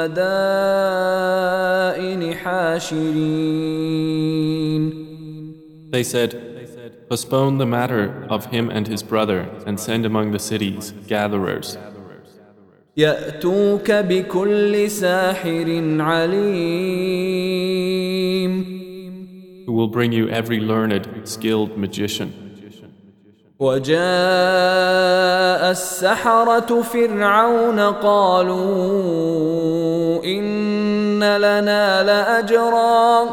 حاشرين 2.35 3.87
They 5.93 6.03
said, 6.03 6.35
Postpone 7.09 7.59
the 7.59 7.67
matter 7.67 8.27
of 8.29 8.47
him 8.47 8.69
and 8.71 8.89
his 8.89 9.05
brother 9.05 9.49
and 9.67 9.79
send 9.79 10.05
among 10.05 10.33
the 10.33 10.41
cities 10.41 10.93
gatherers. 11.07 11.79
يأتوك 12.97 13.91
بكل 13.91 14.91
ساحر 14.91 15.97
عليم 16.01 17.67
Who 19.67 19.73
will 19.73 19.89
bring 19.89 20.13
you 20.13 20.29
every 20.29 20.61
learned, 20.61 21.09
skilled 21.25 21.77
magician. 21.77 22.33
وجاء 23.59 23.97
السحرة 25.71 26.83
فرعون 26.83 27.81
قالوا 27.81 28.65
إن 30.25 31.37
لنا 31.37 32.03
لأجرا 32.03 33.25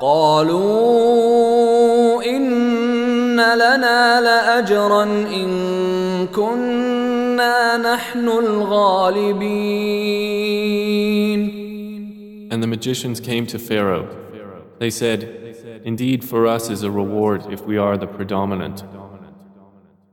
قالوا 0.00 1.02
إن 2.24 3.40
لنا 3.40 4.20
لأجرا 4.20 5.02
إن 5.04 6.26
كنا 6.26 7.76
نحن 7.76 8.28
الغالبين 10.68 11.62
And 12.50 12.62
the 12.62 12.66
magicians 12.66 13.20
came 13.20 13.46
to 13.46 13.58
Pharaoh. 13.58 14.06
They 14.78 14.90
said, 14.90 15.20
Indeed, 15.84 16.24
for 16.24 16.46
us 16.46 16.70
is 16.70 16.82
a 16.82 16.90
reward 16.90 17.46
if 17.50 17.62
we 17.66 17.76
are 17.78 17.96
the 17.96 18.06
predominant. 18.06 18.84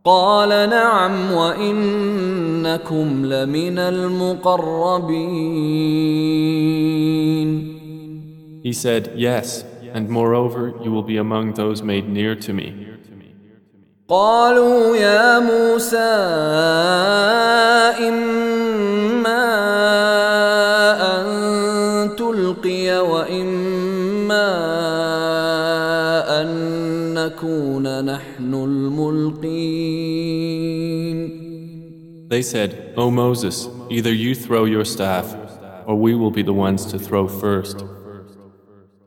قال 0.05 0.49
نعم 0.49 1.31
وإنكم 1.31 3.25
لمن 3.25 3.79
المقربين 3.79 5.09
He 8.63 8.73
said, 8.73 9.11
Yes, 9.15 9.63
and 9.93 10.09
moreover, 10.09 10.73
you 10.83 10.91
will 10.91 11.03
be 11.03 11.17
among 11.17 11.53
those 11.53 11.81
made 11.83 12.07
near 12.09 12.35
to 12.35 12.53
me. 12.53 12.85
قالوا 14.09 14.95
يا 14.97 15.39
موسى 15.39 15.97
إما 18.07 19.45
أن 21.01 22.15
تلقي 22.15 22.99
وإما 22.99 23.52
أن 26.40 26.48
نكون 27.14 28.04
نحن 28.04 28.54
الملقين 28.54 29.44
They 32.28 32.42
said, 32.42 32.94
O 32.96 33.10
Moses, 33.10 33.68
either 33.90 34.12
you 34.12 34.34
throw 34.34 34.64
your 34.64 34.84
staff, 34.84 35.36
or 35.86 35.94
we 35.94 36.14
will 36.14 36.30
be 36.30 36.42
the 36.42 36.54
ones 36.54 36.86
to 36.86 36.98
throw 36.98 37.28
first. 37.28 37.84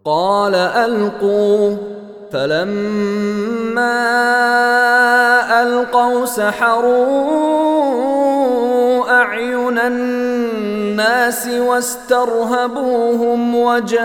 قال 0.06 0.56
ألقوا 0.56 1.78
فلما 2.32 3.98
ألقوا 5.62 6.26
سحروا 6.26 7.68
أعين 9.10 9.78
الناس 9.78 10.17
واسترهبوهم 11.47 13.55
وجاءوا 13.55 14.03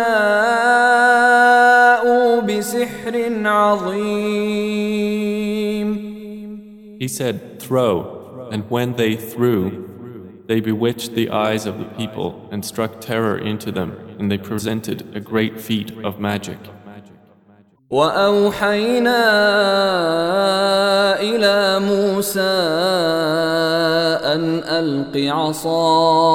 بسحر 2.42 3.32
عظيم 3.46 5.08
He 7.00 7.08
said, 7.08 7.60
Throw, 7.60 8.50
and 8.52 8.68
when 8.72 8.94
they 8.94 9.16
threw, 9.16 9.88
they 10.48 10.60
bewitched 10.60 11.14
the 11.14 11.30
eyes 11.30 11.68
of 11.68 11.78
the 11.78 11.86
people 11.86 12.50
and 12.52 12.66
struck 12.66 13.00
terror 13.00 13.38
into 13.38 13.72
them, 13.72 13.96
and 14.18 14.32
they 14.32 14.40
presented 14.40 15.16
a 15.16 15.20
great 15.20 15.62
feat 15.62 15.92
of 16.04 16.20
magic. 16.20 16.58
واوحينا 17.93 19.23
إلى 21.21 21.81
موسى 21.81 22.41
ان 24.33 24.63
الق 24.65 25.17
عصاك 25.35 26.33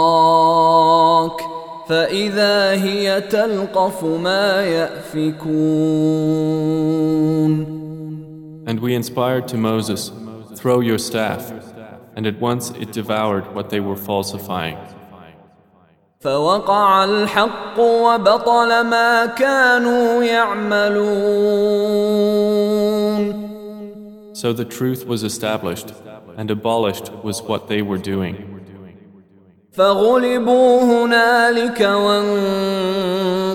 فاذا 1.90 2.72
هي 2.72 3.22
تلقف 3.22 4.04
ما 4.04 4.64
يافكون 4.66 5.48
And 8.68 8.80
we 8.82 8.94
inspired 8.94 9.48
to 9.48 9.58
Moses, 9.58 10.12
throw 10.54 10.82
your 10.82 11.00
staff, 11.00 11.52
and 12.16 12.28
at 12.28 12.40
once 12.40 12.70
it 12.84 12.92
devoured 12.92 13.56
what 13.56 13.70
they 13.72 13.80
were 13.80 13.96
falsifying. 13.96 14.78
فوقع 16.27 17.05
الحق 17.05 17.79
وبطل 17.79 18.81
ما 18.87 19.27
كانوا 19.27 20.25
يعملون 20.25 21.63
So 24.35 24.53
the 24.53 24.65
truth 24.65 25.07
was 25.07 25.23
established 25.23 25.93
and 26.37 26.51
abolished 26.51 27.13
was 27.23 27.43
what 27.43 27.69
they 27.69 27.83
were 27.83 27.99
doing. 27.99 28.53
فغلبوا 29.73 30.83
هنالك 30.83 31.81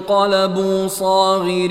وانقلبوا 0.06 0.88
صاغرين 0.88 1.68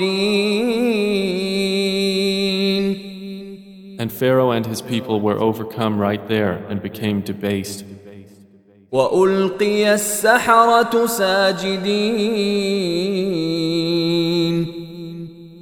And 3.99 4.11
Pharaoh 4.11 4.51
and 4.51 4.65
his 4.67 4.81
people 4.81 5.19
were 5.19 5.39
overcome 5.39 5.97
right 5.99 6.27
there 6.27 6.63
and 6.69 6.81
became 6.81 7.21
debased. 7.21 7.83
والقي 8.92 9.94
السحره 9.94 11.06
ساجدين 11.06 12.02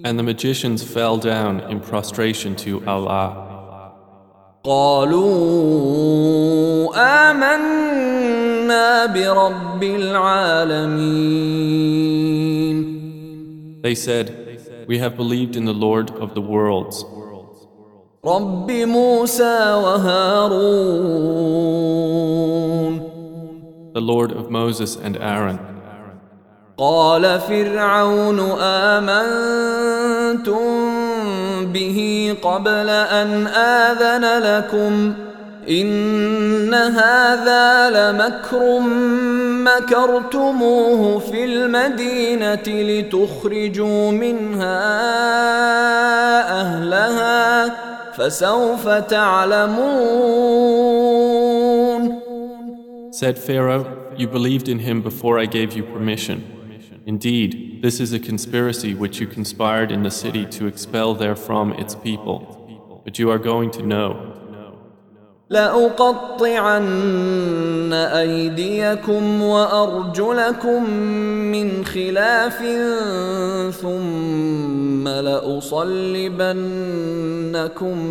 And 0.03 0.19
the 0.19 0.23
magicians 0.23 0.83
fell 0.83 1.17
down 1.19 1.61
in 1.71 1.79
prostration 1.81 2.57
to 2.57 2.83
Allah. 2.87 3.47
قالوا 4.65 5.31
آمنا 7.31 9.07
برب 9.07 9.83
العالمين 9.83 11.01
They 13.83 13.95
said, 13.95 14.27
We 14.89 14.99
have 14.99 15.17
believed 15.17 15.55
in 15.57 15.65
the 15.65 15.73
Lord 15.73 16.11
of 16.11 16.35
the 16.35 16.41
worlds, 16.43 17.05
رب 18.25 18.71
موسى 18.71 19.75
وهارون 19.85 21.11
the 23.93 24.01
Lord 24.01 24.33
of 24.33 24.51
Moses 24.51 24.97
and 24.97 25.17
Aaron. 25.17 25.59
قال 26.79 27.41
فرعون 27.41 28.41
آمنتم 28.61 30.59
به 31.73 32.35
قبل 32.43 32.89
أن 32.89 33.47
آذن 33.47 34.25
لكم 34.43 35.15
إن 35.69 36.75
هذا 36.75 37.91
لمكر 37.91 38.81
مكرتموه 39.61 41.19
في 41.19 41.45
المدينة 41.45 42.63
لتخرجوا 42.67 44.11
منها 44.11 44.81
أهلها 46.61 47.75
فسوف 48.13 48.89
تعلمون 48.89 50.41
Said 53.12 53.40
Pharaoh, 53.40 54.14
You 54.18 54.28
believed 54.28 54.68
in 54.68 54.80
him 54.80 55.02
before 55.02 55.40
I 55.40 55.46
gave 55.46 55.74
you 55.74 55.84
permission. 55.84 57.02
Indeed, 57.06 57.82
this 57.82 58.00
is 58.00 58.14
a 58.14 58.20
conspiracy 58.20 58.94
which 58.94 59.20
you 59.20 59.28
conspired 59.28 59.92
in 59.92 60.04
the 60.04 60.12
city 60.12 60.46
to 60.48 60.68
expel 60.68 61.16
therefrom 61.16 61.74
its 61.74 61.96
people. 61.96 63.02
But 63.06 63.20
you 63.20 63.30
are 63.30 63.40
going 63.40 63.72
to 63.72 63.84
know. 63.84 64.32
لأقطعن 65.50 66.84
أيديكم 67.94 69.42
وأرجلكم 69.42 70.90
من 71.52 71.86
خلاف 71.86 72.64
ثم 73.76 75.08
لأصلبنكم 75.08 75.76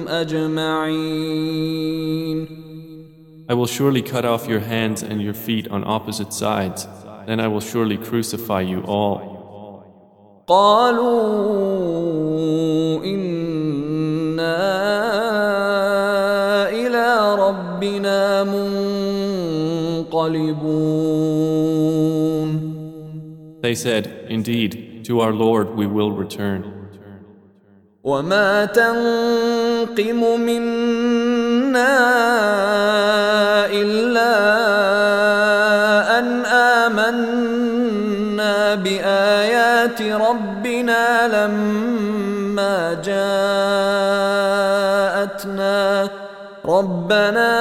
أجمعين 0.09 1.45
I 3.49 3.55
will 3.55 3.66
surely 3.66 4.01
cut 4.03 4.24
off 4.24 4.49
your 4.49 4.61
hands 4.61 5.03
and 5.03 5.20
your 5.20 5.35
feet 5.35 5.69
on 5.69 5.85
opposite 5.85 6.32
sides. 6.32 6.89
Then 7.27 7.41
I 7.41 7.49
will 7.49 7.61
surely 7.61 7.99
crucify 7.99 8.62
you 8.62 8.81
all. 8.82 9.35
قالوا 10.47 11.15
إنا 13.05 14.57
إلى 16.69 17.35
ربنا 17.35 18.45
منقلبون 20.05 20.65
They 23.62 23.74
said, 23.74 24.27
Indeed, 24.28 25.05
to 25.07 25.20
our 25.20 25.32
Lord 25.32 25.74
we 25.74 25.86
will 25.86 26.12
return. 26.12 26.74
وما 28.05 28.65
تنقم 28.65 30.41
منا 30.41 31.95
إلا 33.72 34.34
أن 36.20 36.46
آمنا 36.86 38.76
بآيات 38.76 40.02
ربنا 40.02 41.28
لما 41.28 42.94
جاءتنا. 42.94 43.70
ربنا 46.66 47.52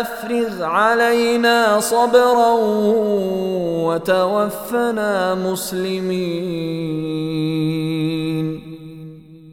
أفرغ 0.00 0.62
علينا 0.62 1.80
صبرا 1.80 2.52
وتوفنا 3.84 5.34
مسلمين. 5.34 6.84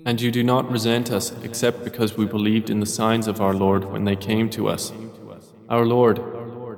And 0.04 0.20
you 0.20 0.30
do 0.30 0.44
not 0.44 0.70
resent 0.70 1.10
us 1.10 1.32
except 1.42 1.82
because 1.82 2.16
we 2.16 2.26
believed 2.26 2.70
in 2.70 2.80
the 2.80 2.86
signs 2.86 3.26
of 3.26 3.40
our 3.40 3.54
Lord 3.54 3.84
when 3.84 4.04
they 4.04 4.14
came 4.14 4.48
to 4.50 4.68
us. 4.68 4.92
Our 5.68 5.84
Lord, 5.84 6.20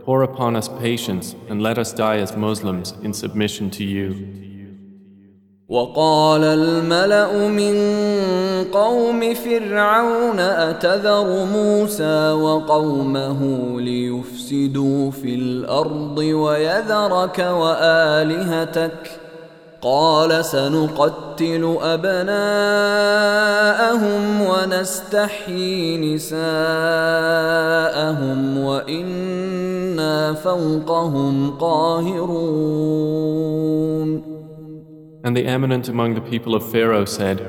pour 0.05 0.23
upon 0.23 0.57
us 0.57 0.69
patience 0.69 1.37
and 1.51 1.61
let 1.61 1.77
us 1.77 1.93
die 1.93 2.17
as 2.17 2.35
Muslims 2.35 2.93
in 3.03 3.13
submission 3.13 3.71
to 3.73 3.85
you. 3.85 4.09
وقال 5.69 6.45
الملأ 6.45 7.49
من 7.49 7.75
قوم 8.73 9.35
فرعون 9.35 10.41
أتذر 10.41 11.45
موسى 11.45 12.33
وقومه 12.33 13.41
ليفسدوا 13.81 15.11
في 15.11 15.35
الأرض 15.35 16.19
ويذرك 16.19 17.39
وآلهتك 17.39 19.21
قال 19.83 20.45
سنقتل 20.45 21.77
أبناءهم 21.83 22.41
ونستحيي 24.41 26.15
نساءهم 26.15 26.39
وإنا 28.59 30.33
فوقهم 30.33 31.51
قاهرون 31.51 32.99
And 35.25 35.37
the 35.37 35.47
eminent 35.47 35.89
among 35.89 36.15
the 36.15 36.21
people 36.21 36.55
of 36.55 36.71
Pharaoh 36.71 37.05
said, 37.05 37.41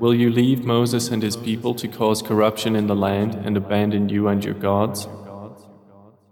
Will 0.00 0.12
you 0.12 0.28
leave 0.28 0.64
Moses 0.64 1.10
and 1.10 1.22
his 1.22 1.36
people 1.36 1.74
to 1.76 1.86
cause 1.88 2.20
corruption 2.20 2.74
in 2.74 2.88
the 2.88 2.96
land 2.96 3.34
and 3.46 3.56
abandon 3.56 4.08
you 4.08 4.26
and 4.28 4.44
your 4.44 4.54
gods? 4.54 5.06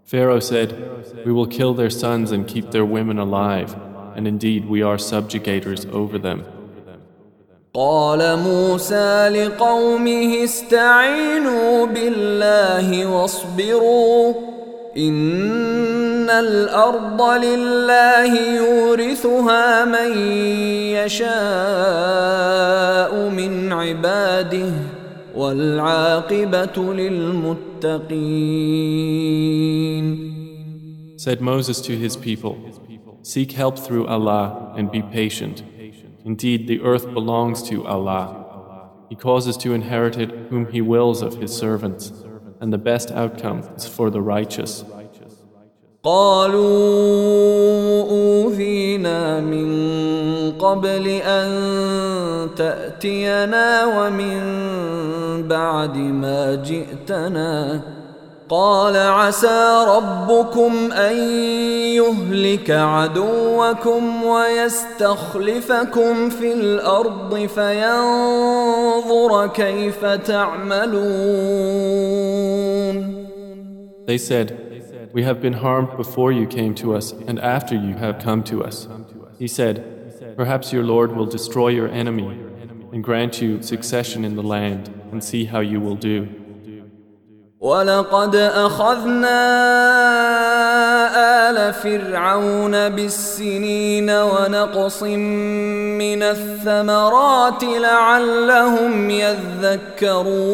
Pharaoh 0.03 0.41
said, 0.41 1.25
We 1.25 1.31
will 1.31 1.47
kill 1.47 1.73
their 1.73 1.89
sons 1.89 2.33
and 2.33 2.45
keep 2.45 2.71
their 2.71 2.83
women 2.83 3.17
alive, 3.17 3.73
and 4.15 4.27
indeed 4.27 4.67
we 4.67 4.81
are 4.81 4.97
subjugators 4.97 5.85
over 5.93 6.17
them. 6.17 6.43
قال 7.73 8.39
موسى 8.39 9.29
لقومه 9.29 10.43
استعينوا 10.43 11.85
بالله 11.85 13.05
واصبروا 13.05 14.33
إن 14.97 16.29
الأرض 16.29 17.21
لله 17.21 18.55
يورثها 18.55 19.85
من 19.85 20.17
يشاء 20.99 21.31
من 23.29 23.73
عباده 23.73 24.71
والعاقبة 25.35 26.93
للمتقين 29.01 30.31
Said 31.17 31.39
Moses 31.39 31.79
to 31.81 31.95
his 31.95 32.17
people, 32.17 32.57
Seek 33.25 33.51
help 33.51 33.77
through 33.77 34.07
Allah 34.07 34.73
and 34.75 34.91
be 34.91 35.01
patient. 35.01 35.63
Indeed, 36.25 36.67
the 36.67 36.81
earth 36.81 37.13
belongs 37.13 37.61
to 37.69 37.85
Allah. 37.85 38.89
He 39.09 39.15
causes 39.15 39.57
to 39.57 39.73
inherit 39.73 40.17
it 40.17 40.29
whom 40.49 40.71
He 40.71 40.81
wills 40.81 41.21
of 41.21 41.35
His 41.35 41.55
servants, 41.55 42.13
and 42.59 42.71
the 42.71 42.77
best 42.77 43.11
outcome 43.11 43.59
is 43.75 43.87
for 43.87 44.09
the 44.09 44.21
righteous. 44.21 44.83
قالوا 46.03 46.61
أوذينا 48.09 49.39
من 49.39 49.71
قبل 50.57 51.07
أن 51.07 51.49
تأتينا 52.55 53.85
ومن 53.85 54.41
بعد 55.47 55.97
ما 55.97 56.55
جئتنا 56.55 57.81
قال 58.51 58.97
عسى 58.97 59.85
ربكم 59.87 60.91
ان 60.91 61.17
يهلك 61.95 62.71
عدوكم 62.71 64.23
ويستخلفكم 64.23 66.29
في 66.29 66.53
الارض 66.53 67.45
فينظر 67.45 69.47
كيف 69.47 70.05
تعملون 70.05 71.01
They 74.07 74.17
said, 74.17 74.57
We 75.13 75.23
have 75.23 75.41
been 75.41 75.53
harmed 75.53 75.95
before 75.95 76.33
you 76.33 76.45
came 76.45 76.75
to 76.75 76.93
us 76.95 77.13
and 77.27 77.39
after 77.39 77.75
you 77.75 77.95
have 77.95 78.19
come 78.19 78.43
to 78.51 78.61
us. 78.65 78.89
He 79.39 79.47
said, 79.47 80.35
Perhaps 80.35 80.73
your 80.73 80.83
Lord 80.83 81.15
will 81.15 81.25
destroy 81.25 81.69
your 81.69 81.87
enemy 81.87 82.37
and 82.91 83.01
grant 83.01 83.41
you 83.41 83.61
succession 83.61 84.25
in 84.25 84.35
the 84.35 84.43
land 84.43 84.89
and 85.11 85.23
see 85.23 85.45
how 85.45 85.61
you 85.61 85.79
will 85.79 85.95
do. 85.95 86.27
ولقد 87.66 88.36
أخذنا 88.36 89.40
آل 91.50 91.72
فرعون 91.72 92.88
بالسنين 92.88 94.10
ونقص 94.10 95.02
من 95.02 96.22
الثمرات 96.22 97.64
لعلهم 97.64 99.10
يذكرون 99.10 100.46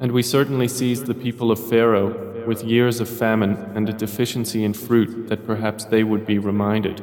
And 0.00 0.12
we 0.12 0.22
certainly 0.22 0.68
seized 0.68 1.06
the 1.06 1.14
people 1.14 1.50
of 1.50 1.58
Pharaoh 1.58 2.10
with 2.46 2.64
years 2.64 3.00
of 3.00 3.08
famine 3.08 3.56
and 3.74 3.88
a 3.88 3.92
deficiency 3.92 4.64
in 4.64 4.72
fruit 4.72 5.28
that 5.28 5.46
perhaps 5.46 5.84
they 5.84 6.02
would 6.02 6.26
be 6.26 6.38
reminded. 6.38 7.02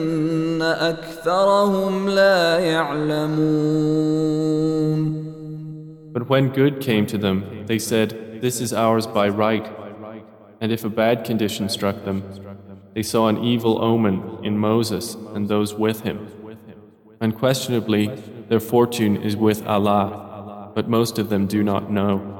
أكثرهم 0.70 2.08
لا 2.08 2.58
يعلمون 2.58 4.16
But 6.12 6.28
when 6.30 6.48
good 6.48 6.80
came 6.80 7.06
to 7.08 7.18
them, 7.18 7.64
they 7.66 7.78
said, 7.78 8.40
This 8.40 8.60
is 8.60 8.72
ours 8.72 9.06
by 9.06 9.28
right. 9.28 9.66
And 10.62 10.72
if 10.72 10.82
a 10.84 10.88
bad 10.88 11.24
condition 11.24 11.68
struck 11.68 12.04
them, 12.04 12.22
they 12.94 13.02
saw 13.02 13.28
an 13.28 13.44
evil 13.44 13.84
omen 13.84 14.38
in 14.42 14.56
Moses 14.56 15.14
and 15.34 15.48
those 15.48 15.74
with 15.74 16.00
him. 16.00 16.28
Unquestionably, 17.20 18.06
their 18.48 18.60
fortune 18.60 19.16
is 19.16 19.36
with 19.36 19.66
Allah, 19.66 20.72
but 20.74 20.88
most 20.88 21.18
of 21.18 21.28
them 21.28 21.46
do 21.46 21.62
not 21.62 21.90
know. 21.90 22.39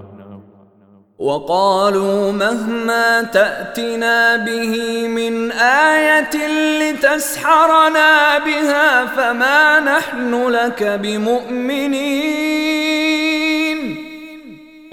وقالوا 1.21 2.31
مهما 2.31 3.21
تأتنا 3.21 4.35
به 4.35 5.07
من 5.07 5.51
آية 5.51 6.35
لتسحرنا 6.81 8.37
بها 8.37 9.05
فما 9.05 9.79
نحن 9.79 10.47
لك 10.47 10.83
بمؤمنين 10.83 12.41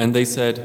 And 0.01 0.15
they 0.15 0.25
said, 0.25 0.61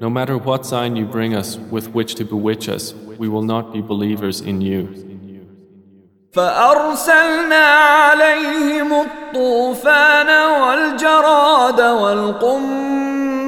No 0.00 0.10
matter 0.10 0.36
what 0.36 0.66
sign 0.66 0.96
you 0.96 1.06
bring 1.06 1.32
us 1.34 1.56
with 1.56 1.94
which 1.94 2.16
to 2.16 2.24
bewitch 2.24 2.68
us, 2.68 2.92
we 3.18 3.28
will 3.28 3.46
not 3.54 3.72
be 3.72 3.80
believers 3.80 4.40
in 4.40 4.60
you. 4.60 4.88
فأرسلنا 6.32 7.66
عليهم 7.66 8.92
الطوفان 8.92 10.28
والجراد 10.60 11.80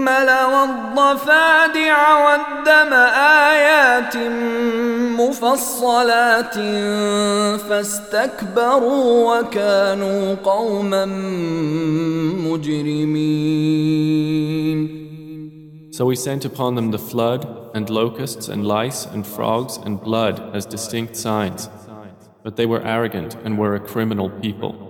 والقمل 0.01 0.31
والضفادع 0.55 1.97
والدم 2.25 2.93
آيات 3.53 4.17
مفصلات 5.21 6.55
فاستكبروا 7.61 9.39
وكانوا 9.39 10.35
قوما 10.35 11.05
مجرمين 12.49 13.81
So 15.93 16.07
we 16.07 16.17
sent 16.17 16.45
upon 16.47 16.77
them 16.77 16.93
the 16.93 16.99
flood, 16.99 17.47
and 17.75 17.91
locusts, 17.91 18.49
and 18.49 18.67
lice, 18.67 19.05
and 19.05 19.27
frogs, 19.27 19.77
and 19.77 20.01
blood 20.01 20.41
as 20.57 20.65
distinct 20.65 21.15
signs. 21.15 21.69
But 22.43 22.57
they 22.57 22.65
were 22.65 22.81
arrogant 22.81 23.37
and 23.45 23.59
were 23.59 23.75
a 23.75 23.81
criminal 23.81 24.31
people. 24.31 24.90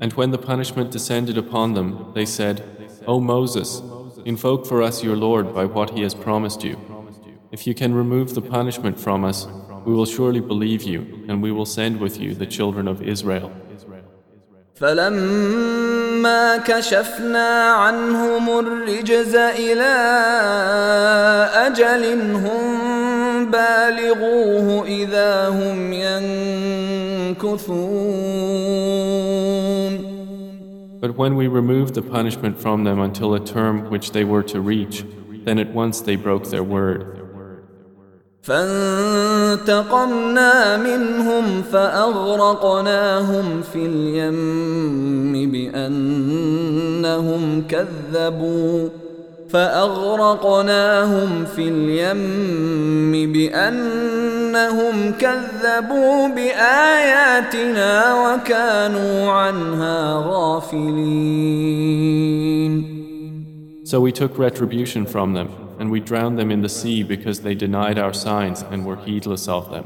And 0.00 0.12
when 0.12 0.30
the 0.30 0.38
punishment 0.38 0.90
descended 0.90 1.38
upon 1.38 1.74
them, 1.74 2.12
they 2.14 2.26
said, 2.26 2.62
O 3.06 3.20
Moses, 3.20 3.82
invoke 4.24 4.66
for 4.66 4.82
us 4.82 5.02
your 5.02 5.16
Lord 5.16 5.54
by 5.54 5.64
what 5.64 5.90
he 5.90 6.02
has 6.02 6.14
promised 6.14 6.62
you. 6.64 6.76
If 7.50 7.66
you 7.66 7.74
can 7.74 7.94
remove 7.94 8.34
the 8.34 8.42
punishment 8.42 9.00
from 9.00 9.24
us, 9.24 9.46
we 9.86 9.94
will 9.94 10.04
surely 10.04 10.40
believe 10.40 10.82
you, 10.82 11.24
and 11.28 11.42
we 11.42 11.52
will 11.52 11.64
send 11.64 12.00
with 12.00 12.18
you 12.20 12.34
the 12.34 12.46
children 12.46 12.88
of 12.88 13.00
Israel. 13.02 13.50
فلما 14.76 16.56
كشفنا 16.56 17.72
عنهم 17.72 18.58
الرجز 18.58 19.34
إلى 19.34 19.94
أجل 21.54 22.04
هم 22.36 23.50
بالغوه 23.50 24.86
إذا 24.86 25.48
هم 25.48 25.92
ينكثون 27.32 29.09
But 31.00 31.16
when 31.16 31.36
we 31.36 31.46
removed 31.46 31.94
the 31.94 32.02
punishment 32.02 32.58
from 32.58 32.84
them 32.84 33.00
until 33.00 33.34
a 33.34 33.40
term 33.40 33.90
which 33.90 34.12
they 34.12 34.24
were 34.24 34.42
to 34.44 34.60
reach, 34.60 35.04
then 35.44 35.58
at 35.58 35.72
once 35.72 36.00
they 36.00 36.16
broke 36.16 36.50
their 36.50 36.64
word. 36.64 37.16
فانتقمنا 38.46 40.76
منهم 40.76 41.62
فأغرقناهم 41.62 43.62
في 43.62 43.86
اليم 43.86 45.52
بأنهم 45.52 47.42
كذبوا 47.68 48.88
فأغرقناهم 49.51 51.45
في 51.45 51.69
اليم 51.69 53.31
بأنهم 53.33 55.11
كذبوا 55.11 56.27
بآياتنا 56.27 58.13
وكانوا 58.23 59.31
عنها 59.31 60.13
غافلين 60.27 61.41
So 63.83 63.99
we 63.99 64.11
took 64.13 64.37
retribution 64.37 65.05
from 65.05 65.33
them, 65.33 65.49
and 65.77 65.91
we 65.91 65.99
drowned 65.99 66.37
them 66.39 66.49
in 66.49 66.61
the 66.61 66.69
sea 66.69 67.03
because 67.03 67.41
they 67.41 67.55
denied 67.55 67.97
our 67.99 68.13
signs 68.13 68.61
and 68.71 68.85
were 68.85 68.95
heedless 68.95 69.49
of 69.49 69.69
them. 69.69 69.85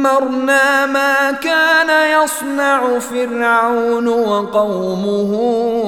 دمرنا 0.00 0.86
ما 0.86 1.32
كان 1.32 1.90
يصنع 2.22 2.98
فرعون 2.98 4.08
وقومه 4.08 5.32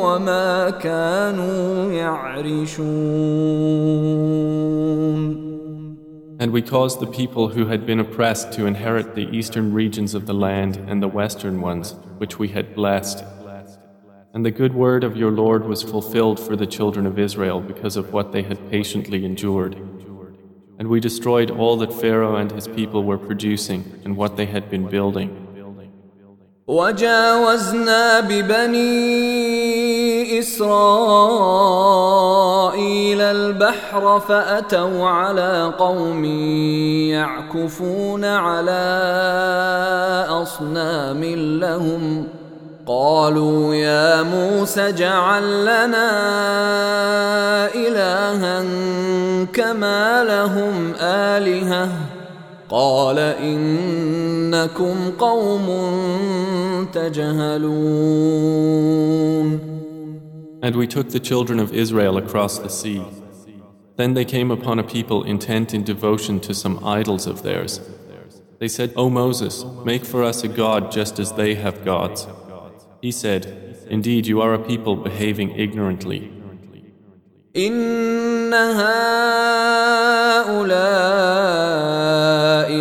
وما 0.05 0.71
كانوا 0.71 1.93
يعرشون 1.93 3.39
And 6.41 6.53
we 6.53 6.63
caused 6.63 7.01
the 7.01 7.07
people 7.07 7.49
who 7.49 7.67
had 7.67 7.85
been 7.85 7.99
oppressed 7.99 8.53
to 8.53 8.67
inherit 8.67 9.17
the 9.17 9.29
eastern 9.37 9.73
regions 9.73 10.15
of 10.15 10.27
the 10.27 10.35
land 10.35 10.77
and 10.77 11.03
the 11.03 11.09
western 11.09 11.61
ones, 11.61 11.97
which 12.19 12.39
we 12.39 12.49
had 12.49 12.77
blessed. 12.77 13.25
And 14.33 14.47
the 14.47 14.53
good 14.53 14.73
word 14.73 15.03
of 15.03 15.17
your 15.17 15.33
Lord 15.33 15.65
was 15.65 15.83
fulfilled 15.83 16.39
for 16.39 16.55
the 16.55 16.67
children 16.67 17.07
of 17.07 17.19
Israel 17.19 17.61
because 17.61 17.97
of 17.97 18.13
what 18.13 18.31
they 18.31 18.43
had 18.43 18.71
patiently 18.71 19.25
endured. 19.25 19.75
And 20.83 20.89
we 20.89 21.01
destroyed 21.01 21.51
all 21.51 21.77
that 21.79 21.93
Pharaoh 21.93 22.37
and 22.37 22.53
his 22.53 22.69
people 22.69 23.03
were 23.03 23.19
producing 23.19 24.01
and 24.05 24.17
what 24.17 24.37
they 24.37 24.47
had 24.47 24.71
been 24.71 24.87
building. 24.87 25.45
وجاوزنا 26.69 28.21
ببني 28.21 29.59
إسرائيل 30.39 30.71
البحر 33.21 34.21
فأتوا 34.21 35.07
على 35.07 35.75
قوم 35.79 36.25
يعكفون 37.15 38.25
على 38.25 38.81
أصنام 40.29 41.25
لهم ۖ 41.61 42.42
قالوا 42.87 43.75
يا 43.75 44.23
موسى 44.23 44.89
اجعل 44.89 45.63
لنا 45.63 46.09
إلها 47.75 48.65
كما 49.53 50.25
لهم 50.25 50.95
آلهة 51.01 51.89
قال 52.71 53.19
إنكم 53.19 54.97
قوم 55.19 55.67
تجهلون 56.93 58.49
And 60.61 60.75
we 60.75 60.89
took 60.89 61.11
the 61.11 61.21
children 61.21 61.61
of 61.61 61.73
Israel 61.73 62.17
across 62.17 62.59
the 62.59 62.69
sea. 62.69 63.03
Then 63.97 64.15
they 64.15 64.25
came 64.25 64.51
upon 64.51 64.79
a 64.79 64.83
people 64.83 65.23
intent 65.25 65.73
in 65.73 65.85
devotion 65.85 66.41
to 66.41 66.53
some 66.55 66.85
idols 66.85 67.27
of 67.27 67.43
theirs. 67.43 67.81
They 68.59 68.69
said, 68.69 68.93
O 68.97 69.09
Moses, 69.09 69.65
make 69.85 70.05
for 70.05 70.25
us 70.25 70.43
a 70.43 70.49
god 70.49 70.91
just 70.91 71.21
as 71.21 71.33
they 71.33 71.55
have 71.55 71.85
gods. 71.85 72.27
He 73.03 73.13
said, 73.13 73.87
Indeed, 73.89 74.27
you 74.27 74.41
are 74.41 74.55
a 74.55 74.59
people 74.59 74.97
behaving 74.97 75.51
ignorantly. 75.57 76.33
إن 77.57 78.55
هؤلاء 78.55 79.09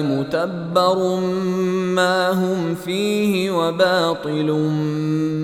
متبر 0.01 1.19
ما 1.95 2.29
هم 2.29 2.75
فيه 2.75 3.51
وباطل 3.51 4.51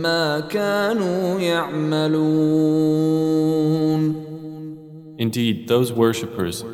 ما 0.03 0.39
كانوا 0.39 1.39
يعملون 1.39 2.93
Indeed, 5.19 5.67
those 5.67 5.93
worshippers, 5.93 6.65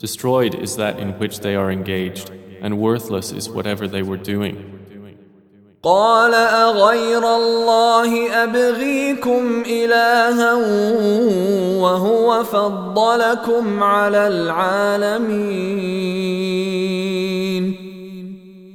destroyed 0.00 0.54
is 0.54 0.76
that 0.76 0.98
in 0.98 1.10
which 1.20 1.40
they 1.40 1.54
are 1.54 1.70
engaged, 1.70 2.30
and 2.60 2.78
worthless 2.78 3.30
is 3.32 3.48
whatever 3.48 3.86
they 3.86 4.02
were 4.02 4.16
doing. 4.16 4.75
قال 5.83 6.33
أغير 6.33 7.35
الله 7.35 8.43
أبغيكم 8.43 9.63
إلها 9.65 10.53
وهو 11.81 12.43
فضلكم 12.43 13.83
على 13.83 14.27
العالمين 14.27 15.97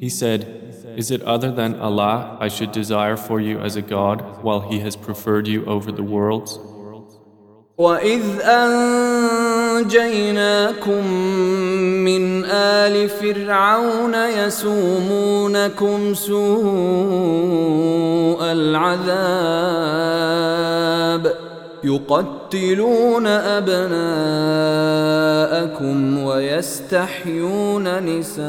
He 0.00 0.08
said, 0.08 0.46
Is 0.96 1.10
it 1.10 1.22
other 1.22 1.50
than 1.52 1.80
Allah 1.80 2.36
I 2.40 2.48
should 2.48 2.72
desire 2.72 3.16
for 3.16 3.40
you 3.40 3.58
as 3.60 3.76
a 3.76 3.82
God 3.82 4.42
while 4.42 4.60
He 4.60 4.80
has 4.80 4.96
preferred 4.96 5.46
you 5.48 5.64
over 5.64 5.92
the 5.92 6.02
worlds? 6.02 6.58
وإذ 7.78 8.40
أنجيناكم 9.82 11.06
من 12.04 12.44
آل 12.44 13.08
فرعون 13.08 14.14
يسومونكم 14.14 16.14
سوء 16.14 16.42
العذاب 18.42 19.02
يقتلون 21.84 23.26
أبناءكم 23.26 23.98
ويستحيون 26.24 28.18
نساءكم 28.18 28.42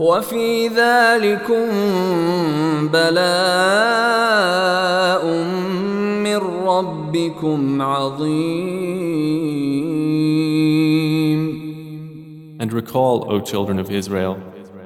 وفي 0.00 0.68
ذلكم 0.68 1.68
بلاء 2.88 4.40
من 6.24 6.36
ربكم 6.66 7.82
عظيم 7.82 9.20
And 12.60 12.72
recall, 12.74 13.24
O 13.32 13.40
children 13.40 13.78
of 13.78 13.90
Israel, 13.90 14.34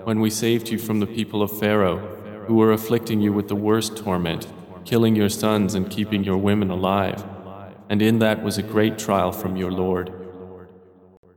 when 0.05 0.21
we 0.21 0.31
saved 0.31 0.69
you 0.69 0.79
from 0.79 1.01
the 1.01 1.07
people 1.07 1.43
of 1.43 1.51
Pharaoh, 1.59 1.99
who 2.47 2.55
were 2.55 2.73
afflicting 2.73 3.21
you 3.21 3.33
with 3.33 3.49
the 3.49 3.57
worst 3.57 3.97
torment, 3.97 4.47
killing 4.85 5.17
your 5.17 5.29
sons 5.29 5.75
and 5.75 5.91
keeping 5.91 6.23
your 6.23 6.37
women 6.37 6.71
alive. 6.71 7.25
And 7.89 8.01
in 8.03 8.19
that 8.19 8.43
was 8.43 8.59
a 8.59 8.63
great 8.63 8.99
trial 8.99 9.33
from 9.33 9.57
your 9.57 9.73
Lord. 9.73 10.13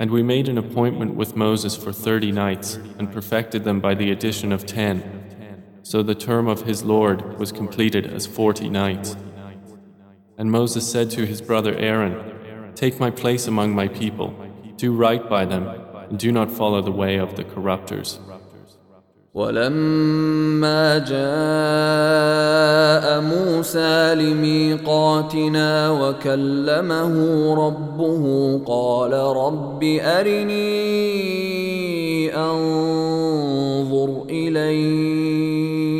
And 0.00 0.10
we 0.10 0.22
made 0.22 0.48
an 0.48 0.56
appointment 0.56 1.14
with 1.14 1.36
Moses 1.36 1.76
for 1.76 1.92
thirty 1.92 2.32
nights 2.32 2.76
and 2.98 3.12
perfected 3.12 3.64
them 3.64 3.80
by 3.80 3.94
the 3.94 4.10
addition 4.10 4.50
of 4.50 4.64
ten. 4.64 5.04
So 5.82 6.02
the 6.02 6.14
term 6.14 6.48
of 6.48 6.62
his 6.62 6.82
Lord 6.82 7.38
was 7.38 7.52
completed 7.52 8.06
as 8.06 8.26
forty 8.26 8.70
nights. 8.70 9.14
And 10.38 10.50
Moses 10.50 10.90
said 10.90 11.10
to 11.10 11.26
his 11.26 11.42
brother 11.42 11.74
Aaron, 11.76 12.72
Take 12.74 12.98
my 12.98 13.10
place 13.10 13.46
among 13.46 13.74
my 13.74 13.88
people, 13.88 14.34
do 14.76 14.94
right 14.94 15.28
by 15.28 15.44
them, 15.44 15.68
and 16.08 16.18
do 16.18 16.32
not 16.32 16.50
follow 16.50 16.80
the 16.80 16.90
way 16.90 17.18
of 17.18 17.36
the 17.36 17.44
corruptors. 17.44 18.18
ولما 19.34 20.98
جاء 20.98 21.20
موسى 23.20 24.14
لميقاتنا 24.14 25.90
وكلمه 25.90 27.14
ربه 27.66 28.24
قال 28.66 29.12
رب 29.12 29.84
أرني 30.02 30.60
أنظر 32.36 34.22
إليك 34.30 35.99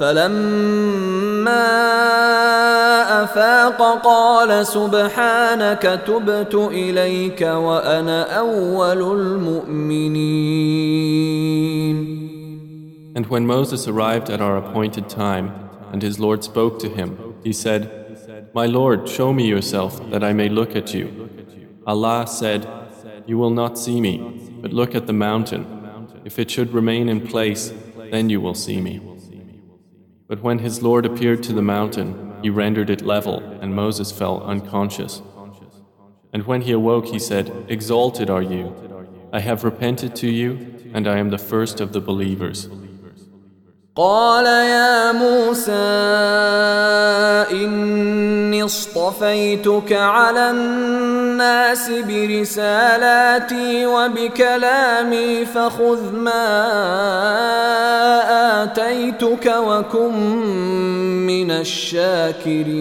فلما 0.00 1.64
افاق 3.22 4.02
قال 4.04 4.66
سبحانك 4.66 6.02
تبت 6.06 6.54
اليك 6.54 7.42
وانا 7.42 8.38
اول 8.38 9.02
المؤمنين 9.20 10.54
And 13.16 13.26
when 13.26 13.46
Moses 13.46 13.86
arrived 13.86 14.28
at 14.28 14.40
our 14.40 14.56
appointed 14.56 15.08
time, 15.08 15.52
and 15.92 16.02
his 16.02 16.18
Lord 16.18 16.42
spoke 16.42 16.80
to 16.80 16.88
him, 16.88 17.36
he 17.44 17.52
said, 17.52 18.50
My 18.52 18.66
Lord, 18.66 19.08
show 19.08 19.32
me 19.32 19.46
yourself, 19.46 20.10
that 20.10 20.24
I 20.24 20.32
may 20.32 20.48
look 20.48 20.74
at 20.74 20.92
you. 20.92 21.30
Allah 21.86 22.26
said, 22.26 22.66
You 23.24 23.38
will 23.38 23.50
not 23.50 23.78
see 23.78 24.00
me, 24.00 24.14
but 24.60 24.72
look 24.72 24.96
at 24.96 25.06
the 25.06 25.12
mountain. 25.12 25.64
If 26.24 26.40
it 26.40 26.50
should 26.50 26.72
remain 26.72 27.08
in 27.08 27.20
place, 27.20 27.72
then 28.10 28.30
you 28.30 28.40
will 28.40 28.54
see 28.54 28.80
me. 28.80 29.07
But 30.29 30.43
when 30.43 30.59
his 30.59 30.83
Lord 30.83 31.07
appeared 31.07 31.41
to 31.43 31.53
the 31.53 31.63
mountain, 31.63 32.35
he 32.43 32.51
rendered 32.51 32.91
it 32.91 33.01
level, 33.01 33.39
and 33.61 33.75
Moses 33.75 34.11
fell 34.11 34.43
unconscious. 34.43 35.23
And 36.31 36.45
when 36.45 36.61
he 36.61 36.71
awoke, 36.71 37.07
he 37.07 37.17
said, 37.17 37.65
Exalted 37.67 38.29
are 38.29 38.43
you. 38.43 38.75
I 39.33 39.39
have 39.39 39.63
repented 39.63 40.15
to 40.17 40.29
you, 40.29 40.91
and 40.93 41.07
I 41.07 41.17
am 41.17 41.31
the 41.31 41.39
first 41.39 41.81
of 41.81 41.93
the 41.93 41.99
believers. 41.99 42.69
قال 43.99 44.45
يا 44.45 45.11
موسى 45.11 45.71
إني 47.51 48.63
اصطفيتك 48.63 49.93
على 49.93 50.51
الناس 50.51 51.91
برسالاتي 52.07 53.85
وبكلامي 53.85 55.45
فخذ 55.45 56.15
ما 56.15 56.47
آتيتك 58.63 59.53
وكن 59.57 60.13
من 61.27 61.51
الشاكرين 61.51 62.79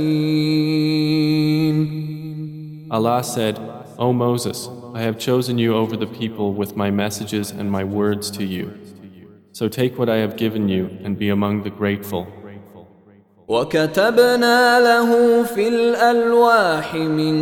Allah 2.91 3.23
said, 3.23 3.59
O 3.99 4.13
Moses, 4.13 4.71
I 4.95 5.01
have 5.03 5.19
chosen 5.19 5.59
you 5.59 5.75
over 5.75 5.97
the 5.97 6.07
people 6.07 6.55
with 6.55 6.77
my 6.77 6.91
messages 6.93 7.51
and 7.51 7.71
my 7.71 7.83
words 7.85 8.31
to 8.31 8.45
you. 8.45 8.88
So 9.58 9.68
take 9.68 10.00
what 10.00 10.10
I 10.10 10.18
have 10.18 10.36
given 10.36 10.68
you 10.68 10.90
and 11.04 11.18
be 11.18 11.30
among 11.30 11.64
the 11.64 11.70
grateful. 11.70 12.28
وكتبنا 13.48 14.80
له 14.80 15.44
في 15.44 15.68
الالواح 15.68 16.96
من 16.96 17.36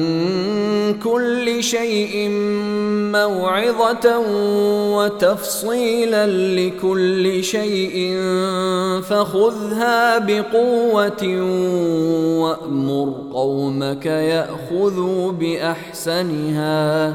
كل 1.00 1.64
شيء 1.64 2.30
موعظه 3.12 4.20
وتفصيلا 4.98 6.28
لكل 6.28 7.44
شيء 7.44 8.18
فخذها 9.02 10.18
بقوه 10.18 11.24
وامر 12.42 13.16
قومك 13.34 14.06
ياخذوا 14.06 15.32
باحسنها 15.32 17.14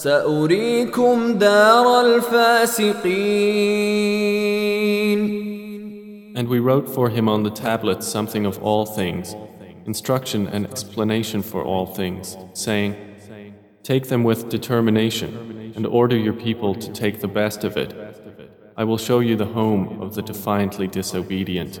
ساريكم 0.00 1.38
دار 1.38 2.00
الفاسقين 2.00 3.16
And 6.36 6.48
we 6.48 6.58
wrote 6.60 6.88
for 6.88 7.08
him 7.08 7.30
on 7.30 7.44
the 7.44 7.50
tablets 7.50 8.06
something 8.06 8.44
of 8.44 8.62
all 8.62 8.84
things, 8.84 9.34
instruction 9.86 10.46
and 10.46 10.66
explanation 10.66 11.40
for 11.40 11.64
all 11.64 11.86
things, 11.86 12.36
saying, 12.52 12.94
Take 13.82 14.08
them 14.08 14.22
with 14.22 14.50
determination 14.50 15.72
and 15.76 15.86
order 15.86 16.16
your 16.16 16.34
people 16.34 16.74
to 16.74 16.92
take 16.92 17.20
the 17.20 17.28
best 17.28 17.64
of 17.64 17.78
it. 17.78 17.94
I 18.76 18.84
will 18.84 18.98
show 18.98 19.20
you 19.20 19.36
the 19.36 19.46
home 19.46 20.02
of 20.02 20.14
the 20.14 20.22
defiantly 20.22 20.88
disobedient. 20.88 21.80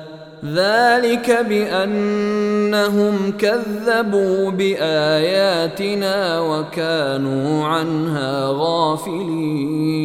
ذلك 0.44 1.30
بانهم 1.48 3.32
كذبوا 3.38 4.50
باياتنا 4.50 6.40
وكانوا 6.40 7.64
عنها 7.64 8.46
غافلين 8.48 9.96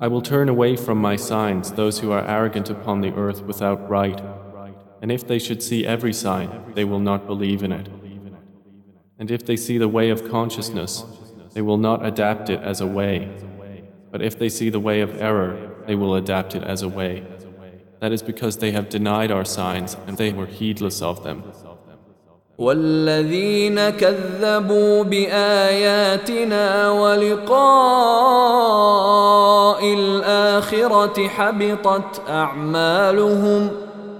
I 0.00 0.08
will 0.08 0.22
turn 0.22 0.48
away 0.48 0.74
from 0.74 0.98
my 0.98 1.16
signs 1.16 1.72
those 1.72 2.00
who 2.00 2.10
are 2.10 2.26
arrogant 2.26 2.68
upon 2.70 3.00
the 3.02 3.12
earth 3.14 3.42
without 3.42 3.88
right 3.88 4.20
and 5.00 5.12
if 5.12 5.26
they 5.26 5.38
should 5.38 5.62
see 5.62 5.86
every 5.86 6.12
sign 6.12 6.48
they 6.74 6.84
will 6.84 7.00
not 7.00 7.26
believe 7.26 7.62
in 7.62 7.72
it 7.72 7.88
and 9.18 9.30
if 9.30 9.44
they 9.46 9.56
see 9.56 9.78
the 9.78 9.88
way 9.88 10.10
of 10.10 10.28
consciousness 10.30 11.04
they 11.54 11.62
will 11.62 11.78
not 11.78 12.04
adapt 12.04 12.48
it 12.50 12.60
as 12.60 12.80
a 12.80 12.86
way 12.86 13.28
but 14.10 14.22
if 14.22 14.38
they 14.38 14.48
see 14.48 14.70
the 14.70 14.80
way 14.80 15.00
of 15.00 15.20
error 15.20 15.70
they 15.86 15.94
will 15.94 16.14
adapt 16.14 16.54
it 16.54 16.64
as 16.64 16.82
a 16.82 16.88
way 16.88 17.24
That 18.00 18.12
is 18.12 18.22
because 18.22 18.58
they 18.58 18.72
have 18.72 18.88
denied 18.88 19.30
our 19.30 19.44
signs 19.44 19.96
and 20.06 20.16
they 20.16 20.32
were 20.32 20.46
heedless 20.46 21.02
of 21.02 21.22
them. 21.24 21.42
والذين 22.58 23.90
كذبوا 23.90 25.04
بآياتنا 25.04 26.90
ولقاء 26.90 27.62
الآخرة 29.94 31.28
حبطت 31.28 32.22
أعمالهم 32.28 33.70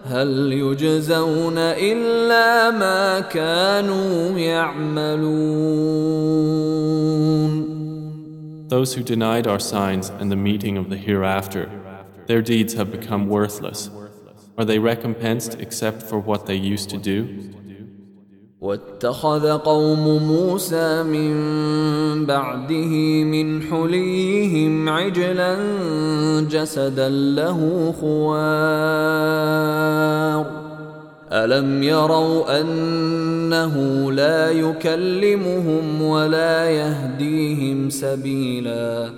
هل 0.04 0.52
يجزون 0.52 1.58
إلا 1.58 2.70
ما 2.70 3.20
كانوا 3.20 4.38
يعملون 4.38 5.92
Those 8.68 8.94
who 8.94 9.02
denied 9.02 9.46
our 9.46 9.58
signs 9.58 10.10
and 10.18 10.32
the 10.32 10.36
meeting 10.36 10.78
of 10.78 10.88
the 10.88 10.96
hereafter 10.96 11.68
their 12.26 12.42
deeds 12.42 12.74
have 12.74 12.90
become 12.90 13.28
worthless. 13.28 13.90
Are 14.58 14.64
they 14.64 14.78
recompensed 14.78 15.60
except 15.60 16.02
for 16.02 16.18
what 16.18 16.46
they 16.46 16.56
used 16.56 16.90
to 16.90 16.98
do? 16.98 17.52
واتخذ 18.62 19.58
قوم 19.58 20.22
موسى 20.22 21.02
من 21.02 21.32
بعده 22.26 23.24
من 23.24 23.62
حليهم 23.62 24.88
عجلا 24.88 25.56
جسدا 26.50 27.08
له 27.08 27.92
خوار 28.00 29.42
الم 31.32 31.82
يروا 31.82 32.60
انه 32.60 33.76
لا 34.12 34.50
يكلمهم 34.50 36.02
ولا 36.02 36.70
يهديهم 36.70 37.90
سبيلا 37.90 39.10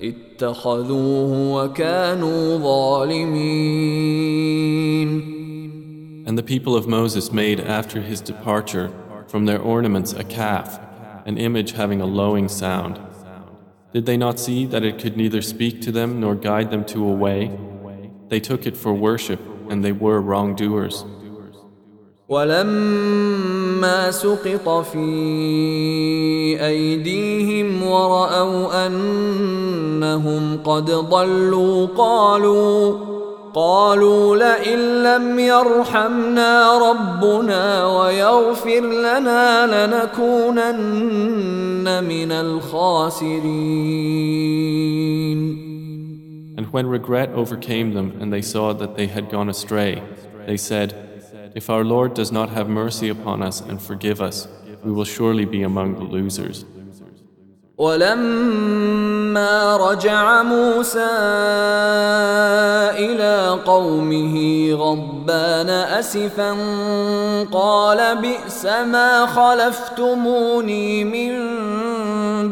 اتخذوه 0.00 1.54
وكانوا 1.54 2.58
ظالمين 2.58 4.02
And 6.24 6.38
the 6.38 6.42
people 6.42 6.76
of 6.76 6.86
Moses 6.86 7.32
made 7.32 7.58
after 7.60 8.00
his 8.00 8.20
departure 8.20 8.92
from 9.26 9.46
their 9.46 9.60
ornaments 9.60 10.12
a 10.12 10.24
calf, 10.24 10.78
an 11.26 11.36
image 11.36 11.72
having 11.72 12.00
a 12.00 12.06
lowing 12.06 12.48
sound. 12.48 13.00
Did 13.92 14.06
they 14.06 14.16
not 14.16 14.38
see 14.38 14.64
that 14.66 14.84
it 14.84 14.98
could 14.98 15.16
neither 15.16 15.42
speak 15.42 15.82
to 15.82 15.92
them 15.92 16.20
nor 16.20 16.34
guide 16.34 16.70
them 16.70 16.84
to 16.86 17.04
a 17.04 17.12
way? 17.12 17.50
They 18.28 18.40
took 18.40 18.66
it 18.66 18.76
for 18.76 18.94
worship 18.94 19.40
and 19.68 19.84
they 19.84 19.92
were 19.92 20.20
wrongdoers. 20.20 21.04
ولما 23.77 24.11
سقط 24.11 24.69
في 24.85 25.05
ايديهم 26.65 27.83
وراوا 27.83 28.87
انهم 28.87 30.57
قد 30.65 30.91
ضلوا 30.91 31.87
قالوا 31.97 32.97
قالوا 33.53 34.35
لئن 34.35 35.03
لم 35.03 35.39
يرحمنا 35.39 36.77
ربنا 36.89 37.85
ويغفر 37.85 38.81
لنا 38.81 39.67
لنكونن 39.85 40.83
من 42.03 42.31
الخاسرين. 42.31 43.37
And 46.57 46.65
when 46.73 46.87
regret 46.87 47.29
overcame 47.33 47.93
them 47.93 48.17
and 48.19 48.33
they 48.33 48.41
saw 48.41 48.73
that 48.73 48.95
they 48.95 49.05
had 49.05 49.29
gone 49.29 49.49
astray, 49.49 50.01
they 50.47 50.57
said, 50.57 51.06
If 51.56 51.70
our 51.70 51.84
Lord 51.84 52.14
does 52.14 52.30
not 52.30 52.50
have 52.50 52.68
mercy 52.68 53.08
upon 53.08 53.42
us 53.42 53.60
and 53.60 53.80
forgive 53.80 54.20
us, 54.20 54.48
we 54.84 54.92
will 54.92 55.04
surely 55.04 55.44
be 55.44 55.62
among 55.62 55.94
the 55.94 56.04
losers. 56.04 56.64
ولما 57.78 59.76
رجع 59.76 60.42
موسى 60.42 61.10
الى 62.98 63.58
قومه 63.64 64.36
غضبان 64.72 65.70
اسفا 65.70 66.56
قال 67.52 68.16
بئس 68.16 68.66
ما 68.66 69.26
خلفتموني 69.26 71.04
من 71.04 71.32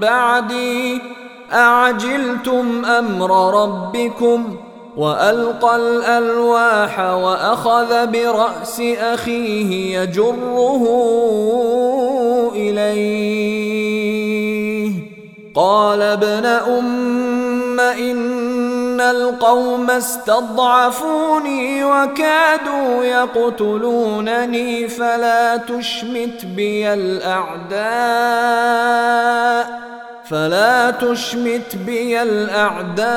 بعدي 0.01 1.03
اعجلتم 1.53 2.85
امر 2.85 3.63
ربكم 3.63 4.57
وألقى 4.98 5.76
الألواح 5.76 7.00
وأخذ 7.00 8.08
برأس 8.08 8.82
أخيه 9.00 10.00
يجره 10.00 10.84
إليه. 12.56 13.86
قال 15.56 16.02
ابن 16.02 16.46
أم 16.46 17.80
إن 17.80 19.02
القوم 19.02 19.92
استضعفوني 19.92 21.86
وكادوا 21.86 23.04
يقتلونني 23.04 24.88
فلا 24.88 25.58
تشمت 25.58 26.46
بي 26.46 26.94
الأعداء. 26.94 27.86
فلا 30.25 30.91
تشمت 30.91 31.77
بي 31.87 32.23
الأعداء 32.23 33.11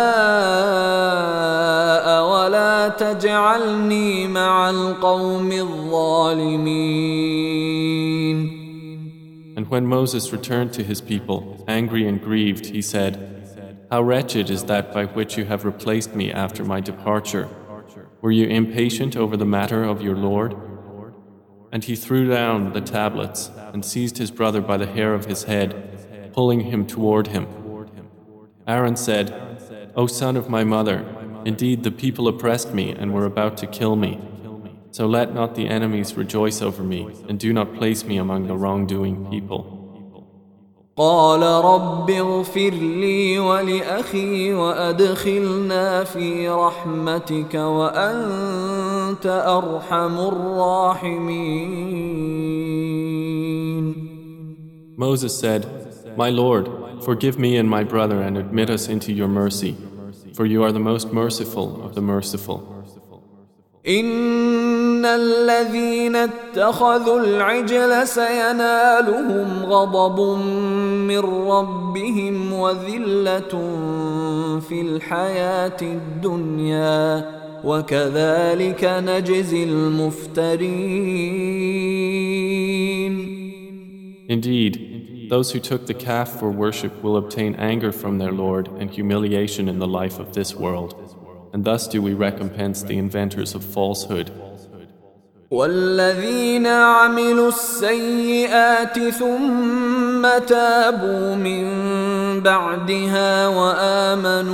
ولا 2.32 2.90
تجعلني 2.90 4.28
مع 4.28 4.70
القوم 4.70 5.52
الظالمين 5.52 7.04
And 9.56 9.68
when 9.70 9.86
Moses 9.86 10.34
returned 10.34 10.74
to 10.74 10.84
his 10.84 11.00
people, 11.00 11.64
angry 11.68 12.08
and 12.08 12.20
grieved, 12.20 12.66
he 12.66 12.82
said, 12.82 13.86
How 13.92 14.02
wretched 14.02 14.50
is 14.50 14.64
that 14.64 14.92
by 14.92 15.06
which 15.06 15.38
you 15.38 15.46
have 15.46 15.64
replaced 15.64 16.16
me 16.16 16.32
after 16.32 16.66
my 16.66 16.80
departure. 16.80 17.48
Were 18.22 18.32
you 18.32 18.48
impatient 18.48 19.16
over 19.16 19.38
the 19.38 19.46
matter 19.46 19.84
of 19.84 20.02
your 20.02 20.16
Lord? 20.16 20.56
And 21.72 21.84
he 21.84 21.96
threw 21.96 22.30
down 22.30 22.74
the 22.74 22.82
tablets 22.82 23.52
and 23.74 23.86
seized 23.86 24.18
his 24.18 24.32
brother 24.32 24.62
by 24.62 24.78
the 24.78 24.88
hair 24.88 25.14
of 25.14 25.26
his 25.26 25.44
head, 25.44 25.97
pulling 26.38 26.62
him 26.62 26.86
toward 26.86 27.28
him. 27.28 27.48
Aaron 28.68 28.96
said, 28.96 29.34
O 29.96 30.08
son 30.08 30.38
of 30.38 30.50
my 30.50 30.64
mother, 30.64 31.06
indeed 31.46 31.84
the 31.84 31.92
people 31.92 32.28
oppressed 32.28 32.74
me 32.74 32.92
and 32.92 33.14
were 33.14 33.26
about 33.26 33.58
to 33.58 33.68
kill 33.68 33.96
me. 33.96 34.20
So 34.92 35.08
let 35.08 35.34
not 35.34 35.56
the 35.56 35.68
enemies 35.68 36.16
rejoice 36.16 36.62
over 36.62 36.84
me, 36.84 37.10
and 37.28 37.40
do 37.40 37.52
not 37.52 37.76
place 37.76 38.06
me 38.06 38.18
among 38.18 38.48
the 38.48 38.56
wrongdoing 38.56 39.30
people. 39.30 39.80
قال 40.98 41.42
رب 41.42 42.10
اغفر 42.10 42.70
لي 42.70 43.40
ولأخي 43.40 44.54
وأدخلنا 44.54 46.04
في 46.04 46.50
رحمتك 46.50 47.56
وأنت 47.56 49.26
أرحم 49.26 50.20
الراحمين 50.20 51.74
Moses 54.96 55.36
said, 55.36 55.66
My 56.18 56.30
Lord, 56.30 56.70
forgive 57.04 57.40
me 57.40 57.58
and 57.58 57.70
my 57.70 57.84
brother 57.84 58.22
and 58.22 58.38
admit 58.38 58.70
us 58.70 58.88
into 58.88 59.12
your 59.12 59.28
mercy, 59.28 59.76
for 60.34 60.46
you 60.46 60.64
are 60.64 60.72
the 60.72 60.80
most 60.80 61.12
merciful 61.12 61.84
of 61.86 61.96
the 61.96 62.02
merciful. 62.02 62.70
إن 63.88 65.06
الذين 65.06 66.16
اتخذوا 66.16 67.20
العجل 67.20 68.08
سينالهم 68.08 69.64
غضب 69.66 70.38
من 71.08 71.20
ربهم 71.20 72.54
وذلة 72.54 73.54
في 74.60 74.82
الحياة 74.82 75.78
الدنيا 75.82 77.26
وكذلك 77.64 78.84
نجزي 78.84 79.64
المفترين 82.04 83.34
Indeed, 84.30 84.87
those 85.30 85.52
who 85.52 85.60
took 85.60 85.88
the 85.88 85.94
calf 85.94 86.40
for 86.40 86.52
worship 86.52 87.02
will 87.02 87.18
obtain 87.18 87.56
anger 87.56 87.92
from 87.92 88.18
their 88.18 88.32
Lord 88.32 88.68
and 88.80 88.90
humiliation 88.90 89.68
in 89.68 89.80
the 89.80 89.88
life 89.88 90.20
of 90.20 90.34
this 90.34 90.54
world. 90.56 90.92
And 91.54 91.64
thus 91.66 91.88
do 91.88 92.02
we 92.02 92.14
recompense 92.14 92.84
the 92.84 92.98
inventors 92.98 93.56
of 93.56 93.64
falsehood. 93.64 94.32
والذين 95.54 96.68
عملوا 96.68 97.48
السيئات 97.48 99.00
ثم 99.00 100.28
تابوا 100.48 101.36
من 101.36 101.64
بعدها 102.42 103.48
وامنوا 103.48 104.54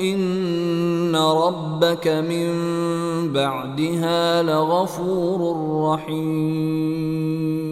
ان 0.00 1.16
ربك 1.16 2.08
من 2.08 2.52
بعدها 3.32 4.42
لغفور 4.42 5.40
رحيم 5.92 7.63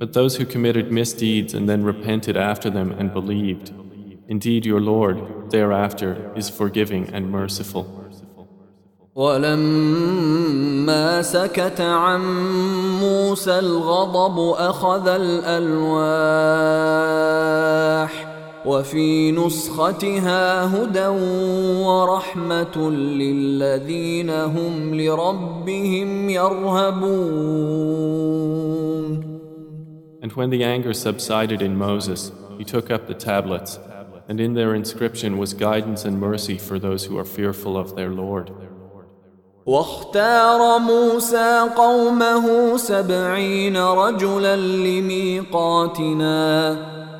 But 0.00 0.14
those 0.14 0.36
who 0.36 0.46
committed 0.46 0.90
misdeeds 0.90 1.52
and 1.52 1.68
then 1.68 1.84
repented 1.84 2.34
after 2.34 2.70
them 2.70 2.90
and 2.98 3.12
believed, 3.12 3.70
indeed 4.28 4.64
your 4.64 4.80
Lord 4.80 5.50
thereafter 5.50 6.32
is 6.34 6.48
forgiving 6.48 7.10
and 7.12 7.30
merciful. 7.30 7.84
ولما 9.14 9.62
سكت 11.22 11.80
عن 11.80 12.20
موسى 13.00 13.58
الغضب 13.58 14.38
اخذ 14.58 15.08
الالواح 15.08 16.10
وفي 18.66 19.32
نسختها 19.32 20.64
هدى 20.76 21.06
ورحمه 21.86 22.90
للذين 22.90 24.30
هم 24.30 24.94
لربهم 24.94 26.30
يرهبون 26.30 27.90
And 30.29 30.31
when 30.33 30.49
the 30.49 30.63
anger 30.63 30.93
subsided 30.93 31.61
in 31.61 31.77
Moses, 31.77 32.31
he 32.57 32.63
took 32.63 32.89
up 32.89 33.07
the 33.07 33.13
tablets, 33.13 33.79
and 34.27 34.39
in 34.39 34.53
their 34.53 34.73
inscription 34.73 35.37
was 35.37 35.53
guidance 35.53 36.05
and 36.05 36.19
mercy 36.19 36.57
for 36.57 36.79
those 36.79 37.05
who 37.05 37.17
are 37.17 37.25
fearful 37.25 37.77
of 37.77 37.95
their 37.95 38.09
Lord. 38.09 38.51
واختار 39.65 40.79
موسى 40.79 41.69
قومه 41.77 42.77
سبعين 42.77 43.77
رجلا 43.77 44.55
لميقاتنا 44.55 46.25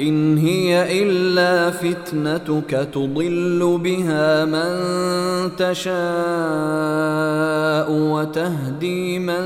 إن 0.00 0.38
هي 0.38 1.02
إلا 1.02 1.70
فتنتك 1.70 2.88
تضل 2.92 3.78
بها 3.82 4.44
من 4.44 4.70
تشاء 5.56 5.90
وتهدي 7.90 9.18
من 9.18 9.44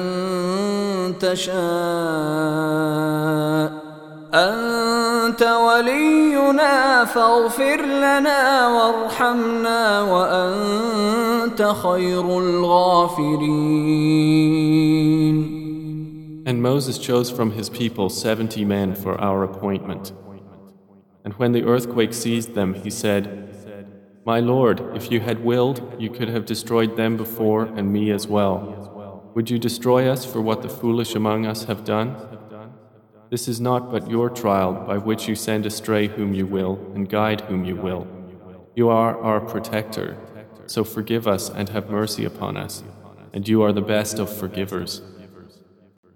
تشاء 1.19 1.55
أنت 4.35 5.43
ولينا 5.43 7.05
فاغفر 7.05 7.81
لنا 7.87 8.69
وارحمنا 8.69 10.03
وأنت 10.03 11.75
خير 11.83 12.39
الغافرين 12.39 14.05
And 16.47 16.61
Moses 16.61 16.99
chose 16.99 17.31
from 17.31 17.53
his 17.53 17.71
people 17.71 18.11
seventy 18.11 18.67
men 18.67 18.95
for 18.95 19.19
our 19.19 19.43
appointment. 19.45 20.13
And 21.25 21.33
when 21.35 21.53
the 21.53 21.65
earthquake 21.65 22.13
seized 22.13 22.55
them, 22.55 22.75
he 22.75 22.91
said, 22.91 23.87
My 24.27 24.41
Lord, 24.41 24.95
if 24.95 25.11
you 25.11 25.21
had 25.21 25.43
willed, 25.43 25.97
you 25.99 26.11
could 26.11 26.29
have 26.29 26.45
destroyed 26.45 26.97
them 26.97 27.17
before 27.17 27.65
and 27.65 27.93
me 27.93 28.11
as 28.11 28.27
well. 28.27 29.33
Would 29.35 29.51
you 29.51 29.59
destroy 29.59 30.09
us 30.09 30.25
for 30.25 30.41
what 30.41 30.63
the 30.63 30.69
foolish 30.69 31.15
among 31.15 31.47
us 31.47 31.65
have 31.65 31.85
done? 31.85 32.17
This 33.31 33.49
is 33.49 33.61
not 33.61 33.91
but 33.91 34.09
your 34.09 34.31
trial 34.31 34.75
by 34.75 34.99
which 34.99 35.27
you 35.27 35.35
send 35.35 35.67
astray 35.67 36.07
whom 36.07 36.35
you 36.35 36.47
will 36.47 36.79
and 36.95 37.09
guide 37.09 37.41
whom 37.43 37.65
you 37.65 37.75
will. 37.75 38.07
You 38.77 38.91
are 38.91 39.19
our 39.21 39.41
protector, 39.41 40.17
so 40.67 40.85
forgive 40.85 41.27
us 41.27 41.49
and 41.49 41.71
have 41.71 41.91
mercy 41.91 42.25
upon 42.25 42.57
us, 42.57 42.85
and 43.33 43.49
you 43.49 43.63
are 43.63 43.73
the 43.73 43.81
best 43.81 44.19
of 44.19 44.35
forgivers. 44.35 45.01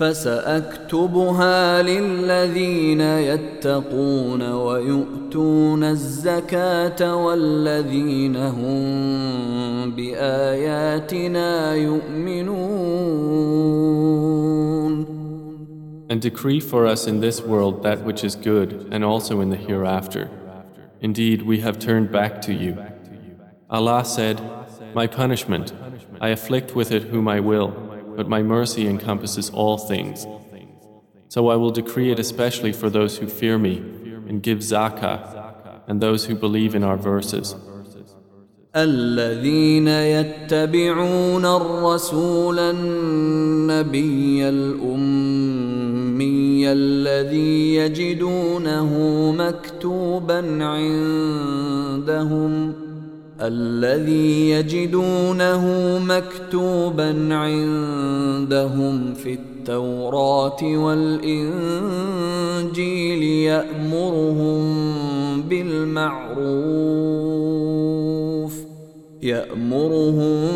فساكتبها 0.00 1.82
للذين 1.82 3.00
يتقون 3.00 4.42
ويؤتون 4.42 5.84
الزكاه 5.84 7.16
والذين 7.16 8.36
هم 8.36 9.90
باياتنا 9.90 11.74
يؤمنون 11.74 12.76
And 16.08 16.22
decree 16.22 16.60
for 16.60 16.86
us 16.86 17.08
in 17.08 17.20
this 17.20 17.40
world 17.42 17.82
that 17.82 18.04
which 18.04 18.22
is 18.22 18.36
good 18.36 18.88
and 18.92 19.04
also 19.04 19.40
in 19.40 19.50
the 19.50 19.56
hereafter. 19.56 20.30
Indeed, 21.00 21.42
we 21.42 21.58
have 21.60 21.80
turned 21.80 22.12
back 22.12 22.40
to 22.42 22.52
you. 22.52 22.78
Allah 23.68 24.04
said, 24.04 24.40
My 24.94 25.08
punishment, 25.08 25.72
I 26.20 26.28
afflict 26.28 26.76
with 26.76 26.92
it 26.92 27.02
whom 27.10 27.26
I 27.26 27.40
will 27.40 27.86
but 28.20 28.28
my 28.28 28.42
mercy 28.42 28.86
encompasses 28.86 29.50
all 29.50 29.78
things. 29.78 30.26
So 31.28 31.48
I 31.48 31.56
will 31.56 31.70
decree 31.70 32.12
it 32.12 32.18
especially 32.18 32.72
for 32.72 32.88
those 32.88 33.18
who 33.18 33.26
fear 33.26 33.58
me 33.58 33.78
and 34.28 34.42
give 34.42 34.58
zakah 34.58 35.84
and 35.86 36.00
those 36.00 36.26
who 36.26 36.34
believe 36.34 36.74
in 36.74 36.82
our 36.82 36.96
verses. 36.96 37.54
الذين 38.76 39.88
يتبعون 39.88 41.44
الرسول 41.44 42.58
النبي 42.58 44.48
الأمي 44.48 45.52
الذي 46.72 47.74
يجدونه 47.74 48.90
مكتوبا 49.32 50.64
عندهم 50.64 52.72
الذي 53.41 54.49
يجدونه 54.49 55.65
مكتوبا 55.99 57.35
عندهم 57.35 59.13
في 59.13 59.33
التوراة 59.33 60.63
والإنجيل 60.63 61.63
يأمرهم 63.23 64.61
بالمعروف 65.41 66.91
يأمرهم 69.21 70.49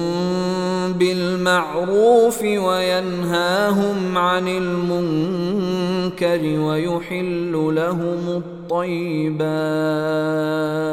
بالمعروف 0.94 2.41
وينهاهم 2.41 4.18
عن 4.18 4.48
المنكر 4.48 5.80
ويحل 6.60 7.52
لهم 7.76 8.44
الطيبات 8.44 9.41
ۖ. 10.82 10.85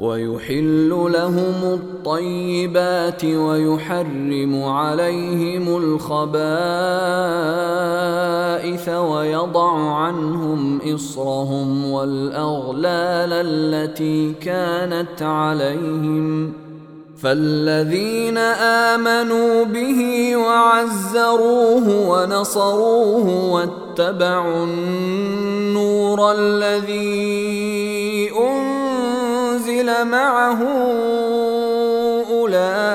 ويحل 0.00 0.88
لهم 1.12 1.64
الطيبات 1.64 3.24
ويحرم 3.24 4.62
عليهم 4.64 5.76
الخبائث 5.76 6.48
ويضع 8.88 9.72
عنهم 9.94 10.78
إصرهم 10.94 11.90
والأغلال 11.90 13.32
التي 13.32 14.32
كانت 14.32 15.22
عليهم. 15.22 16.52
فالذين 17.22 18.38
آمنوا 18.88 19.64
به 19.64 20.36
وعزروه 20.36 22.08
ونصروه 22.08 23.52
واتبعوا 23.52 24.64
النور 24.64 26.32
الذي 26.32 27.79
معه 29.99 30.61
أولئك 32.31 32.89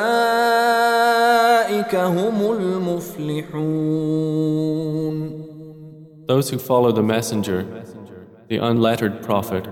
هم 1.94 2.52
المفلحون 2.52 3.90
Those 6.26 6.50
who 6.50 6.58
follow 6.58 6.92
the 6.92 7.02
messenger, 7.02 7.66
the 8.48 8.58
unlettered 8.58 9.20
prophet, 9.22 9.66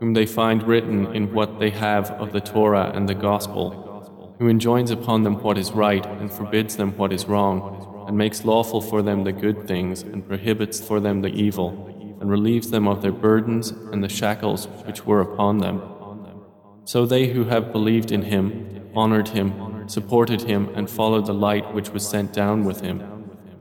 whom 0.00 0.12
they 0.12 0.26
find 0.26 0.64
written 0.64 1.14
in 1.14 1.32
what 1.32 1.60
they 1.60 1.70
have 1.70 2.10
of 2.12 2.32
the 2.32 2.40
Torah 2.40 2.90
and 2.94 3.08
the 3.08 3.14
Gospel, 3.14 4.34
who 4.40 4.48
enjoins 4.48 4.90
upon 4.90 5.22
them 5.22 5.40
what 5.40 5.56
is 5.56 5.70
right 5.70 6.04
and 6.04 6.32
forbids 6.32 6.74
them 6.76 6.96
what 6.96 7.12
is 7.12 7.26
wrong, 7.26 8.04
and 8.08 8.18
makes 8.18 8.44
lawful 8.44 8.80
for 8.80 9.02
them 9.02 9.22
the 9.22 9.32
good 9.32 9.68
things 9.68 10.02
and 10.02 10.26
prohibits 10.26 10.80
for 10.80 10.98
them 10.98 11.22
the 11.22 11.28
evil, 11.28 11.68
and 12.20 12.28
relieves 12.28 12.70
them 12.70 12.88
of 12.88 13.00
their 13.00 13.12
burdens 13.12 13.70
and 13.92 14.02
the 14.02 14.08
shackles 14.08 14.66
which 14.86 15.06
were 15.06 15.20
upon 15.20 15.58
them. 15.58 15.80
So 16.91 17.05
they 17.05 17.27
who 17.27 17.43
have 17.43 17.71
believed 17.71 18.11
in 18.11 18.23
him, 18.23 18.47
honored 18.95 19.27
him, 19.27 19.47
supported 19.87 20.41
him, 20.41 20.69
and 20.73 20.89
followed 20.89 21.27
the 21.27 21.35
light 21.35 21.71
which 21.75 21.91
was 21.91 22.03
sent 22.13 22.33
down 22.33 22.65
with 22.65 22.81
him, 22.81 22.97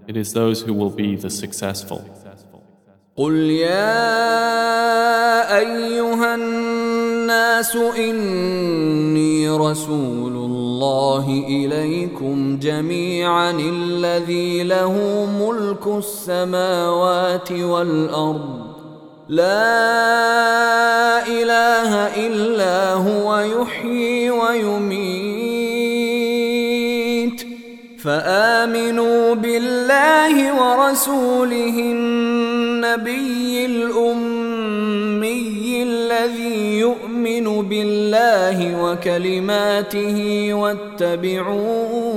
it 0.07 0.17
is 0.17 0.33
those 0.33 0.63
who 0.63 0.73
will 0.73 0.89
be 0.89 1.15
the 1.15 1.29
successful. 1.29 2.01
قل 3.17 3.35
يا 3.35 3.99
أيها 5.59 6.35
الناس 6.35 7.77
إني 7.77 9.51
رسول 9.51 10.33
الله 10.33 11.45
إليكم 11.49 12.59
جميعا 12.59 13.51
الذي 13.51 14.63
له 14.63 14.95
ملك 15.41 15.87
السماوات 15.87 17.53
والأرض 17.53 18.68
لا 19.29 21.21
إله 21.29 21.93
إلا 22.27 22.93
هو 22.93 23.39
يحيي 23.39 24.31
ويميت. 24.31 25.59
فآمنوا 28.05 29.35
بالله 29.35 30.35
ورسوله 30.61 31.77
النبي 31.79 33.67
الأمي 33.67 34.69
الذي 35.83 36.79
يؤمن 36.79 37.69
بالله 37.69 38.83
وكلماته 38.83 40.49
واتبعوه. 40.55 42.09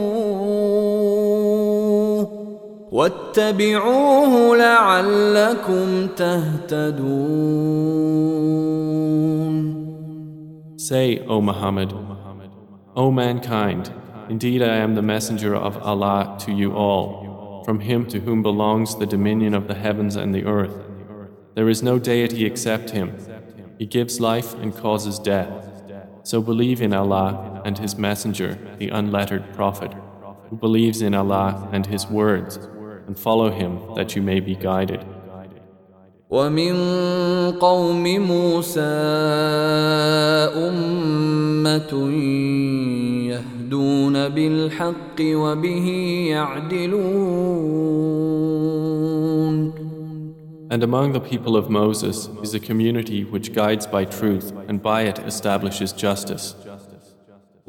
واتبعوه 2.93 4.57
لعلكم 4.57 6.07
تهتدون 6.17 7.67
Say, 10.79 11.19
O 11.27 11.41
Muhammad, 11.41 11.93
O 12.95 13.11
mankind, 13.11 13.91
indeed 14.29 14.63
I 14.63 14.77
am 14.77 14.95
the 14.95 15.03
messenger 15.03 15.53
of 15.57 15.77
Allah 15.79 16.37
to 16.45 16.53
you 16.53 16.75
all, 16.75 17.65
from 17.65 17.81
him 17.81 18.07
to 18.07 18.21
whom 18.21 18.41
belongs 18.41 18.95
the 18.95 19.07
dominion 19.07 19.53
of 19.53 19.67
the 19.67 19.75
heavens 19.75 20.15
and 20.15 20.33
the 20.33 20.45
earth. 20.45 20.77
There 21.57 21.69
is 21.69 21.83
no 21.83 21.99
deity 21.99 22.45
except 22.47 22.91
him. 22.91 23.19
He 23.81 23.87
gives 23.87 24.21
life 24.21 24.55
and 24.55 24.77
causes 24.77 25.19
death. 25.19 25.67
So 26.23 26.41
believe 26.41 26.81
in 26.81 26.93
Allah 26.93 27.63
and 27.65 27.79
His 27.79 27.97
Messenger, 27.97 28.77
the 28.79 28.91
unlettered 28.91 29.55
Prophet, 29.55 29.93
who 30.51 30.57
believes 30.57 31.03
in 31.03 31.15
Allah 31.15 31.69
and 31.73 31.87
His 31.87 32.07
words 32.07 32.59
and 33.11 33.19
follow 33.19 33.51
him 33.51 33.81
that 33.95 34.17
you 34.17 34.23
may 34.23 34.41
be 34.41 34.55
guided. 34.55 35.05
ومن 36.31 36.75
قوم 37.61 38.03
موسى 38.03 38.81
أمة 40.57 41.93
يهدون 43.31 44.29
بالحق 44.29 45.21
وبه 45.21 45.89
يعدلون 46.31 47.47
And 50.69 50.83
among 50.83 51.13
the 51.13 51.21
people 51.21 51.57
of 51.57 51.71
Moses 51.71 52.29
is 52.43 52.53
a 52.55 52.59
community 52.59 53.23
which 53.23 53.53
guides 53.55 53.87
by 53.87 54.05
truth 54.05 54.53
and 54.67 54.83
by 54.83 55.03
it 55.03 55.21
establishes 55.21 55.93
justice. 55.93 56.57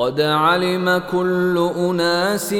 قد 0.00 0.20
علم 0.20 1.02
كل 1.12 1.70
أناس 1.76 2.52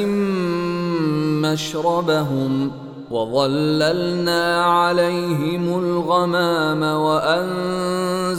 مشربهم 1.42 2.72
وظللنا 3.10 4.64
عليهم 4.64 5.78
الغمام 5.78 6.82
وأنزلنا 7.00 8.34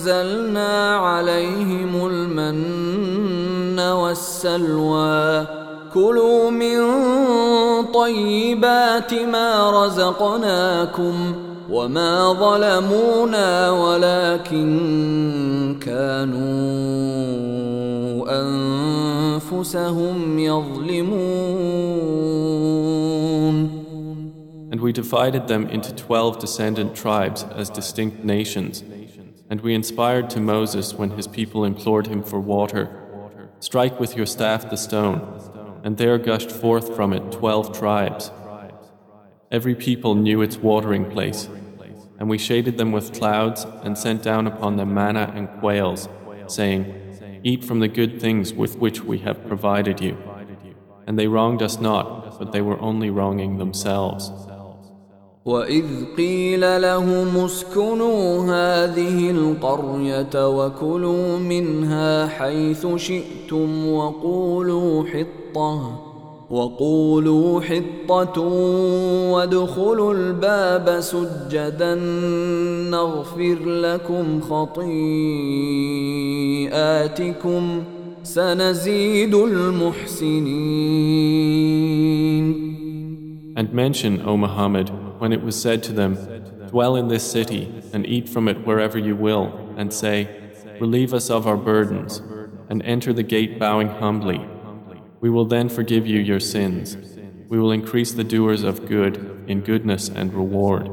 عليهم 0.95 2.07
المن 2.07 3.79
والسلوى. 3.79 5.45
كلوا 5.93 6.51
من 6.51 6.81
طيبات 7.93 9.13
ما 9.13 9.83
رزقناكم 9.85 11.35
وما 11.71 12.33
ظلمونا 12.33 13.71
ولكن 13.71 14.69
كانوا 15.85 17.70
انفسهم 19.38 20.38
يظلمون 20.38 21.46
And 24.72 24.80
we 24.80 24.92
divided 24.92 25.48
them 25.48 25.68
into 25.68 25.94
twelve 25.94 26.38
descendant 26.38 26.94
tribes 26.94 27.44
as 27.44 27.70
distinct 27.70 28.24
nations. 28.24 28.84
And 29.48 29.60
we 29.60 29.74
inspired 29.74 30.28
to 30.30 30.40
Moses 30.40 30.92
when 30.92 31.10
his 31.10 31.28
people 31.28 31.64
implored 31.64 32.08
him 32.08 32.22
for 32.22 32.40
water 32.40 32.88
Strike 33.60 33.98
with 33.98 34.16
your 34.16 34.26
staff 34.26 34.68
the 34.68 34.76
stone, 34.76 35.80
and 35.82 35.96
there 35.96 36.18
gushed 36.18 36.52
forth 36.52 36.94
from 36.94 37.12
it 37.14 37.32
twelve 37.32 37.76
tribes. 37.76 38.30
Every 39.50 39.74
people 39.74 40.14
knew 40.14 40.42
its 40.42 40.58
watering 40.58 41.10
place, 41.10 41.48
and 42.18 42.28
we 42.28 42.36
shaded 42.36 42.76
them 42.76 42.92
with 42.92 43.14
clouds 43.14 43.64
and 43.82 43.96
sent 43.96 44.22
down 44.22 44.46
upon 44.46 44.76
them 44.76 44.92
manna 44.92 45.32
and 45.34 45.48
quails, 45.58 46.08
saying, 46.48 46.99
Eat 47.44 47.64
from 47.64 47.80
the 47.80 47.88
good 47.88 48.20
things 48.20 48.52
with 48.52 48.78
which 48.78 49.02
we 49.02 49.18
have 49.18 49.46
provided 49.46 50.00
you. 50.00 50.16
And 51.06 51.18
they 51.18 51.28
wronged 51.28 51.62
us 51.62 51.80
not, 51.80 52.38
but 52.38 52.52
they 52.52 52.60
were 52.60 52.80
only 52.80 53.10
wronging 53.10 53.58
themselves. 53.58 54.30
وإذ 55.46 56.16
قيل 56.16 56.82
لهم 56.82 57.44
اسكنوا 57.44 58.44
هذه 58.44 59.30
القرية 59.30 60.48
وكلوا 60.48 61.38
منها 61.38 62.26
حيث 62.26 62.86
شئتم 62.96 63.88
وقولوا 63.88 65.04
حطة 65.04 66.06
وقولوا 66.51 67.61
حطة 67.61 68.41
وادخلوا 69.31 70.13
الباب 70.13 70.99
سجدا 70.99 71.95
نغفر 72.91 73.57
لكم 73.65 74.41
خطيئاتكم 74.41 74.83
سنزيد 78.23 79.35
المحسنين 79.35 81.01
And 83.53 83.73
mention, 83.73 84.21
O 84.25 84.37
Muhammad, 84.37 84.89
when 85.19 85.33
it 85.33 85.43
was 85.43 85.61
said 85.61 85.83
to 85.83 85.91
them, 85.91 86.17
Dwell 86.69 86.95
in 86.95 87.09
this 87.09 87.29
city 87.29 87.69
and 87.93 88.05
eat 88.07 88.29
from 88.29 88.47
it 88.47 88.65
wherever 88.65 88.97
you 88.97 89.15
will, 89.15 89.73
and 89.75 89.93
say, 89.93 90.29
Relieve 90.79 91.13
us 91.13 91.29
of 91.29 91.45
our 91.45 91.57
burdens, 91.57 92.21
and 92.69 92.81
enter 92.83 93.11
the 93.13 93.23
gate 93.23 93.59
bowing 93.59 93.89
humbly. 93.89 94.39
We 95.20 95.30
will 95.30 95.46
then 95.46 95.68
forgive 95.68 96.06
you 96.06 96.20
your 96.20 96.40
sins. 96.40 96.96
We 97.48 97.58
will 97.58 97.72
increase 97.72 98.12
the 98.12 98.24
doers 98.24 98.62
of 98.62 98.86
good 98.86 99.44
in 99.46 99.60
goodness 99.60 100.08
and 100.08 100.34
reward. 100.34 100.90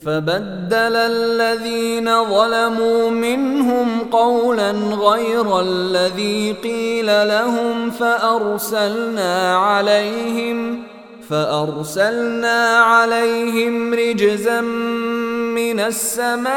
فبدل 0.00 0.96
الذين 0.96 2.24
ظلموا 2.24 3.10
منهم 3.10 4.00
قولا 4.12 4.70
غير 5.10 5.60
الذي 5.60 6.52
قيل 6.52 7.06
لهم 7.06 7.90
فأرسلنا 7.90 9.56
عليهم 9.56 10.82
فأرسلنا 11.28 12.78
عليهم 12.78 13.94
رجزا 13.94 14.60
من 14.60 15.80
السماء 15.80 16.50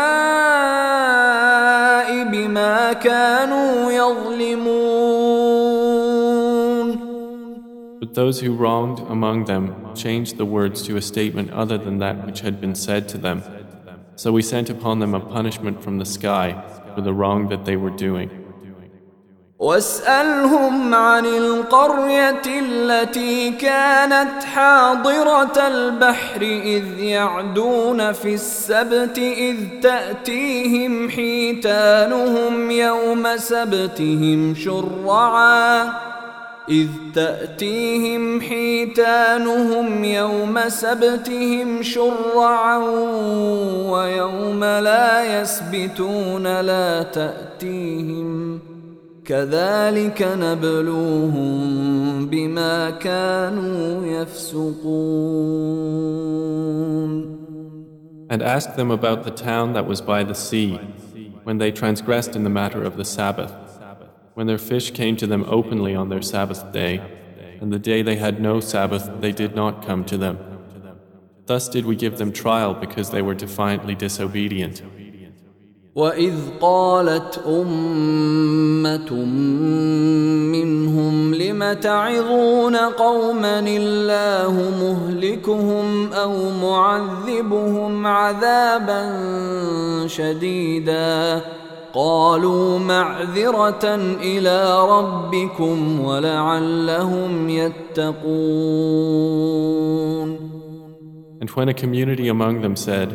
بما 2.24 2.94
كانوا 2.94 3.92
يظلمون 3.92 5.67
But 8.01 8.15
those 8.15 8.41
who 8.41 8.55
wronged 8.55 9.01
among 9.01 9.47
them 9.47 9.95
changed 9.95 10.37
the 10.37 10.45
words 10.45 10.83
to 10.83 10.97
a 10.97 11.03
statement 11.03 11.51
other 11.51 11.79
than 11.79 11.99
that 11.99 12.25
which 12.25 12.41
had 12.41 12.61
been 12.61 12.75
said 12.75 13.09
to 13.11 13.19
them. 13.19 13.43
So 14.15 14.31
we 14.31 14.43
sent 14.43 14.71
upon 14.71 15.01
them 15.01 15.15
a 15.15 15.21
punishment 15.21 15.83
from 15.83 15.99
the 15.99 16.05
sky 16.05 16.63
for 16.95 17.01
the 17.01 17.13
wrong 17.13 17.49
that 17.49 17.65
they 17.65 17.77
were 17.77 17.91
doing. 17.91 18.31
واسألهم 19.59 20.95
عن 20.95 21.27
القرية 21.27 22.43
التي 22.47 23.51
كانت 23.51 24.45
حاضرة 24.45 25.67
البحر 25.67 26.43
إذ 26.43 26.99
يعدون 26.99 28.13
في 28.13 28.35
السبت 28.35 29.19
إذ 29.19 29.57
تأتيهم 29.83 31.11
حيتانهم 31.11 32.71
يوم 32.71 33.37
سبتهم 33.37 34.55
شرعا 34.55 35.93
إذ 36.70 36.88
تأتيهم 37.14 38.42
حيتانهم 38.42 40.04
يوم 40.04 40.60
سبتهم 40.68 41.84
شرعا 41.84 42.78
ويوم 43.88 44.64
لا 44.64 45.42
يسبتون 45.42 46.62
لا 46.62 47.04
تأتيهم 47.04 48.60
كذلك 49.26 50.28
نبلوهم 50.40 51.56
بما 52.26 52.90
كانوا 52.90 54.06
يفسقون 54.08 55.54
And 58.30 58.42
ask 58.42 58.76
them 58.76 58.90
about 58.90 59.26
the 59.26 59.32
town 59.32 59.74
that 59.74 59.86
was 59.86 60.02
by 60.02 60.24
the 60.24 60.34
sea, 60.34 60.80
when 61.44 61.60
they 61.60 61.72
transgressed 61.72 62.36
in 62.36 62.44
the 62.44 62.50
matter 62.50 62.82
of 62.82 62.98
the 62.98 63.06
Sabbath, 63.06 63.54
when 64.38 64.48
their 64.48 64.58
fish 64.58 64.92
came 64.92 65.16
to 65.18 65.28
them 65.28 65.46
openly 65.48 65.94
on 65.96 66.10
their 66.10 66.22
Sabbath 66.22 66.72
day, 66.72 67.02
and 67.62 67.72
the 67.72 67.80
day 67.80 68.02
they 68.02 68.16
had 68.16 68.42
no 68.42 68.60
Sabbath 68.60 69.10
they 69.22 69.32
did 69.32 69.56
not 69.56 69.86
come 69.86 70.04
to 70.06 70.18
them. 70.18 70.38
Thus 71.46 71.68
did 71.70 71.86
we 71.86 71.96
give 71.96 72.18
them 72.18 72.32
trial 72.32 72.74
because 72.74 73.10
they 73.12 73.22
were 73.22 73.36
defiantly 73.36 73.96
disobedient. 73.96 74.82
واذ 75.96 76.34
قالت 76.62 77.42
امه 77.48 79.14
منهم 80.52 81.34
لم 81.34 81.74
تعظون 81.74 82.76
قوما 82.76 83.60
الله 83.60 84.54
مهلكهم 84.82 86.14
او 86.14 86.50
معذبهم 86.62 88.08
عذابا 88.08 89.02
شديدا 90.08 91.42
قالوا 91.98 92.80
معذره 92.80 93.96
الى 94.22 94.90
ربكم 94.90 96.00
ولعلهم 96.00 97.50
يتقون 97.50 99.14
And 101.42 101.50
when 101.50 101.68
a 101.68 101.74
community 101.74 102.30
among 102.30 102.62
them 102.62 102.76
said, 102.78 103.10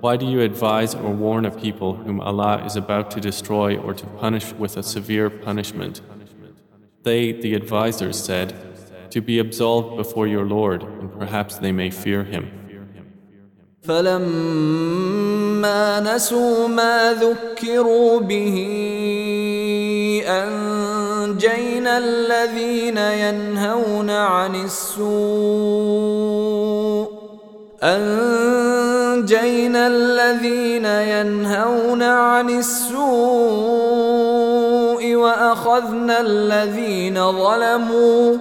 Why 0.00 0.16
do 0.18 0.26
you 0.26 0.40
advise 0.42 0.94
or 0.94 1.10
warn 1.10 1.46
a 1.46 1.50
people 1.50 1.94
whom 1.94 2.20
Allah 2.20 2.62
is 2.66 2.76
about 2.76 3.10
to 3.12 3.20
destroy 3.20 3.78
or 3.78 3.94
to 3.94 4.06
punish 4.24 4.52
with 4.52 4.76
a 4.76 4.82
severe 4.82 5.30
punishment? 5.30 6.02
They, 7.02 7.32
the 7.32 7.54
advisers, 7.54 8.22
said, 8.22 8.48
To 9.12 9.20
be 9.22 9.38
absolved 9.38 9.96
before 9.96 10.26
your 10.26 10.44
Lord, 10.44 10.82
and 10.82 11.10
perhaps 11.18 11.56
they 11.56 11.72
may 11.72 11.90
fear 11.90 12.24
Him. 12.24 12.44
فلما 13.82 15.45
نسوا 15.65 16.67
ما 16.67 17.13
ذكروا 17.13 18.19
به 18.19 18.67
أنجينا 20.27 21.97
الذين 21.97 22.97
ينهون 22.97 24.09
عن 24.09 24.65
السوء. 24.65 25.07
أنجينا 27.83 29.87
الذين 29.87 30.85
ينهون 30.85 32.03
عن 32.03 32.49
السوء 32.49 33.07
وأخذنا 35.15 36.21
الذين 36.21 37.31
ظلموا. 37.31 38.37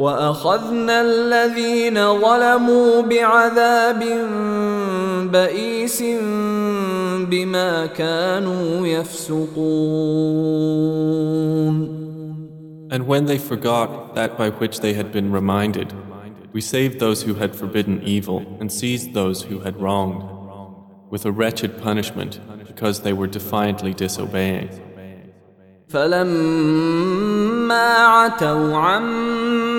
وأخذنا 0.00 1.00
الذين 1.00 2.20
ظلموا 2.20 3.02
بعذاب 3.02 4.02
بئيس 5.32 6.02
بما 7.28 7.86
كانوا 7.86 8.86
يفسقون 8.86 9.90
And 12.92 13.06
when 13.06 13.26
they 13.26 13.38
forgot 13.38 14.16
that 14.16 14.36
by 14.36 14.48
which 14.50 14.80
they 14.80 14.94
had 14.94 15.12
been 15.12 15.30
reminded, 15.30 15.92
we 16.52 16.60
saved 16.60 16.98
those 16.98 17.22
who 17.22 17.34
had 17.34 17.54
forbidden 17.54 18.02
evil 18.02 18.38
and 18.58 18.72
seized 18.72 19.14
those 19.14 19.42
who 19.42 19.60
had 19.60 19.80
wronged 19.80 20.24
with 21.08 21.24
a 21.24 21.30
wretched 21.30 21.80
punishment 21.80 22.40
because 22.66 23.02
they 23.02 23.12
were 23.12 23.28
defiantly 23.28 23.94
disobeying. 23.94 24.70
فلما 25.88 27.86
عتوا 28.06 28.76
عما 28.76 29.69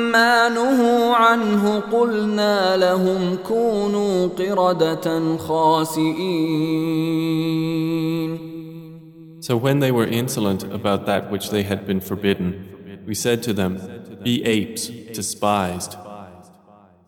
نهوا 0.48 1.14
عنه 1.14 1.80
قلنا 1.80 2.76
لهم 2.76 3.36
كونوا 3.48 4.28
قردة 4.28 5.36
خاسئين 5.36 6.86
So 9.40 9.56
when 9.56 9.78
they 9.78 9.92
were 9.92 10.06
insolent 10.06 10.64
about 10.64 11.06
that 11.06 11.30
which 11.30 11.50
they 11.50 11.62
had 11.62 11.86
been 11.86 12.00
forbidden, 12.00 12.48
we 13.06 13.14
said 13.14 13.44
to 13.44 13.52
them, 13.52 13.78
be 14.24 14.44
apes, 14.44 14.88
despised. 14.88 15.96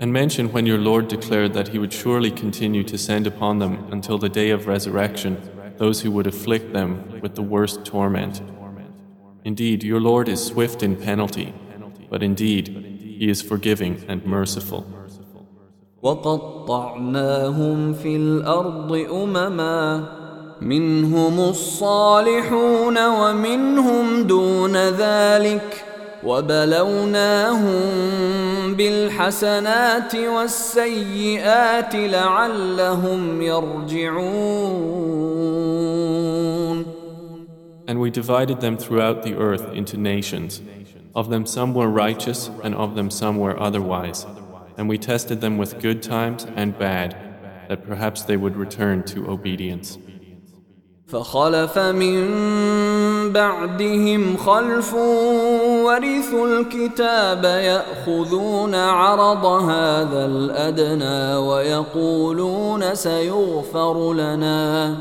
And 0.00 0.12
mention 0.12 0.52
when 0.52 0.66
your 0.66 0.78
Lord 0.78 1.08
declared 1.08 1.54
that 1.54 1.68
He 1.68 1.78
would 1.78 1.92
surely 1.92 2.30
continue 2.30 2.84
to 2.84 2.98
send 2.98 3.26
upon 3.26 3.58
them 3.58 3.88
until 3.90 4.18
the 4.18 4.28
day 4.28 4.50
of 4.50 4.66
resurrection 4.66 5.40
those 5.78 6.00
who 6.02 6.10
would 6.10 6.26
afflict 6.26 6.72
them 6.72 7.20
with 7.20 7.34
the 7.34 7.42
worst 7.42 7.84
torment. 7.84 8.42
Indeed, 9.44 9.84
your 9.84 10.00
Lord 10.00 10.28
is 10.28 10.44
swift 10.44 10.82
in 10.82 10.96
penalty, 10.96 11.54
but 12.10 12.22
indeed, 12.22 12.68
He 13.18 13.28
is 13.28 13.42
forgiving 13.42 14.04
and 14.08 14.24
merciful. 14.26 14.84
وقطعناهم 16.02 17.92
في 17.92 18.16
الأرض 18.16 18.92
أمما 18.92 20.08
منهم 20.60 21.40
الصالحون 21.40 23.06
ومنهم 23.06 24.22
دون 24.22 24.76
ذلك 24.76 25.84
وبلوناهم 26.23 27.81
بالحسنات 28.73 30.15
والسيئات 30.15 31.95
لعلهم 31.95 33.41
يرجعون 33.41 35.01
And 37.87 37.99
we 37.99 38.09
divided 38.09 38.61
them 38.61 38.77
throughout 38.77 39.23
the 39.23 39.35
earth 39.35 39.73
into 39.73 39.97
nations. 39.97 40.61
Of 41.13 41.29
them 41.29 41.45
some 41.45 41.73
were 41.73 41.89
righteous, 41.89 42.49
and 42.63 42.73
of 42.73 42.95
them 42.95 43.09
some 43.09 43.37
were 43.37 43.59
otherwise. 43.59 44.25
And 44.77 44.87
we 44.87 44.97
tested 44.97 45.41
them 45.41 45.57
with 45.57 45.81
good 45.81 46.01
times 46.01 46.47
and 46.55 46.77
bad, 46.77 47.17
that 47.67 47.85
perhaps 47.85 48.21
they 48.23 48.37
would 48.37 48.55
return 48.55 49.03
to 49.13 49.29
obedience. 49.29 49.97
فخلف 51.11 51.77
من 51.77 53.33
بعدهم 53.33 54.37
خلف 54.37 54.95
ورثوا 55.91 56.47
الكتاب 56.47 57.43
يأخذون 57.43 58.75
عرض 58.75 59.45
هذا 59.45 60.25
الأدنى 60.25 61.35
ويقولون 61.35 62.95
سيغفر 62.95 64.13
لنا. 64.13 64.95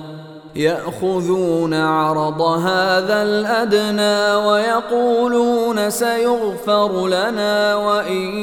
يأخذون 0.56 1.74
عرض 1.74 2.42
هذا 2.42 3.22
الأدنى 3.22 4.46
ويقولون 4.46 5.90
سيغفر 5.90 7.06
لنا 7.06 7.76
وإن 7.76 8.38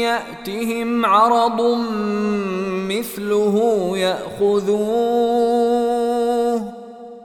يأتهم 0.00 1.06
عرض 1.06 1.76
مثله 2.88 3.90
ياخذوه 3.96 5.46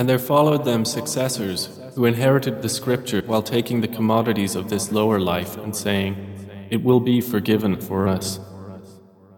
And 0.00 0.08
there 0.08 0.18
followed 0.18 0.64
them 0.64 0.86
successors 0.86 1.78
who 1.94 2.06
inherited 2.06 2.62
the 2.62 2.70
scripture 2.70 3.20
while 3.26 3.42
taking 3.42 3.82
the 3.82 3.86
commodities 3.86 4.56
of 4.56 4.70
this 4.70 4.90
lower 4.90 5.20
life 5.20 5.58
and 5.58 5.76
saying, 5.76 6.16
It 6.70 6.82
will 6.82 7.00
be 7.00 7.20
forgiven 7.20 7.78
for 7.78 8.08
us. 8.08 8.40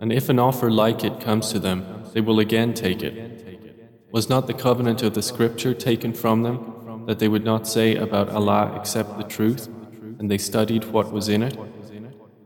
And 0.00 0.12
if 0.12 0.28
an 0.28 0.38
offer 0.38 0.70
like 0.70 1.02
it 1.02 1.18
comes 1.18 1.50
to 1.50 1.58
them, 1.58 2.04
they 2.12 2.20
will 2.20 2.38
again 2.38 2.74
take 2.74 3.02
it. 3.02 4.06
Was 4.12 4.28
not 4.28 4.46
the 4.46 4.54
covenant 4.54 5.02
of 5.02 5.14
the 5.14 5.20
scripture 5.22 5.74
taken 5.74 6.12
from 6.12 6.44
them 6.44 7.06
that 7.08 7.18
they 7.18 7.26
would 7.26 7.44
not 7.44 7.66
say 7.66 7.96
about 7.96 8.28
Allah 8.28 8.72
except 8.78 9.18
the 9.18 9.24
truth, 9.24 9.66
and 10.20 10.30
they 10.30 10.38
studied 10.38 10.84
what 10.84 11.10
was 11.10 11.28
in 11.28 11.42
it? 11.42 11.58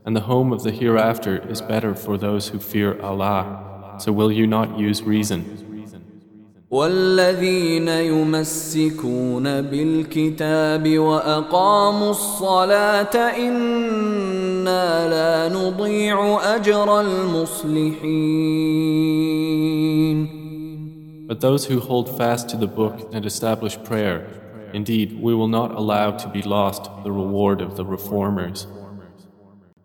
And 0.06 0.16
the 0.16 0.22
home 0.22 0.54
of 0.54 0.62
the 0.62 0.72
hereafter 0.72 1.46
is 1.50 1.60
better 1.60 1.94
for 1.94 2.16
those 2.16 2.48
who 2.48 2.60
fear 2.60 2.98
Allah. 3.02 3.96
So 4.00 4.10
will 4.10 4.32
you 4.32 4.46
not 4.46 4.78
use 4.78 5.02
reason? 5.02 5.65
والذين 6.70 7.88
يمسكون 7.88 9.60
بالكتاب 9.60 10.98
واقاموا 10.98 12.10
الصلاه 12.10 13.14
أنا 13.14 15.08
لا 15.08 15.48
نضيع 15.54 16.40
اجر 16.56 17.00
المصلحين 17.00 18.26
But 21.28 21.40
those 21.40 21.64
who 21.66 21.80
hold 21.80 22.08
fast 22.16 22.48
to 22.50 22.56
the 22.56 22.68
book 22.68 23.10
and 23.12 23.26
establish 23.26 23.76
prayer, 23.82 24.28
indeed, 24.72 25.20
we 25.20 25.34
will 25.34 25.48
not 25.48 25.72
allow 25.72 26.12
to 26.12 26.28
be 26.28 26.42
lost 26.42 26.88
the 27.02 27.10
reward 27.10 27.60
of 27.60 27.76
the 27.76 27.84
reformers. 27.84 28.68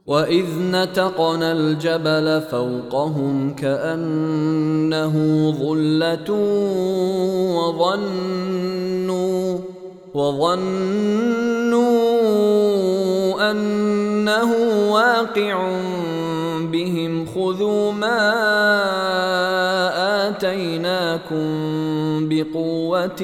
واذ 0.07 0.45
نتقنا 0.71 1.51
الجبل 1.51 2.41
فوقهم 2.51 3.55
كانه 3.55 5.13
ظله 5.51 6.31
وظنوا 7.55 9.57
وظنوا 10.13 10.71
انه 13.51 14.51
واقع 14.91 15.69
بهم 16.71 17.25
خذوا 17.25 17.91
ما 17.91 18.31
اتيناكم 20.29 21.49
بقوه 22.29 23.21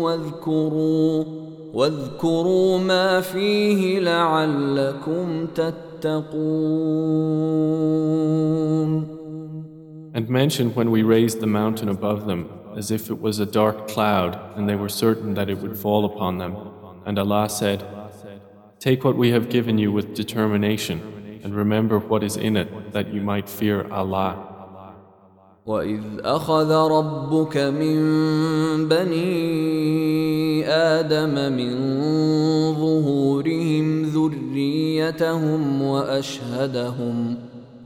واذكروا 0.00 1.43
واذكروا 1.73 2.79
ما 2.79 3.21
فيه 3.21 3.99
لعلكم 3.99 5.45
تتقون 5.45 5.89
And 10.11 10.27
mention 10.27 10.73
when 10.73 10.89
we 10.91 11.03
raised 11.03 11.39
the 11.39 11.47
mountain 11.47 11.87
above 11.87 12.25
them 12.25 12.49
as 12.75 12.91
if 12.91 13.09
it 13.09 13.21
was 13.21 13.39
a 13.39 13.45
dark 13.45 13.87
cloud 13.87 14.39
and 14.55 14.67
they 14.67 14.75
were 14.75 14.89
certain 14.89 15.33
that 15.35 15.49
it 15.49 15.59
would 15.59 15.77
fall 15.77 16.03
upon 16.05 16.39
them. 16.39 16.55
And 17.05 17.19
Allah 17.19 17.47
said, 17.49 17.85
Take 18.79 19.03
what 19.03 19.15
we 19.17 19.31
have 19.31 19.49
given 19.49 19.77
you 19.77 19.91
with 19.91 20.15
determination 20.15 21.41
and 21.43 21.55
remember 21.55 21.99
what 21.99 22.23
is 22.23 22.37
in 22.37 22.57
it 22.57 22.91
that 22.91 23.13
you 23.13 23.21
might 23.21 23.47
fear 23.49 23.87
Allah. 23.91 24.52
واذ 25.66 26.00
اخذ 26.24 26.72
ربك 26.72 27.56
من 27.56 27.98
بني 28.88 30.68
آدم 30.68 31.52
من 31.52 31.74
ظهورهم 32.74 34.02
ذريتهم 34.02 35.82
واشهدهم 35.82 37.36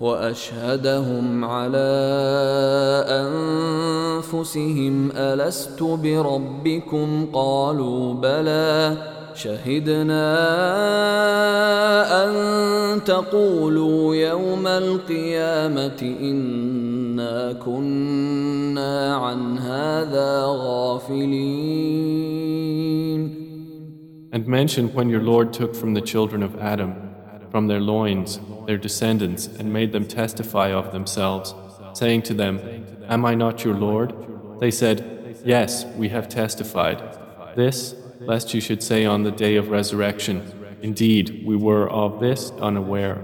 واشهدهم 0.01 1.45
على 1.45 1.89
انفسهم 4.27 5.11
الست 5.17 5.83
بربكم 5.83 7.27
قالوا 7.33 8.15
بلى 8.15 8.97
شهدنا 9.38 10.26
ان 12.24 13.04
تقولوا 13.04 14.16
يوم 14.16 14.68
القيامه 14.68 16.02
انا 17.14 17.54
كنا 17.54 19.16
عن 19.16 19.58
هذا 19.58 20.44
غافلين 20.46 21.74
And 24.32 24.48
mention 24.48 24.92
when 24.96 25.10
your 25.10 25.22
Lord 25.22 25.54
took 25.54 25.76
from 25.76 25.94
the 25.94 26.02
children 26.02 26.42
of 26.42 26.60
Adam, 26.60 26.96
from 27.52 27.68
their 27.68 27.80
loins, 27.80 28.40
their 28.66 28.80
descendants, 28.80 29.46
and 29.46 29.72
made 29.72 29.92
them 29.92 30.08
testify 30.08 30.70
of 30.74 30.92
themselves, 30.92 31.54
saying 31.94 32.24
to 32.24 32.34
them, 32.34 32.60
Am 33.08 33.26
I 33.26 33.36
not 33.36 33.64
your 33.64 33.76
Lord? 33.76 34.10
They 34.60 34.72
said, 34.72 34.98
Yes, 35.46 35.86
we 36.02 36.10
have 36.10 36.28
testified. 36.30 37.00
This, 37.56 37.94
lest 38.28 38.54
you 38.54 38.62
should 38.62 38.82
say 38.84 39.06
on 39.06 39.24
the 39.24 39.32
day 39.32 39.56
of 39.56 39.70
resurrection, 39.70 40.42
Indeed, 40.84 41.44
we 41.46 41.56
were 41.56 41.90
of 41.90 42.20
this 42.20 42.52
unaware. 42.60 43.22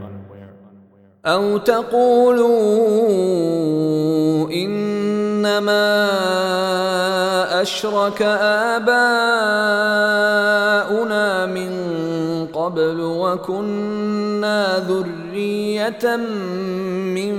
أو 1.25 1.57
تقولوا 1.57 2.47
إنما 4.49 5.99
أشرك 7.61 8.21
آباؤنا 8.71 9.05
من 11.45 11.71
قبل 12.53 13.01
وكنا 13.01 14.79
ذرية 14.87 16.15
من 17.15 17.35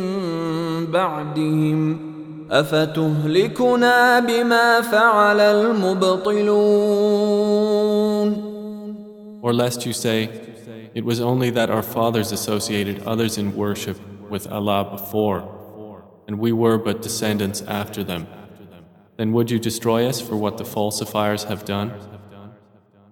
بعدهم 0.87 2.03
أفتهلكنا 2.52 4.20
بما 4.20 4.82
فعل 4.82 5.40
المبطلون 5.40 6.66
Or 9.42 9.54
lest 9.54 9.86
you 9.86 9.94
say, 9.94 10.30
It 10.96 11.04
was 11.06 11.20
only 11.20 11.50
that 11.52 11.70
our 11.70 11.84
fathers 11.84 12.32
associated 12.32 13.04
others 13.04 13.38
in 13.38 13.56
worship 13.56 13.98
with 14.30 14.48
Allah 14.48 14.90
before, 14.90 15.44
and 16.28 16.40
we 16.40 16.52
were 16.52 16.78
but 16.78 17.02
descendants 17.02 17.62
after 17.62 18.02
them. 18.04 18.28
Then 19.18 19.34
would 19.34 19.52
you 19.52 19.60
destroy 19.60 20.08
us 20.08 20.22
for 20.22 20.36
what 20.38 20.58
the 20.58 20.64
falsifiers 20.64 21.44
have 21.44 21.66
done? 21.66 21.92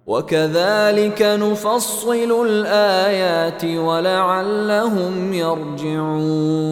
وكذلك 0.06 1.22
نفصل 1.22 2.46
الآيات 2.46 3.64
ولعلهم 3.64 5.32
يرجعون 5.32 6.64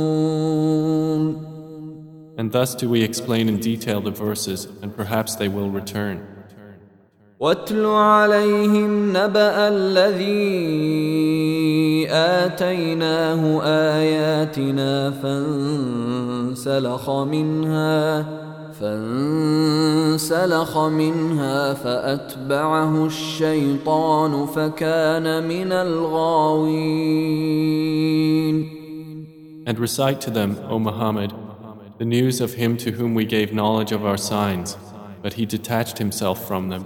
And 2.37 2.51
thus 2.51 2.75
do 2.75 2.89
we 2.89 3.01
explain 3.01 3.49
in 3.49 3.59
detail 3.59 3.99
the 4.01 4.11
verses, 4.11 4.67
and 4.81 4.95
perhaps 4.95 5.35
they 5.35 5.47
will 5.47 5.69
return. 5.69 6.37
واتل 7.39 7.85
عليهم 7.85 9.09
نبأ 9.09 9.67
الذي 9.67 10.47
آتيناه 12.09 13.61
آياتنا 13.63 15.11
فانسلخ 15.11 17.09
منها 17.09 18.25
فانسلخ 18.81 20.77
منها 20.77 21.73
فأتبعه 21.73 23.05
الشيطان 23.05 24.45
فكان 24.45 25.47
من 25.47 25.71
الغاوين 25.71 27.17
And 29.67 29.77
recite 29.79 30.21
to 30.21 30.31
them, 30.31 30.57
O 30.69 30.79
Muhammad, 30.79 31.33
the 31.97 32.05
news 32.05 32.41
of 32.41 32.53
him 32.53 32.77
to 32.77 32.91
whom 32.91 33.13
we 33.13 33.25
gave 33.25 33.53
knowledge 33.53 33.91
of 33.91 34.05
our 34.05 34.17
signs, 34.17 34.77
but 35.21 35.33
he 35.33 35.45
detached 35.45 35.97
himself 35.97 36.47
from 36.47 36.69
them. 36.69 36.85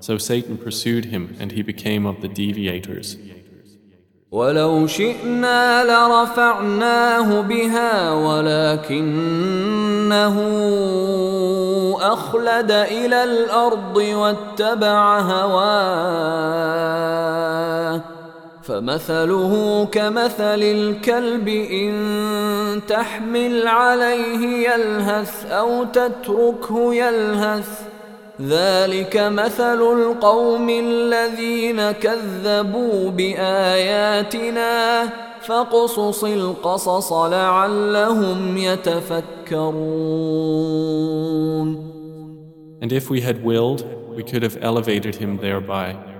So 0.00 0.18
Satan 0.18 0.58
pursued 0.58 1.06
him 1.06 1.36
and 1.40 1.52
he 1.52 1.62
became 1.62 2.06
of 2.06 2.20
the 2.20 2.28
deviators. 2.28 3.16
ولو 4.30 4.86
شئنا 4.86 5.84
لرفعناه 5.84 7.40
بها 7.40 8.12
ولكنه 8.12 9.08
اخلد 12.00 12.70
الى 12.70 13.24
الارض 13.24 13.96
واتبع 13.96 15.20
هواه 15.20 16.58
فمثله 18.63 19.85
كمثل 19.91 20.61
الكلب 20.63 21.47
إن 21.47 22.81
تحمل 22.87 23.67
عليه 23.67 24.69
يلهث 24.69 25.51
أو 25.51 25.83
تتركه 25.83 26.93
يلهث. 26.93 27.81
ذلك 28.41 29.17
مثل 29.17 29.81
القوم 29.81 30.69
الذين 30.69 31.91
كذبوا 31.91 33.09
بآياتنا. 33.09 35.03
فاقصص 35.41 36.23
القصص 36.23 37.13
لعلهم 37.13 38.57
يتفكرون. 38.57 39.73
And 42.81 42.91
if 42.91 43.09
we 43.09 43.21
had 43.21 43.43
willed, 43.43 43.85
we 44.15 44.23
could 44.23 44.43
have 44.43 44.57
elevated 44.61 45.15
him 45.15 45.37
thereby. 45.37 46.12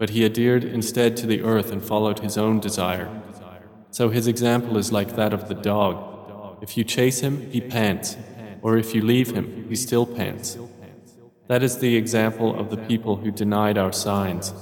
But 0.00 0.10
he 0.10 0.24
adhered 0.24 0.64
instead 0.64 1.14
to 1.18 1.26
the 1.26 1.42
earth 1.42 1.70
and 1.70 1.82
followed 1.82 2.20
his 2.20 2.38
own 2.38 2.58
desire. 2.58 3.10
So 3.90 4.08
his 4.08 4.26
example 4.26 4.78
is 4.78 4.90
like 4.90 5.14
that 5.16 5.34
of 5.34 5.46
the 5.48 5.54
dog. 5.54 6.62
If 6.62 6.78
you 6.78 6.84
chase 6.84 7.20
him, 7.20 7.50
he 7.50 7.60
pants, 7.60 8.16
or 8.62 8.78
if 8.78 8.94
you 8.94 9.02
leave 9.02 9.32
him, 9.32 9.66
he 9.68 9.76
still 9.76 10.06
pants. 10.06 10.56
That 11.48 11.62
is 11.62 11.80
the 11.80 11.96
example 11.96 12.58
of 12.58 12.70
the 12.70 12.78
people 12.78 13.16
who 13.16 13.30
denied 13.30 13.76
our 13.76 13.92
signs. 13.92 14.54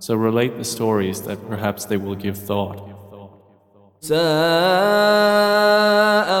So 0.00 0.16
relate 0.16 0.58
the 0.58 0.64
stories 0.64 1.22
that 1.22 1.48
perhaps 1.48 1.86
they 1.86 1.96
will 1.96 2.14
give 2.14 2.36
thought. 2.36 2.93
ساء 4.04 4.20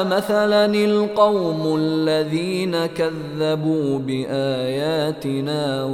مثلا 0.04 0.66
القوم 0.66 1.76
الذين 1.76 2.86
كذبوا 2.86 3.98
بآياتنا 3.98 5.84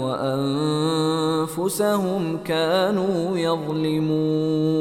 وأنفسهم 1.51 2.39
كانوا 2.45 3.39
يظلمون 3.39 4.81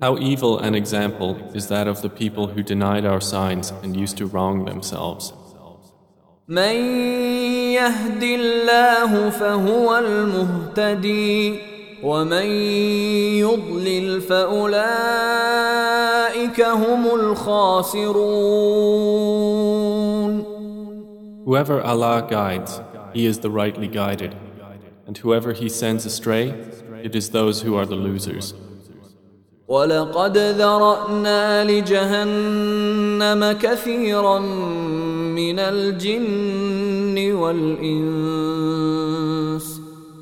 How 0.00 0.16
evil 0.16 0.60
an 0.60 0.76
example 0.76 1.36
is 1.54 1.66
that 1.66 1.88
of 1.88 2.02
the 2.02 2.08
people 2.08 2.46
who 2.46 2.62
denied 2.62 3.04
our 3.04 3.20
signs 3.20 3.72
and 3.82 3.96
used 3.96 4.16
to 4.18 4.26
wrong 4.26 4.64
themselves. 4.64 5.32
من 6.48 6.74
يهد 7.74 8.22
الله 8.22 9.30
فهو 9.30 9.98
المهتدي 9.98 11.67
ومن 12.02 12.46
يضلل 13.42 14.20
فاولئك 14.20 14.78
هم 16.60 17.06
الخاسرون 17.14 18.68
Whoever 21.44 21.80
Allah 21.80 22.26
guides, 22.28 22.80
he 23.14 23.24
is 23.24 23.38
the 23.38 23.50
rightly 23.50 23.88
guided, 23.88 24.36
and 25.06 25.16
whoever 25.16 25.54
he 25.54 25.68
sends 25.70 26.04
astray, 26.04 26.50
it 27.02 27.16
is 27.16 27.30
those 27.30 27.62
who 27.62 27.74
are 27.74 27.86
the 27.86 27.96
losers. 27.96 28.52
ولقد 29.68 30.38
ذرأنا 30.38 31.64
لجهنم 31.64 33.52
كثيرا 33.52 34.38
من 34.38 35.58
الجن 35.58 37.32
والإنس 37.32 38.38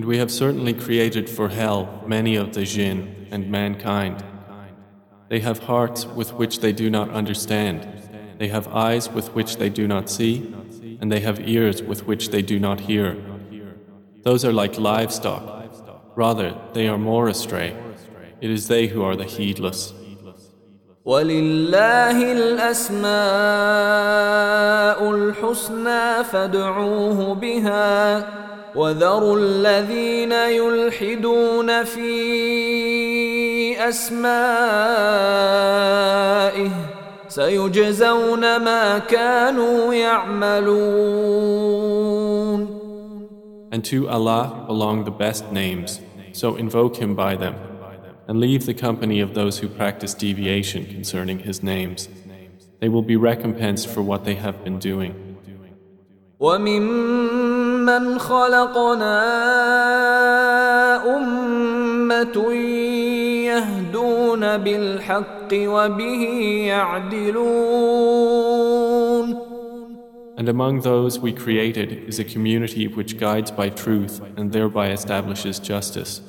And 0.00 0.04
we 0.04 0.18
have 0.18 0.30
certainly 0.30 0.74
created 0.74 1.28
for 1.30 1.48
hell 1.48 2.04
many 2.06 2.36
of 2.36 2.54
the 2.54 2.64
jinn 2.64 3.28
and 3.30 3.50
mankind. 3.50 4.24
They 5.28 5.40
have 5.40 5.60
hearts 5.60 6.06
with 6.06 6.34
which 6.34 6.60
they 6.60 6.72
do 6.72 6.90
not 6.90 7.10
understand, 7.10 7.88
they 8.38 8.48
have 8.48 8.68
eyes 8.68 9.08
with 9.08 9.34
which 9.34 9.56
they 9.56 9.70
do 9.70 9.88
not 9.88 10.10
see, 10.10 10.54
and 11.00 11.10
they 11.10 11.20
have 11.20 11.48
ears 11.48 11.82
with 11.82 12.06
which 12.06 12.28
they 12.28 12.42
do 12.42 12.58
not 12.58 12.80
hear. 12.80 13.16
Those 14.22 14.44
are 14.44 14.52
like 14.52 14.78
livestock. 14.78 15.42
Rather, 16.16 16.54
they 16.72 16.88
are 16.88 16.98
more 16.98 17.28
astray. 17.28 17.76
It 18.40 18.50
is 18.50 18.68
they 18.68 18.86
who 18.88 19.02
are 19.02 19.16
the 19.16 19.24
heedless. 19.24 19.92
ولله 21.06 22.32
الأسماء 22.32 23.06
الحسنى 25.10 26.24
فادعوه 26.24 27.34
بها 27.34 28.26
وذروا 28.75 29.37
الذين 29.39 30.31
يلحدون 30.31 31.83
في 31.83 32.11
أسمائه 33.89 34.71
سيجزون 37.27 38.57
ما 38.57 38.97
كانوا 38.99 39.93
يعملون 39.93 41.31
And 43.73 43.85
to 43.85 44.09
Allah 44.09 44.65
belong 44.67 45.05
the 45.05 45.11
best 45.11 45.49
names, 45.53 46.01
so 46.33 46.57
invoke 46.57 46.97
Him 46.97 47.15
by 47.15 47.37
them, 47.37 47.55
and 48.27 48.37
leave 48.37 48.65
the 48.65 48.73
company 48.73 49.21
of 49.21 49.33
those 49.33 49.59
who 49.59 49.69
practice 49.69 50.13
deviation 50.13 50.85
concerning 50.85 51.39
His 51.39 51.63
names. 51.63 52.09
They 52.81 52.89
will 52.89 53.01
be 53.01 53.15
recompensed 53.15 53.87
for 53.87 54.01
what 54.01 54.25
they 54.25 54.35
have 54.35 54.65
been 54.65 54.77
doing. 54.77 55.15
وممن 57.81 58.19
خلقنا 58.19 59.17
أمة 61.17 62.53
يهدون 63.45 64.57
بالحق 64.57 65.49
وبه 65.53 66.23
يعدلون 66.67 67.71
And 70.37 70.47
among 70.49 70.81
those 70.81 71.19
we 71.19 71.33
created 71.33 71.91
is 72.07 72.17
a 72.19 72.23
community 72.23 72.87
which 72.87 73.19
guides 73.19 73.51
by 73.51 73.69
truth 73.69 74.21
and 74.37 74.51
thereby 74.51 74.89
establishes 74.91 75.59
justice. 75.59 76.21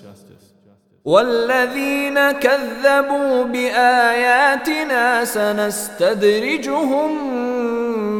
والذين 1.05 2.33
كذبوا 2.33 3.45
بآياتنا 3.45 5.25
سنستدرجهم 5.25 7.11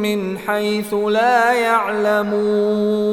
من 0.02 0.38
حيث 0.38 0.94
لا 0.94 1.52
يعلمون 1.52 3.08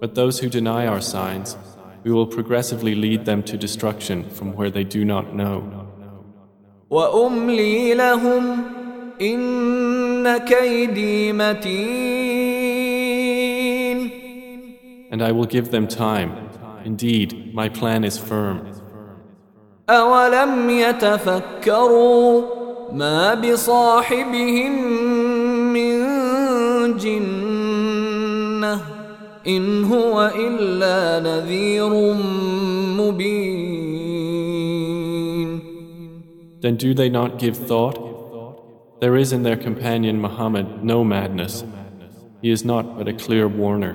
But 0.00 0.14
those 0.14 0.38
who 0.38 0.48
deny 0.48 0.86
our 0.86 1.00
signs, 1.00 1.56
we 2.04 2.12
will 2.12 2.26
progressively 2.26 2.94
lead 2.94 3.24
them 3.24 3.42
to 3.42 3.56
destruction 3.56 4.22
from 4.30 4.52
where 4.54 4.70
they 4.70 4.84
do 4.84 5.04
not 5.04 5.34
know. 5.34 5.62
وأملي 6.90 7.94
لهم 7.94 8.62
إن 9.20 10.38
كيدي 10.38 11.32
متين 11.32 12.38
And 15.10 15.22
I 15.22 15.32
will 15.32 15.46
give 15.46 15.70
them 15.70 15.86
time 15.88 16.48
Indeed, 16.84 17.54
my 17.54 17.68
plan 17.68 18.04
is 18.04 18.16
firm. 18.18 18.58
أولم 19.90 20.70
يتفكروا 20.70 22.51
ما 22.92 23.34
بصاحبهم 23.34 24.72
من 25.72 25.98
جنة 26.96 28.80
إن 29.46 29.84
هو 29.84 30.32
إلا 30.36 31.20
نذير 31.20 32.14
مبين 32.98 33.88
Then 36.60 36.74
do 36.76 36.92
they 36.92 37.08
not 37.08 37.38
give 37.38 37.56
thought? 37.56 37.96
There 39.00 39.16
is 39.16 39.32
in 39.32 39.44
their 39.44 39.56
companion 39.56 40.20
Muhammad 40.20 40.82
no 40.82 41.04
madness. 41.04 41.62
He 42.42 42.50
is 42.50 42.64
not 42.64 42.98
but 42.98 43.06
a 43.06 43.12
clear 43.12 43.46
warner. 43.46 43.94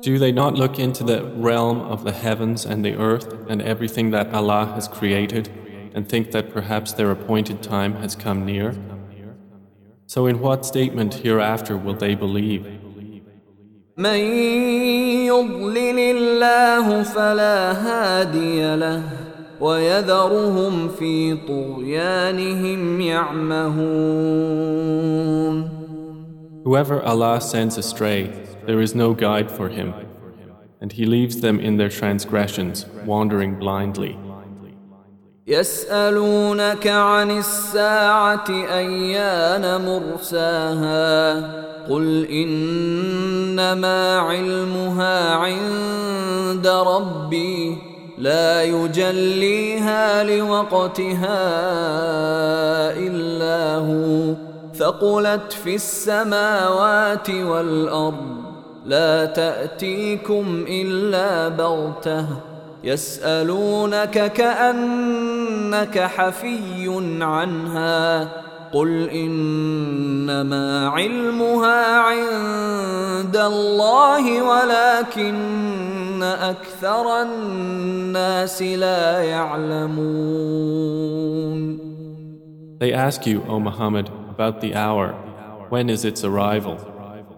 Do 0.00 0.18
they 0.18 0.32
not 0.32 0.54
look 0.54 0.78
into 0.78 1.02
the 1.02 1.24
realm 1.24 1.80
of 1.80 2.04
the 2.04 2.12
heavens 2.12 2.66
and 2.66 2.84
the 2.84 2.94
earth 2.94 3.32
and 3.48 3.62
everything 3.62 4.10
that 4.10 4.34
Allah 4.34 4.66
has 4.74 4.86
created 4.86 5.48
and 5.94 6.06
think 6.06 6.30
that 6.32 6.52
perhaps 6.52 6.92
their 6.92 7.10
appointed 7.10 7.62
time 7.62 7.94
has 7.94 8.14
come 8.14 8.44
near? 8.44 8.74
So, 10.06 10.26
in 10.26 10.40
what 10.40 10.66
statement 10.66 11.14
hereafter 11.14 11.76
will 11.76 11.94
they 11.94 12.14
believe? 12.14 12.66
من 13.96 14.18
يضلل 15.26 15.98
الله 15.98 17.02
فلا 17.02 17.72
هادي 17.72 18.76
له 18.76 19.02
ويذرهم 19.60 20.88
في 20.88 21.34
طغيانهم 21.48 23.00
يعمهون 23.00 24.44
Whoever 26.64 27.02
Allah 27.02 27.40
sends 27.40 27.78
astray 27.78 28.32
there 28.68 28.80
is 28.80 28.94
no 28.94 29.14
guide 29.14 29.50
for 29.50 29.68
him, 29.68 29.94
and 30.80 30.92
he 30.92 31.04
leaves 31.06 31.40
them 31.40 31.60
in 31.60 31.76
their 31.76 31.88
transgressions, 31.88 32.86
wandering 33.04 33.54
blindly. 33.58 34.18
يسألونك 35.46 36.86
عن 36.86 37.30
الساعة 37.30 38.48
أيان 38.50 39.80
مرساها 39.84 41.34
قل 41.88 42.26
إنما 42.26 44.18
علمها 44.18 45.34
عند 45.34 46.66
ربي 46.66 47.78
لا 48.18 48.62
يجليها 48.62 50.24
لوقتها 50.24 51.40
إلا 52.96 53.76
هو 53.76 54.34
ثقلت 54.74 55.52
في 55.52 55.74
السماوات 55.74 57.30
والأرض 57.30 58.47
لا 58.89 59.25
تأتيكم 59.25 60.65
إلا 60.67 61.47
بغتة 61.47 62.25
يسألونك 62.83 64.33
كأنك 64.33 65.99
حفي 65.99 67.01
عنها 67.21 68.29
قل 68.73 69.09
إنما 69.09 70.89
علمها 70.89 71.97
عند 71.99 73.37
الله 73.37 74.41
ولكن 74.41 76.23
أكثر 76.23 77.21
الناس 77.21 78.61
لا 78.61 79.21
يعلمون 79.23 80.89
They 82.79 82.93
ask 82.93 83.27
you, 83.27 83.43
O 83.45 83.59
Muhammad, 83.59 84.09
about 84.29 84.61
the 84.61 84.73
hour. 84.73 85.09
When 85.67 85.89
is 85.89 86.05
its 86.05 86.23
arrival? 86.23 86.77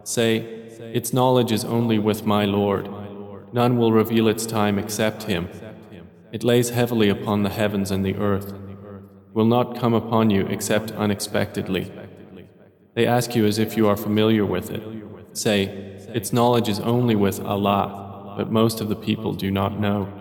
Say, 0.03 0.60
Its 0.93 1.13
knowledge 1.13 1.51
is 1.51 1.65
only 1.65 1.99
with 1.99 2.25
my 2.25 2.45
Lord. 2.45 2.89
None 3.53 3.77
will 3.77 3.91
reveal 3.91 4.27
its 4.27 4.45
time 4.45 4.77
except 4.77 5.23
Him. 5.23 5.49
It 6.31 6.43
lays 6.43 6.69
heavily 6.69 7.09
upon 7.09 7.43
the 7.43 7.49
heavens 7.49 7.91
and 7.91 8.05
the 8.05 8.15
earth, 8.15 8.53
will 9.33 9.45
not 9.45 9.77
come 9.77 9.93
upon 9.93 10.29
you 10.29 10.45
except 10.47 10.91
unexpectedly. 10.91 11.91
They 12.93 13.07
ask 13.07 13.35
you 13.35 13.45
as 13.45 13.57
if 13.57 13.77
you 13.77 13.87
are 13.87 13.97
familiar 13.97 14.45
with 14.45 14.69
it. 14.69 14.83
Say, 15.33 15.63
its 16.13 16.33
knowledge 16.33 16.67
is 16.67 16.79
only 16.79 17.15
with 17.15 17.39
Allah, 17.39 18.33
but 18.37 18.51
most 18.51 18.81
of 18.81 18.89
the 18.89 18.95
people 18.95 19.33
do 19.33 19.49
not 19.51 19.79
know. 19.79 20.20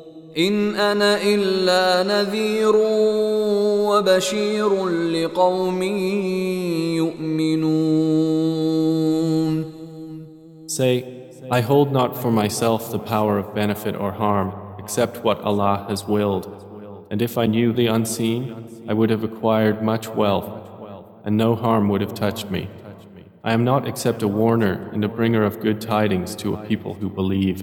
ان 0.38 0.74
انا 0.74 1.22
الا 1.22 2.02
نذير 2.02 2.76
وبشير 3.88 4.88
لقوم 4.88 5.82
يؤمنون 7.02 8.46
Say, 10.68 10.94
I 11.50 11.60
hold 11.62 11.92
not 11.92 12.18
for 12.20 12.30
myself 12.30 12.90
the 12.90 12.98
power 12.98 13.38
of 13.38 13.54
benefit 13.54 13.94
or 13.96 14.12
harm 14.12 14.52
except 14.78 15.24
what 15.24 15.40
Allah 15.40 15.86
has 15.88 16.06
willed. 16.06 16.46
And 17.10 17.22
if 17.22 17.38
I 17.38 17.46
knew 17.46 17.72
the 17.72 17.86
unseen, 17.86 18.84
I 18.88 18.92
would 18.92 19.10
have 19.10 19.24
acquired 19.24 19.82
much 19.82 20.08
wealth, 20.08 20.50
and 21.24 21.36
no 21.36 21.54
harm 21.54 21.88
would 21.88 22.02
have 22.02 22.14
touched 22.14 22.50
me. 22.50 22.68
I 23.42 23.52
am 23.52 23.64
not 23.64 23.86
except 23.88 24.22
a 24.22 24.28
warner 24.28 24.90
and 24.92 25.02
a 25.04 25.08
bringer 25.08 25.44
of 25.44 25.60
good 25.60 25.80
tidings 25.80 26.36
to 26.36 26.54
a 26.54 26.66
people 26.66 26.94
who 26.94 27.08
believe. 27.08 27.62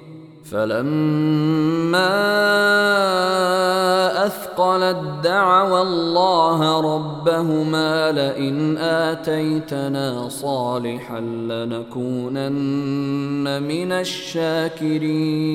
فلما 0.50 2.16
اثقلت 4.26 4.96
دعوا 5.24 5.82
الله 5.82 6.80
ربهما 6.80 8.12
لئن 8.12 8.78
اتيتنا 8.78 10.28
صالحا 10.28 11.20
لنكونن 11.20 12.46
من 13.62 13.92
الشاكرين 13.92 15.46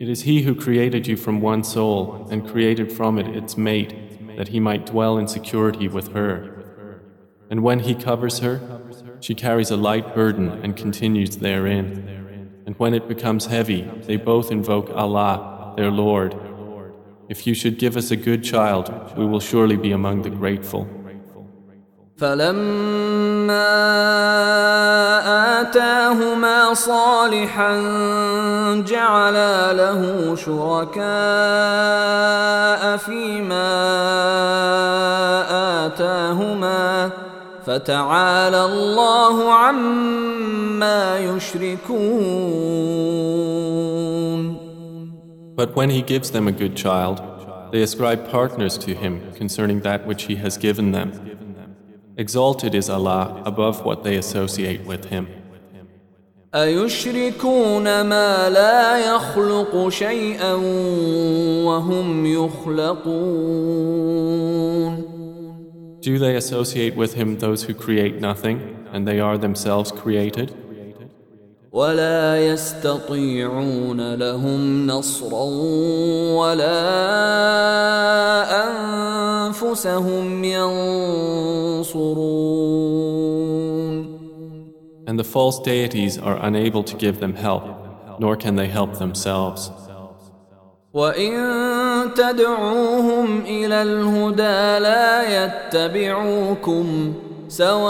It 0.00 0.08
is 0.08 0.22
He 0.22 0.42
who 0.42 0.54
created 0.54 1.06
you 1.06 1.16
from 1.16 1.40
one 1.40 1.64
soul 1.64 2.26
and 2.30 2.46
created 2.46 2.92
from 2.92 3.18
it 3.18 3.26
its 3.26 3.56
mate 3.56 3.94
that 4.36 4.48
He 4.48 4.60
might 4.60 4.84
dwell 4.84 5.16
in 5.16 5.26
security 5.28 5.88
with 5.88 6.08
her. 6.12 6.50
And 7.48 7.62
when 7.62 7.78
He 7.80 7.94
covers 7.94 8.40
her, 8.40 8.60
she 9.20 9.34
carries 9.34 9.70
a 9.70 9.76
light 9.76 10.14
burden 10.14 10.48
and 10.62 10.76
continues 10.76 11.38
therein. 11.38 12.14
And 12.68 12.74
when 12.78 12.94
it 12.94 13.08
becomes 13.08 13.46
heavy, 13.46 13.82
they 14.06 14.16
both 14.16 14.50
invoke 14.50 14.90
Allah, 14.90 15.74
their 15.76 15.90
Lord. 15.90 16.34
If 17.28 17.46
you 17.46 17.54
should 17.54 17.78
give 17.78 17.96
us 17.96 18.10
a 18.10 18.16
good 18.16 18.42
child, 18.44 18.92
we 19.16 19.26
will 19.26 19.40
surely 19.40 19.76
be 19.76 19.92
among 19.92 20.22
the 20.22 20.30
grateful. 20.30 20.86
فلما 22.16 23.70
آتاهما 25.60 26.74
صالحا 26.74 27.72
جعلا 28.86 29.72
له 29.72 30.34
شركاء 30.36 31.04
فيما 32.96 33.74
آتاهما 35.86 37.10
فتعالى 37.69 38.65
الله 38.65 39.53
عما 39.53 41.19
يشركون 41.19 41.99
But 45.55 45.75
when 45.75 45.89
he 45.91 46.01
gives 46.01 46.31
them 46.31 46.47
a 46.47 46.51
good 46.51 46.75
child, 46.75 47.21
they 47.71 47.83
ascribe 47.83 48.27
partners 48.31 48.75
to 48.79 48.95
him 48.95 49.21
concerning 49.35 49.81
that 49.81 50.07
which 50.07 50.23
he 50.23 50.37
has 50.37 50.57
given 50.57 50.93
them. 50.93 51.11
Exalted 52.17 52.73
is 52.73 52.89
Allah 52.89 53.43
above 53.45 53.85
what 53.85 54.03
they 54.03 54.15
associate 54.15 54.83
with 54.87 55.05
him. 55.05 55.27
أيشركون 56.55 58.01
ما 58.01 58.49
لا 58.49 58.97
يخلق 58.97 59.89
شيئا 59.89 60.53
وهم 61.63 62.25
يخلقون 62.25 64.09
Do 66.00 66.18
they 66.18 66.36
associate 66.36 66.96
with 66.96 67.14
him 67.14 67.38
those 67.38 67.64
who 67.64 67.74
create 67.74 68.20
nothing 68.20 68.86
and 68.92 69.08
they 69.08 69.20
are 69.20 69.38
themselves 69.38 69.90
created? 69.90 70.54
ولا 71.74 72.46
يستطيعون 72.46 74.14
لهم 74.14 74.86
نصرا 74.86 75.44
ولا 76.38 76.80
أنفسهم 79.48 80.44
ينصرون 80.44 82.14
And 85.06 85.18
the 85.18 85.24
false 85.24 85.58
deities 85.60 86.16
are 86.18 86.38
unable 86.42 86.82
to 86.84 86.96
give 86.96 87.20
them 87.20 87.34
help, 87.34 87.64
nor 88.20 88.36
can 88.36 88.56
they 88.56 88.68
help 88.68 88.98
themselves. 88.98 89.70
وإن 90.94 91.34
تدعوهم 92.14 93.40
إلى 93.40 93.82
الهدى 93.82 94.78
لا 94.78 95.44
يتبعوكم 95.44 97.14
سواء 97.48 97.84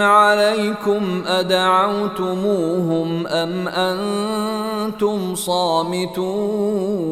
عليكم 0.00 1.22
أدعوتموهم 1.26 3.26
أم 3.26 3.68
أنتم 3.68 5.34
صامتون 5.34 7.04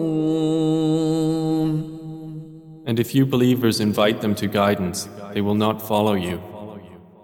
And 2.85 2.99
if 2.99 3.15
you 3.15 3.25
believers 3.25 3.79
invite 3.81 4.23
them 4.23 4.35
to 4.35 4.49
guidance, 4.49 5.09
they 5.35 5.41
will 5.41 5.55
not 5.55 5.81
follow 5.81 6.15
you. 6.15 6.43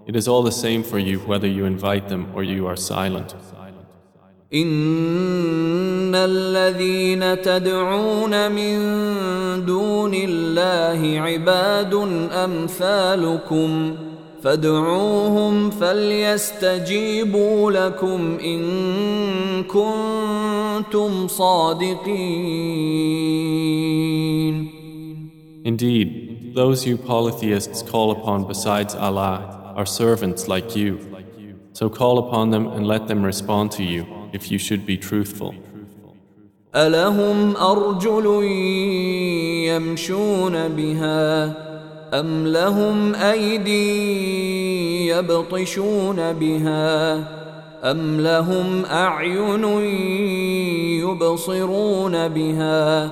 It 0.07 0.15
is 0.15 0.29
all 0.29 0.43
the 0.43 0.53
same 0.53 0.85
for 0.85 0.99
you 0.99 1.19
whether 1.19 1.49
you 1.49 1.65
invite 1.65 2.09
them 2.09 2.29
or 2.35 2.45
you 2.45 2.67
are 2.67 2.77
silent. 2.77 3.35
إن 4.55 6.15
الذين 6.15 7.43
تدعون 7.43 8.53
من 8.53 8.77
دون 9.67 10.15
الله 10.15 11.21
عباد 11.21 11.95
أمثالكم 12.33 13.95
فادعوهم 14.43 15.71
فليستجيبوا 15.71 17.71
لكم 17.71 18.39
إن 18.45 18.63
كنتم 19.65 21.29
صادقين 21.29 21.99
Indeed, 25.65 26.55
those 26.55 26.87
you 26.87 26.97
polytheists 26.97 27.83
call 27.83 28.11
upon 28.11 28.47
besides 28.49 28.95
Allah 28.95 29.75
are 29.77 29.85
servants 29.85 30.49
like 30.49 30.75
you. 30.75 30.99
So 31.75 31.91
call 31.91 32.19
upon 32.19 32.51
them 32.51 32.69
and 32.69 32.87
let 32.87 33.07
them 33.07 33.23
respond 33.23 33.71
to 33.73 33.85
you 33.85 34.07
If 34.34 34.52
you 34.52 34.58
should 34.58 34.86
be 34.86 34.98
truthful. 34.98 35.54
ألهم 36.76 37.56
أرجل 37.58 38.44
يمشون 39.70 40.68
بها 40.68 41.54
أم 42.14 42.48
لهم 42.48 43.16
أيدي 43.16 45.08
يبطشون 45.08 46.34
بها 46.34 47.16
أم 47.84 48.22
لهم 48.22 48.86
أعين 48.86 49.64
يبصرون 51.00 52.28
بها 52.28 53.12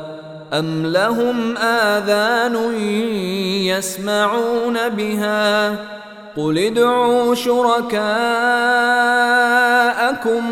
أم 0.53 0.85
لهم 0.85 1.57
آذان 1.57 2.73
يسمعون 3.65 4.89
بها 4.89 5.77
قل 6.36 6.58
ادعوا 6.58 7.34
شركاءكم 7.34 8.06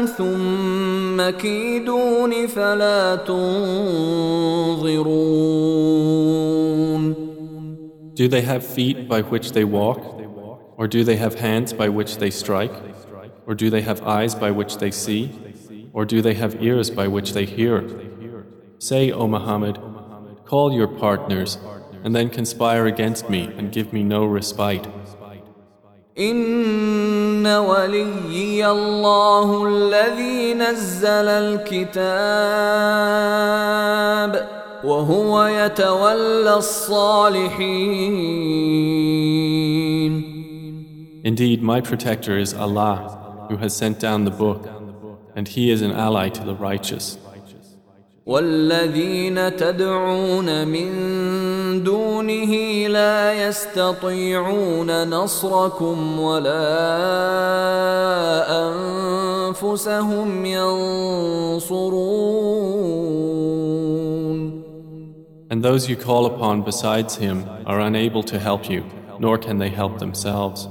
ثم 0.07 1.31
كيدون 1.31 2.47
فلا 2.47 3.17
تنظرون 3.17 4.45
Do 8.15 8.29
they 8.29 8.43
have 8.43 8.65
feet 8.65 9.09
by 9.09 9.21
which 9.23 9.53
they 9.53 9.65
walk? 9.65 10.01
Or 10.79 10.87
do 10.87 11.03
they 11.05 11.17
have 11.17 11.35
hands 11.35 11.73
by 11.73 11.89
which 11.89 12.19
they 12.19 12.31
strike? 12.31 12.73
Or 13.47 13.55
do 13.55 13.71
they 13.71 13.83
have 13.83 14.03
eyes 14.03 14.35
by 14.35 14.51
which 14.53 14.79
they 14.79 14.91
see? 14.91 15.31
Or 15.93 16.05
do 16.05 16.23
they 16.23 16.35
have 16.35 16.63
ears 16.63 16.91
by 16.91 17.09
which 17.09 17.33
they 17.33 17.45
hear? 17.45 17.85
Say, 18.79 19.11
O 19.11 19.27
Muhammad, 19.27 19.79
call 20.45 20.73
your 20.73 20.89
partners 20.89 21.59
and 22.05 22.15
then 22.15 22.29
conspire 22.31 22.87
against 22.87 23.29
me 23.29 23.53
and 23.57 23.73
give 23.73 23.93
me 23.93 24.03
no 24.03 24.25
respite. 24.25 24.87
إن 26.20 27.48
وليي 27.48 28.68
الله 28.68 29.68
الذي 29.68 30.54
نزل 30.54 31.28
الكتاب 31.28 32.00
وهو 34.84 35.46
يتولى 35.46 36.54
الصالحين 36.58 38.00
Indeed, 41.22 41.62
my 41.62 41.82
protector 41.82 42.38
is 42.38 42.54
Allah, 42.54 43.48
who 43.50 43.58
has 43.58 43.76
sent 43.76 44.00
down 44.00 44.24
the 44.24 44.32
book, 44.32 44.70
and 45.36 45.48
He 45.50 45.70
is 45.70 45.82
an 45.82 45.92
ally 45.92 46.30
to 46.30 46.44
the 46.46 46.56
righteous. 46.56 47.18
والذين 48.30 49.56
تدعون 49.56 50.68
من 50.68 50.90
دونه 51.84 52.54
لا 52.88 53.48
يستطيعون 53.48 55.10
نصركم 55.10 56.20
ولا 56.20 56.70
أنفسهم 58.70 60.46
ينصرون 60.46 61.90
And 65.52 65.64
those 65.64 65.90
you 65.90 65.96
call 65.96 66.28
upon 66.28 66.62
besides 66.62 67.16
Him 67.16 67.50
are 67.66 67.80
unable 67.80 68.22
to 68.22 68.38
help 68.38 68.70
you, 68.70 68.84
nor 69.18 69.40
can 69.40 69.58
they 69.58 69.70
help 69.70 69.98
themselves. 69.98 70.70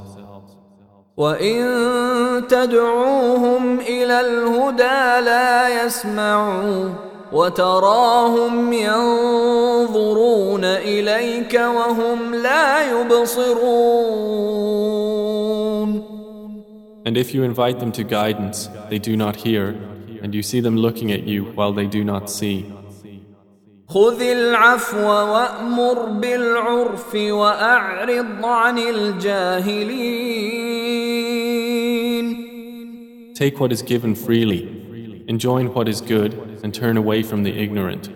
وان 1.17 2.47
تدعوهم 2.49 3.81
إلى 3.81 4.21
الهدى 4.21 5.21
لا 5.27 5.85
يسمعوا 5.85 7.09
وتراهم 7.32 8.74
ينظرون 8.74 10.66
اليك 10.66 11.54
وهم 11.54 12.36
لا 12.36 12.92
يبصرون 12.92 13.94
And 17.06 17.18
if 17.18 17.34
you 17.34 17.44
invite 17.44 17.80
them 17.80 17.92
to 17.92 18.04
guidance, 18.04 18.70
they 18.90 18.98
do 18.98 19.18
not 19.18 19.36
hear, 19.36 19.76
and 20.22 20.34
you 20.34 20.42
see 20.42 20.62
them 20.62 20.78
looking 20.78 21.12
at 21.12 21.24
you 21.24 21.44
while 21.58 21.74
they 21.74 21.86
do 21.86 22.02
not 22.04 22.30
see. 22.30 22.72
خذ 23.90 24.22
العفو 24.22 25.08
وامر 25.08 26.06
بالعرف 26.06 27.16
واعرض 27.16 28.46
عن 28.46 28.78
الجاهلين 28.80 30.44
Take 33.36 33.60
what 33.60 33.72
is 33.72 33.82
given 33.82 34.16
freely, 34.16 34.77
enjoin 35.28 35.74
what 35.74 35.88
is 35.88 36.02
good, 36.02 36.34
and 36.64 36.74
turn 36.74 36.98
away 36.98 37.24
from 37.24 37.44
the 37.44 37.58
ignorant. 37.58 38.10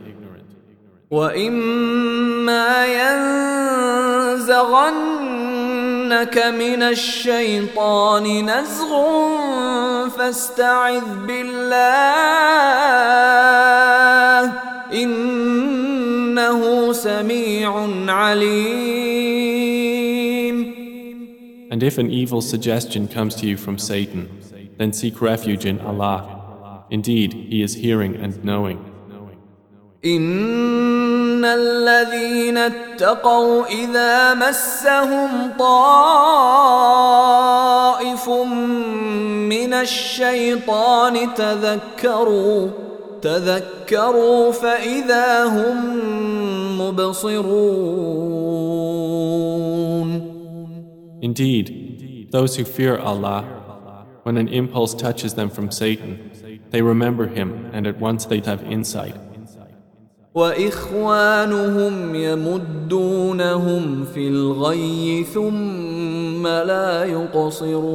وإما 1.11 2.85
ينزغنك 4.37 6.37
من 6.37 6.83
الشيطان 6.83 8.45
نزغ 8.45 8.89
فاستعذ 10.09 11.25
بالله 11.27 11.77
إنه 14.93 16.93
سميع 16.93 17.87
عليم 18.07 19.67
And 21.69 21.83
if 21.83 21.97
an 21.97 22.09
evil 22.09 22.41
suggestion 22.41 23.07
comes 23.07 23.35
to 23.35 23.45
you 23.45 23.57
from 23.57 23.77
Satan, 23.77 24.29
then 24.77 24.93
seek 24.93 25.21
refuge 25.21 25.65
in 25.65 25.79
Allah. 25.81 26.40
Indeed, 26.91 27.33
He 27.33 27.61
is 27.61 27.75
hearing 27.75 28.15
and 28.15 28.43
knowing. 28.43 28.79
إن 30.05 31.45
الذين 31.45 32.57
اتقوا 32.57 33.65
إذا 33.65 34.33
مسهم 34.33 35.51
طائف 35.59 36.69
من 38.29 39.73
الشيطان 39.73 41.33
تذكروا 41.33 42.69
تذكروا 43.21 44.51
فإذا 44.51 45.45
هم 45.45 45.77
مبصرون 46.81 47.97
Indeed, 51.19 52.27
those 52.31 52.55
who 52.55 52.63
fear 52.63 52.95
Allah, 52.99 53.41
when 54.21 54.37
an 54.37 54.47
impulse 54.47 54.93
touches 54.93 55.33
them 55.33 55.49
from 55.49 55.71
Satan, 55.71 56.29
they 56.71 56.81
remember 56.81 57.27
Him 57.27 57.69
and 57.73 57.87
at 57.87 57.99
once 57.99 58.25
they 58.25 58.39
have 58.41 58.63
insight. 58.63 59.15
واخوانهم 60.35 62.15
يمدونهم 62.15 64.05
في 64.05 64.27
الغي 64.27 65.23
ثم 65.23 66.47
لا 66.47 67.03
يقصرون 67.05 67.87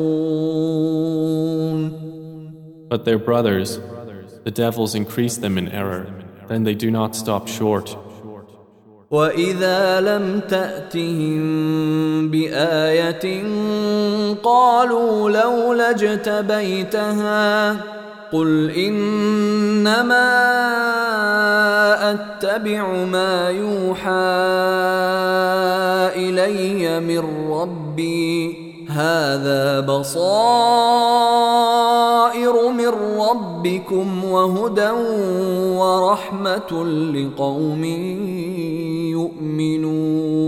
But 2.88 3.04
their 3.04 3.18
brothers, 3.18 3.80
the 4.44 4.50
devils 4.50 4.94
increase 4.94 5.36
them 5.38 5.56
in 5.56 5.68
error, 5.68 6.06
then 6.48 6.64
they 6.64 6.74
do 6.74 6.90
not 6.90 7.14
stop 7.16 7.48
short. 7.48 7.96
واذا 9.10 10.00
لم 10.00 10.40
تاتهم 10.48 11.42
بايه 12.30 13.44
قالوا 14.42 15.30
لولا 15.30 15.90
اجتبيتها 15.90 17.76
قل 18.31 18.71
انما 18.71 20.27
اتبع 22.11 23.05
ما 23.05 23.49
يوحى 23.49 24.11
الي 26.15 26.99
من 26.99 27.23
ربي 27.51 28.67
هذا 28.89 29.79
بصائر 29.79 31.17
من 32.71 32.91
ربكم 33.19 34.23
وهدى 34.23 34.91
ورحمه 35.79 36.85
لقوم 37.13 37.83
يؤمنون 39.13 40.47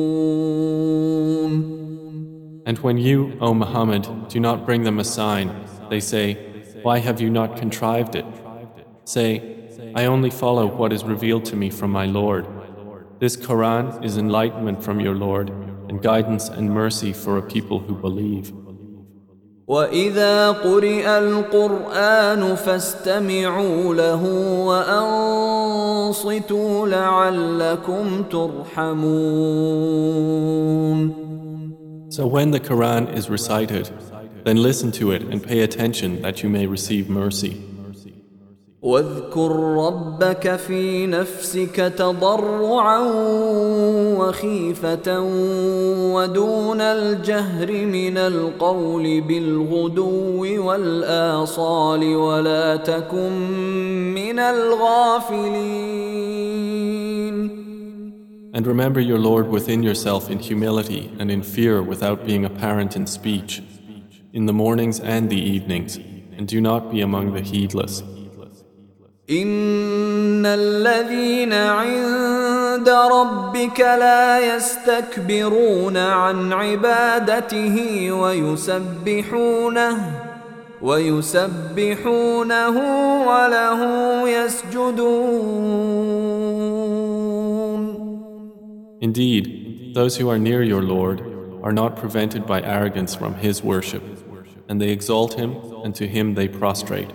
And 2.65 2.77
when 2.79 2.97
you, 2.97 3.33
O 3.41 3.53
Muhammad, 3.55 4.07
do 4.29 4.39
not 4.39 4.63
bring 4.63 4.83
them 4.83 4.99
a 4.99 5.03
sign, 5.03 5.49
they 5.89 5.99
say, 5.99 6.37
Why 6.82 6.98
have 6.98 7.20
you 7.20 7.30
not 7.30 7.56
contrived 7.56 8.14
it? 8.14 8.26
Say, 9.04 9.92
I 9.94 10.06
only 10.06 10.30
follow 10.30 10.66
what 10.66 10.92
is 10.92 11.04
revealed 11.04 11.44
to 11.46 11.56
me 11.56 11.70
from 11.70 11.90
my 11.90 12.06
Lord. 12.06 12.46
This 13.20 13.36
Quran 13.36 14.04
is 14.04 14.18
enlightenment 14.18 14.82
from 14.82 15.00
your 15.00 15.14
Lord 15.14 15.50
and 15.88 16.02
guidance 16.02 16.48
and 16.48 16.70
mercy 16.70 17.12
for 17.12 17.38
a 17.38 17.42
people 17.42 17.78
who 17.78 17.94
believe. 17.94 18.52
واذا 19.66 20.50
قرئ 20.50 21.06
القران 21.18 22.54
فاستمعوا 22.54 23.94
له 23.94 24.22
وانصتوا 26.04 26.88
لعلكم 26.88 28.22
ترحمون 28.22 29.64
So 32.10 32.26
when 32.26 32.50
the 32.50 32.60
Quran 32.60 33.12
is 33.12 33.28
recited, 33.30 33.90
then 34.48 34.62
listen 34.62 34.92
to 34.92 35.10
it 35.12 35.22
and 35.22 35.42
pay 35.42 35.60
attention 35.60 36.22
that 36.22 36.42
you 36.42 36.48
may 36.48 36.66
receive 36.66 37.08
mercy. 37.08 37.74
واذكر 38.84 39.50
ربك 39.76 40.56
في 40.56 41.06
نفسك 41.06 41.76
تضرعا 41.76 43.00
وخيفة 44.18 45.20
ودون 46.14 46.80
الجهر 46.80 47.72
من 47.86 48.16
القول 48.18 49.20
بالغدو 49.20 50.66
والآصال 50.66 52.16
ولا 52.16 52.76
تكن 52.76 53.32
من 54.14 54.38
الغافلين 54.38 56.14
And 58.56 58.66
remember 58.68 59.00
your 59.00 59.18
Lord 59.18 59.48
within 59.48 59.82
yourself 59.82 60.30
in 60.30 60.38
humility 60.38 61.10
and 61.18 61.28
in 61.30 61.42
fear 61.42 61.82
without 61.82 62.24
being 62.24 62.44
apparent 62.44 62.94
in 62.94 63.04
speech, 63.04 63.62
in 64.32 64.46
the 64.46 64.52
mornings 64.52 65.00
and 65.00 65.30
the 65.30 65.40
evenings, 65.40 65.96
and 66.36 66.48
do 66.48 66.60
not 66.60 66.90
be 66.90 67.00
among 67.00 67.32
the 67.32 67.40
heedless. 67.40 68.02
إن 69.30 70.46
الذين 70.46 71.52
عند 71.52 72.88
ربك 72.88 73.80
لا 73.80 74.56
يستكبرون 74.56 75.96
عن 75.96 76.52
عبادته 76.52 78.12
ويسبحونه 78.12 79.96
ويسبحونه 80.82 82.76
وله 83.26 83.80
يسجدون 84.28 85.64
Indeed, 89.00 89.94
those 89.94 90.16
who 90.16 90.28
are 90.30 90.38
near 90.38 90.62
your 90.62 90.82
Lord 90.82 91.20
are 91.63 91.71
not 91.71 91.95
prevented 91.95 92.45
by 92.45 92.61
arrogance 92.61 93.15
from 93.15 93.35
His 93.35 93.63
worship, 93.63 94.03
and 94.67 94.81
they 94.81 94.89
exalt 94.89 95.33
Him, 95.35 95.55
and 95.83 95.95
to 95.95 96.07
Him 96.07 96.35
they 96.35 96.47
prostrate. 96.47 97.09